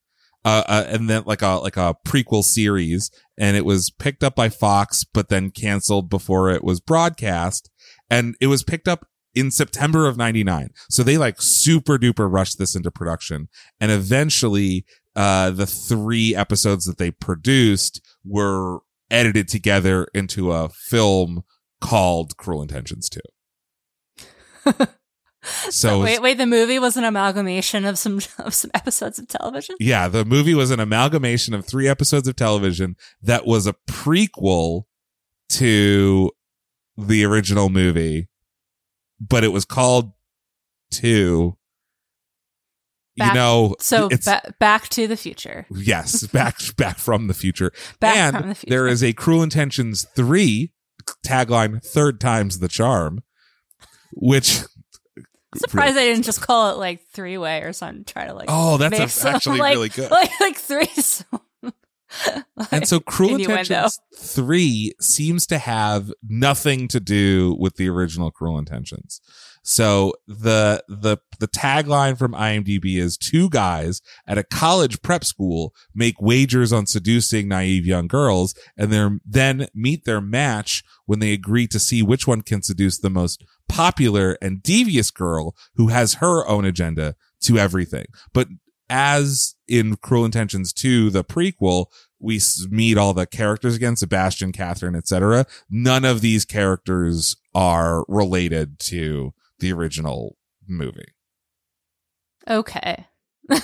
Uh, 0.44 0.62
uh, 0.68 0.84
and 0.86 1.10
then 1.10 1.24
like 1.26 1.42
a 1.42 1.56
like 1.56 1.76
a 1.76 1.96
prequel 2.06 2.44
series 2.44 3.10
and 3.36 3.56
it 3.56 3.64
was 3.64 3.90
picked 3.90 4.22
up 4.22 4.36
by 4.36 4.48
Fox 4.48 5.02
but 5.02 5.28
then 5.28 5.50
canceled 5.50 6.08
before 6.08 6.48
it 6.50 6.62
was 6.62 6.78
broadcast 6.78 7.70
and 8.08 8.36
it 8.40 8.46
was 8.46 8.62
picked 8.62 8.86
up 8.86 9.08
in 9.38 9.50
September 9.50 10.06
of 10.06 10.16
99. 10.16 10.70
So 10.90 11.02
they 11.02 11.18
like 11.18 11.40
super 11.40 11.98
duper 11.98 12.30
rushed 12.30 12.58
this 12.58 12.74
into 12.74 12.90
production. 12.90 13.48
And 13.80 13.90
eventually, 13.90 14.84
uh, 15.16 15.50
the 15.50 15.66
three 15.66 16.34
episodes 16.34 16.84
that 16.84 16.98
they 16.98 17.10
produced 17.10 18.00
were 18.24 18.80
edited 19.10 19.48
together 19.48 20.06
into 20.14 20.52
a 20.52 20.68
film 20.68 21.42
called 21.80 22.36
Cruel 22.36 22.62
Intentions 22.62 23.08
2. 23.08 23.20
So 25.70 26.02
wait, 26.02 26.20
wait, 26.20 26.36
the 26.36 26.46
movie 26.46 26.78
was 26.78 26.96
an 26.96 27.04
amalgamation 27.04 27.84
of 27.84 27.96
some 27.98 28.20
of 28.38 28.52
some 28.54 28.70
episodes 28.74 29.18
of 29.18 29.28
television. 29.28 29.76
Yeah, 29.78 30.08
the 30.08 30.24
movie 30.24 30.54
was 30.54 30.70
an 30.70 30.80
amalgamation 30.80 31.54
of 31.54 31.64
three 31.64 31.88
episodes 31.88 32.28
of 32.28 32.36
television 32.36 32.96
that 33.22 33.46
was 33.46 33.66
a 33.66 33.74
prequel 33.88 34.82
to 35.50 36.30
the 36.98 37.24
original 37.24 37.70
movie 37.70 38.28
but 39.20 39.44
it 39.44 39.48
was 39.48 39.64
called 39.64 40.12
two. 40.90 41.56
Back, 43.16 43.32
you 43.32 43.34
know, 43.34 43.74
so 43.80 44.08
ba- 44.08 44.54
back 44.60 44.88
to 44.90 45.08
the 45.08 45.16
future. 45.16 45.66
Yes, 45.74 46.24
back 46.32 46.58
back 46.76 46.98
from 46.98 47.26
the 47.26 47.34
future. 47.34 47.72
Back 47.98 48.16
and 48.16 48.36
from 48.36 48.48
the 48.50 48.54
future. 48.54 48.70
there 48.70 48.86
is 48.86 49.02
a 49.02 49.12
Cruel 49.12 49.42
Intentions 49.42 50.06
three 50.14 50.72
tagline, 51.26 51.82
third 51.84 52.20
time's 52.20 52.60
the 52.60 52.68
charm, 52.68 53.22
which. 54.12 54.60
I'm 55.50 55.60
surprised 55.60 55.96
really, 55.96 56.10
I 56.10 56.12
didn't 56.12 56.26
just 56.26 56.42
call 56.42 56.70
it 56.72 56.78
like 56.78 57.06
three 57.08 57.38
way 57.38 57.62
or 57.62 57.72
something. 57.72 58.04
Try 58.04 58.26
to 58.26 58.34
like 58.34 58.48
oh, 58.48 58.76
that's 58.76 59.24
a, 59.24 59.28
actually 59.30 59.58
like, 59.58 59.74
really 59.74 59.88
good. 59.88 60.10
Like 60.10 60.30
like 60.40 60.56
three. 60.56 60.86
and 62.72 62.86
so 62.86 63.00
Cruel. 63.00 63.36
Intentions 63.36 64.00
3 64.16 64.92
seems 65.00 65.46
to 65.46 65.58
have 65.58 66.12
nothing 66.28 66.88
to 66.88 67.00
do 67.00 67.56
with 67.58 67.76
the 67.76 67.88
original 67.88 68.30
Cruel 68.30 68.58
Intentions. 68.58 69.20
So 69.62 70.14
the 70.26 70.82
the 70.88 71.18
the 71.40 71.48
tagline 71.48 72.16
from 72.16 72.32
IMDb 72.32 72.96
is 72.96 73.18
two 73.18 73.50
guys 73.50 74.00
at 74.26 74.38
a 74.38 74.42
college 74.42 75.02
prep 75.02 75.24
school 75.24 75.74
make 75.94 76.20
wagers 76.22 76.72
on 76.72 76.86
seducing 76.86 77.48
naive 77.48 77.84
young 77.84 78.06
girls 78.06 78.54
and 78.78 78.90
then 78.90 79.20
then 79.26 79.66
meet 79.74 80.06
their 80.06 80.22
match 80.22 80.82
when 81.04 81.18
they 81.18 81.34
agree 81.34 81.66
to 81.66 81.78
see 81.78 82.02
which 82.02 82.26
one 82.26 82.40
can 82.40 82.62
seduce 82.62 82.98
the 82.98 83.10
most 83.10 83.44
popular 83.68 84.38
and 84.40 84.62
devious 84.62 85.10
girl 85.10 85.54
who 85.74 85.88
has 85.88 86.14
her 86.14 86.48
own 86.48 86.64
agenda 86.64 87.14
to 87.42 87.58
everything. 87.58 88.06
But 88.32 88.48
as 88.90 89.54
in 89.66 89.96
Cruel 89.96 90.24
Intentions 90.24 90.72
2, 90.72 91.10
the 91.10 91.24
prequel, 91.24 91.86
we 92.18 92.40
meet 92.70 92.98
all 92.98 93.14
the 93.14 93.26
characters 93.26 93.76
again, 93.76 93.96
Sebastian, 93.96 94.52
Kathryn, 94.52 94.96
etc. 94.96 95.46
None 95.70 96.04
of 96.04 96.20
these 96.20 96.44
characters 96.44 97.36
are 97.54 98.04
related 98.08 98.78
to 98.80 99.32
the 99.60 99.72
original 99.72 100.36
movie. 100.66 101.12
Okay. 102.48 103.06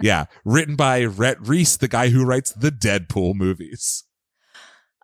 Yeah. 0.00 0.24
Written 0.44 0.74
by 0.74 1.04
Rhett 1.04 1.38
Reese, 1.40 1.76
the 1.76 1.86
guy 1.88 2.08
who 2.08 2.24
writes 2.24 2.52
the 2.52 2.70
Deadpool 2.72 3.34
movies. 3.36 4.02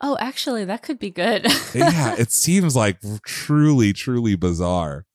oh, 0.02 0.16
actually, 0.20 0.64
that 0.64 0.82
could 0.82 0.98
be 0.98 1.10
good. 1.10 1.46
yeah, 1.74 2.14
it 2.18 2.32
seems 2.32 2.74
like 2.74 2.98
truly, 3.24 3.92
truly 3.92 4.34
bizarre. 4.34 5.06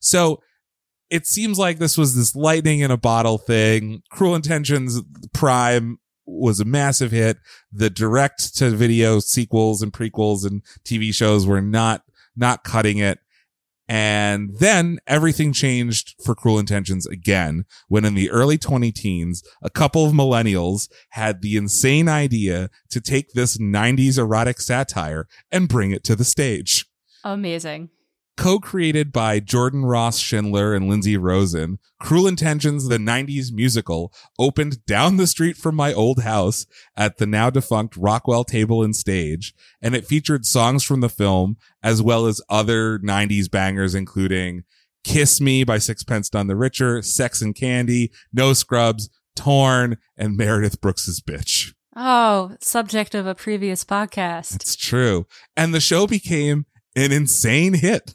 So 0.00 0.42
it 1.10 1.26
seems 1.26 1.58
like 1.58 1.78
this 1.78 1.96
was 1.96 2.14
this 2.14 2.34
lightning 2.34 2.80
in 2.80 2.90
a 2.90 2.96
bottle 2.96 3.38
thing. 3.38 4.02
Cruel 4.10 4.34
Intentions 4.34 5.00
Prime 5.32 5.98
was 6.26 6.60
a 6.60 6.64
massive 6.64 7.10
hit. 7.10 7.38
The 7.72 7.90
direct 7.90 8.56
to 8.56 8.70
video 8.70 9.18
sequels 9.18 9.82
and 9.82 9.92
prequels 9.92 10.46
and 10.46 10.62
TV 10.84 11.14
shows 11.14 11.46
were 11.46 11.62
not, 11.62 12.02
not 12.36 12.64
cutting 12.64 12.98
it. 12.98 13.18
And 13.90 14.50
then 14.58 14.98
everything 15.06 15.54
changed 15.54 16.14
for 16.22 16.34
Cruel 16.34 16.58
Intentions 16.58 17.06
again 17.06 17.64
when 17.88 18.04
in 18.04 18.14
the 18.14 18.30
early 18.30 18.58
20 18.58 18.92
teens, 18.92 19.42
a 19.62 19.70
couple 19.70 20.04
of 20.04 20.12
millennials 20.12 20.90
had 21.10 21.40
the 21.40 21.56
insane 21.56 22.06
idea 22.06 22.68
to 22.90 23.00
take 23.00 23.32
this 23.32 23.56
90s 23.56 24.18
erotic 24.18 24.60
satire 24.60 25.26
and 25.50 25.70
bring 25.70 25.90
it 25.90 26.04
to 26.04 26.14
the 26.14 26.24
stage. 26.24 26.84
Amazing. 27.24 27.88
Co-created 28.38 29.12
by 29.12 29.40
Jordan 29.40 29.84
Ross 29.84 30.18
Schindler 30.18 30.72
and 30.72 30.88
Lindsay 30.88 31.16
Rosen, 31.16 31.80
Cruel 31.98 32.28
Intentions, 32.28 32.86
the 32.86 32.96
90s 32.96 33.52
musical, 33.52 34.12
opened 34.38 34.86
down 34.86 35.16
the 35.16 35.26
street 35.26 35.56
from 35.56 35.74
my 35.74 35.92
old 35.92 36.22
house 36.22 36.64
at 36.96 37.16
the 37.16 37.26
now 37.26 37.50
defunct 37.50 37.96
Rockwell 37.96 38.44
Table 38.44 38.84
and 38.84 38.94
Stage, 38.94 39.54
and 39.82 39.96
it 39.96 40.06
featured 40.06 40.46
songs 40.46 40.84
from 40.84 41.00
the 41.00 41.08
film 41.08 41.56
as 41.82 42.00
well 42.00 42.26
as 42.26 42.40
other 42.48 43.00
90s 43.00 43.50
bangers 43.50 43.96
including 43.96 44.62
Kiss 45.02 45.40
Me 45.40 45.64
by 45.64 45.78
Sixpence 45.78 46.32
None 46.32 46.46
the 46.46 46.54
Richer, 46.54 47.02
Sex 47.02 47.42
and 47.42 47.56
Candy, 47.56 48.12
No 48.32 48.52
Scrubs, 48.52 49.10
Torn, 49.34 49.96
and 50.16 50.36
Meredith 50.36 50.80
Brooks's 50.80 51.20
Bitch. 51.20 51.74
Oh, 51.96 52.54
subject 52.60 53.16
of 53.16 53.26
a 53.26 53.34
previous 53.34 53.84
podcast. 53.84 54.54
It's 54.54 54.76
true. 54.76 55.26
And 55.56 55.74
the 55.74 55.80
show 55.80 56.06
became 56.06 56.66
an 56.94 57.10
insane 57.10 57.74
hit. 57.74 58.14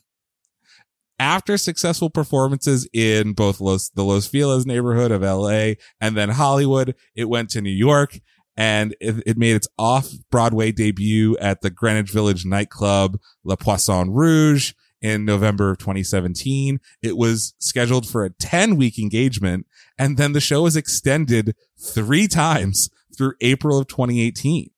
After 1.19 1.57
successful 1.57 2.09
performances 2.09 2.87
in 2.91 3.33
both 3.33 3.61
Los, 3.61 3.89
the 3.89 4.03
Los 4.03 4.27
Feliz 4.27 4.65
neighborhood 4.65 5.11
of 5.11 5.21
LA 5.21 5.73
and 6.01 6.17
then 6.17 6.29
Hollywood, 6.29 6.95
it 7.15 7.25
went 7.25 7.49
to 7.51 7.61
New 7.61 7.69
York 7.69 8.19
and 8.57 8.95
it, 8.99 9.23
it 9.25 9.37
made 9.37 9.55
its 9.55 9.67
off 9.77 10.09
Broadway 10.31 10.71
debut 10.71 11.37
at 11.37 11.61
the 11.61 11.69
Greenwich 11.69 12.11
Village 12.11 12.45
nightclub 12.45 13.19
La 13.43 13.55
Poisson 13.55 14.11
Rouge 14.11 14.73
in 15.01 15.25
November 15.25 15.71
of 15.71 15.77
2017. 15.77 16.79
It 17.01 17.17
was 17.17 17.53
scheduled 17.59 18.07
for 18.07 18.25
a 18.25 18.31
10 18.31 18.75
week 18.75 18.97
engagement 18.97 19.67
and 19.97 20.17
then 20.17 20.33
the 20.33 20.41
show 20.41 20.63
was 20.63 20.75
extended 20.75 21.55
three 21.79 22.27
times 22.27 22.89
through 23.15 23.33
April 23.41 23.79
of 23.79 23.87
2018 23.87 24.71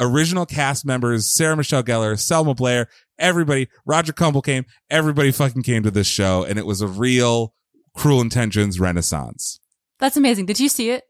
original 0.00 0.46
cast 0.46 0.84
members, 0.84 1.26
Sarah 1.26 1.56
Michelle 1.56 1.82
Gellar, 1.82 2.18
Selma 2.18 2.54
Blair, 2.54 2.88
everybody, 3.18 3.68
Roger 3.86 4.12
Kumble 4.12 4.42
came, 4.42 4.64
everybody 4.90 5.30
fucking 5.32 5.62
came 5.62 5.82
to 5.82 5.90
this 5.90 6.06
show 6.06 6.44
and 6.44 6.58
it 6.58 6.66
was 6.66 6.80
a 6.80 6.86
real 6.88 7.54
cruel 7.96 8.20
intentions 8.20 8.78
renaissance. 8.80 9.60
That's 9.98 10.16
amazing. 10.16 10.46
Did 10.46 10.60
you 10.60 10.68
see 10.68 10.90
it? 10.90 11.04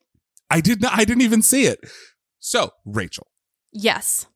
I 0.50 0.60
did 0.60 0.80
not, 0.80 0.92
I 0.94 1.04
didn't 1.04 1.22
even 1.22 1.42
see 1.42 1.64
it. 1.66 1.78
So, 2.38 2.70
Rachel, 2.86 3.26
Yes. 3.72 4.26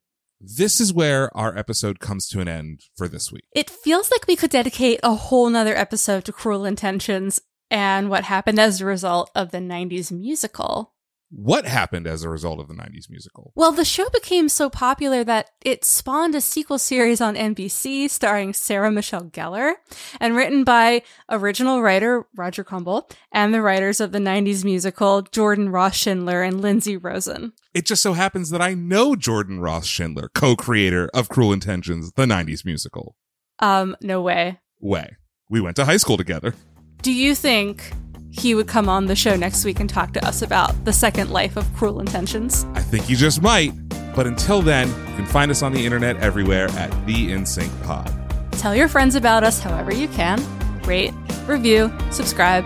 this 0.40 0.80
is 0.80 0.92
where 0.92 1.34
our 1.36 1.56
episode 1.56 2.00
comes 2.00 2.28
to 2.28 2.40
an 2.40 2.48
end 2.48 2.80
for 2.96 3.08
this 3.08 3.32
week. 3.32 3.44
It 3.54 3.70
feels 3.70 4.10
like 4.10 4.26
we 4.26 4.36
could 4.36 4.50
dedicate 4.50 5.00
a 5.02 5.14
whole 5.14 5.48
nother 5.48 5.74
episode 5.76 6.24
to 6.26 6.32
Cruel 6.32 6.64
Intentions 6.66 7.40
and 7.70 8.10
what 8.10 8.24
happened 8.24 8.58
as 8.58 8.80
a 8.80 8.84
result 8.84 9.30
of 9.34 9.50
the 9.52 9.58
90s 9.58 10.12
musical. 10.12 10.91
What 11.34 11.64
happened 11.64 12.06
as 12.06 12.22
a 12.22 12.28
result 12.28 12.60
of 12.60 12.68
the 12.68 12.74
90s 12.74 13.08
musical? 13.08 13.52
Well, 13.54 13.72
the 13.72 13.86
show 13.86 14.06
became 14.10 14.50
so 14.50 14.68
popular 14.68 15.24
that 15.24 15.48
it 15.64 15.82
spawned 15.82 16.34
a 16.34 16.42
sequel 16.42 16.76
series 16.76 17.22
on 17.22 17.36
NBC 17.36 18.10
starring 18.10 18.52
Sarah 18.52 18.90
Michelle 18.90 19.24
Gellar 19.24 19.72
and 20.20 20.36
written 20.36 20.62
by 20.62 21.02
original 21.30 21.80
writer 21.80 22.26
Roger 22.36 22.62
Kumble 22.64 23.08
and 23.32 23.54
the 23.54 23.62
writers 23.62 23.98
of 23.98 24.12
the 24.12 24.18
90s 24.18 24.62
musical 24.62 25.22
Jordan 25.22 25.70
Ross 25.70 25.96
Schindler 25.96 26.42
and 26.42 26.60
Lindsay 26.60 26.98
Rosen. 26.98 27.54
It 27.72 27.86
just 27.86 28.02
so 28.02 28.12
happens 28.12 28.50
that 28.50 28.60
I 28.60 28.74
know 28.74 29.16
Jordan 29.16 29.58
Ross 29.58 29.86
Schindler, 29.86 30.28
co-creator 30.34 31.08
of 31.14 31.30
Cruel 31.30 31.54
Intentions, 31.54 32.12
the 32.12 32.26
90s 32.26 32.66
musical. 32.66 33.16
Um, 33.58 33.96
no 34.02 34.20
way. 34.20 34.60
Way. 34.80 35.16
We 35.48 35.62
went 35.62 35.76
to 35.76 35.86
high 35.86 35.96
school 35.96 36.18
together. 36.18 36.54
Do 37.00 37.10
you 37.10 37.34
think 37.34 37.90
he 38.32 38.54
would 38.54 38.66
come 38.66 38.88
on 38.88 39.06
the 39.06 39.14
show 39.14 39.36
next 39.36 39.64
week 39.64 39.78
and 39.78 39.88
talk 39.88 40.12
to 40.14 40.26
us 40.26 40.40
about 40.40 40.84
the 40.86 40.92
second 40.92 41.30
life 41.30 41.56
of 41.56 41.72
Cruel 41.74 42.00
Intentions? 42.00 42.64
I 42.72 42.80
think 42.80 43.10
you 43.10 43.14
just 43.14 43.42
might. 43.42 43.72
But 44.16 44.26
until 44.26 44.62
then, 44.62 44.88
you 44.88 45.16
can 45.16 45.26
find 45.26 45.50
us 45.50 45.62
on 45.62 45.72
the 45.72 45.84
internet 45.84 46.16
everywhere 46.16 46.68
at 46.70 46.90
the 47.06 47.30
InSync 47.30 47.70
Pod. 47.84 48.10
Tell 48.52 48.74
your 48.74 48.88
friends 48.88 49.14
about 49.16 49.44
us 49.44 49.60
however 49.60 49.94
you 49.94 50.08
can. 50.08 50.42
Rate, 50.82 51.12
review, 51.46 51.92
subscribe, 52.10 52.64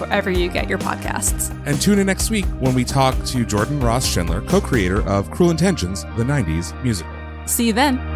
wherever 0.00 0.30
you 0.30 0.48
get 0.48 0.68
your 0.68 0.78
podcasts. 0.78 1.50
And 1.66 1.80
tune 1.80 1.98
in 1.98 2.06
next 2.06 2.30
week 2.30 2.44
when 2.60 2.74
we 2.74 2.84
talk 2.84 3.14
to 3.26 3.46
Jordan 3.46 3.80
Ross 3.80 4.06
Schindler, 4.06 4.42
co-creator 4.42 5.06
of 5.08 5.30
Cruel 5.30 5.50
Intentions, 5.50 6.02
the 6.16 6.24
90s 6.24 6.80
musical. 6.82 7.12
See 7.46 7.68
you 7.68 7.72
then. 7.72 8.15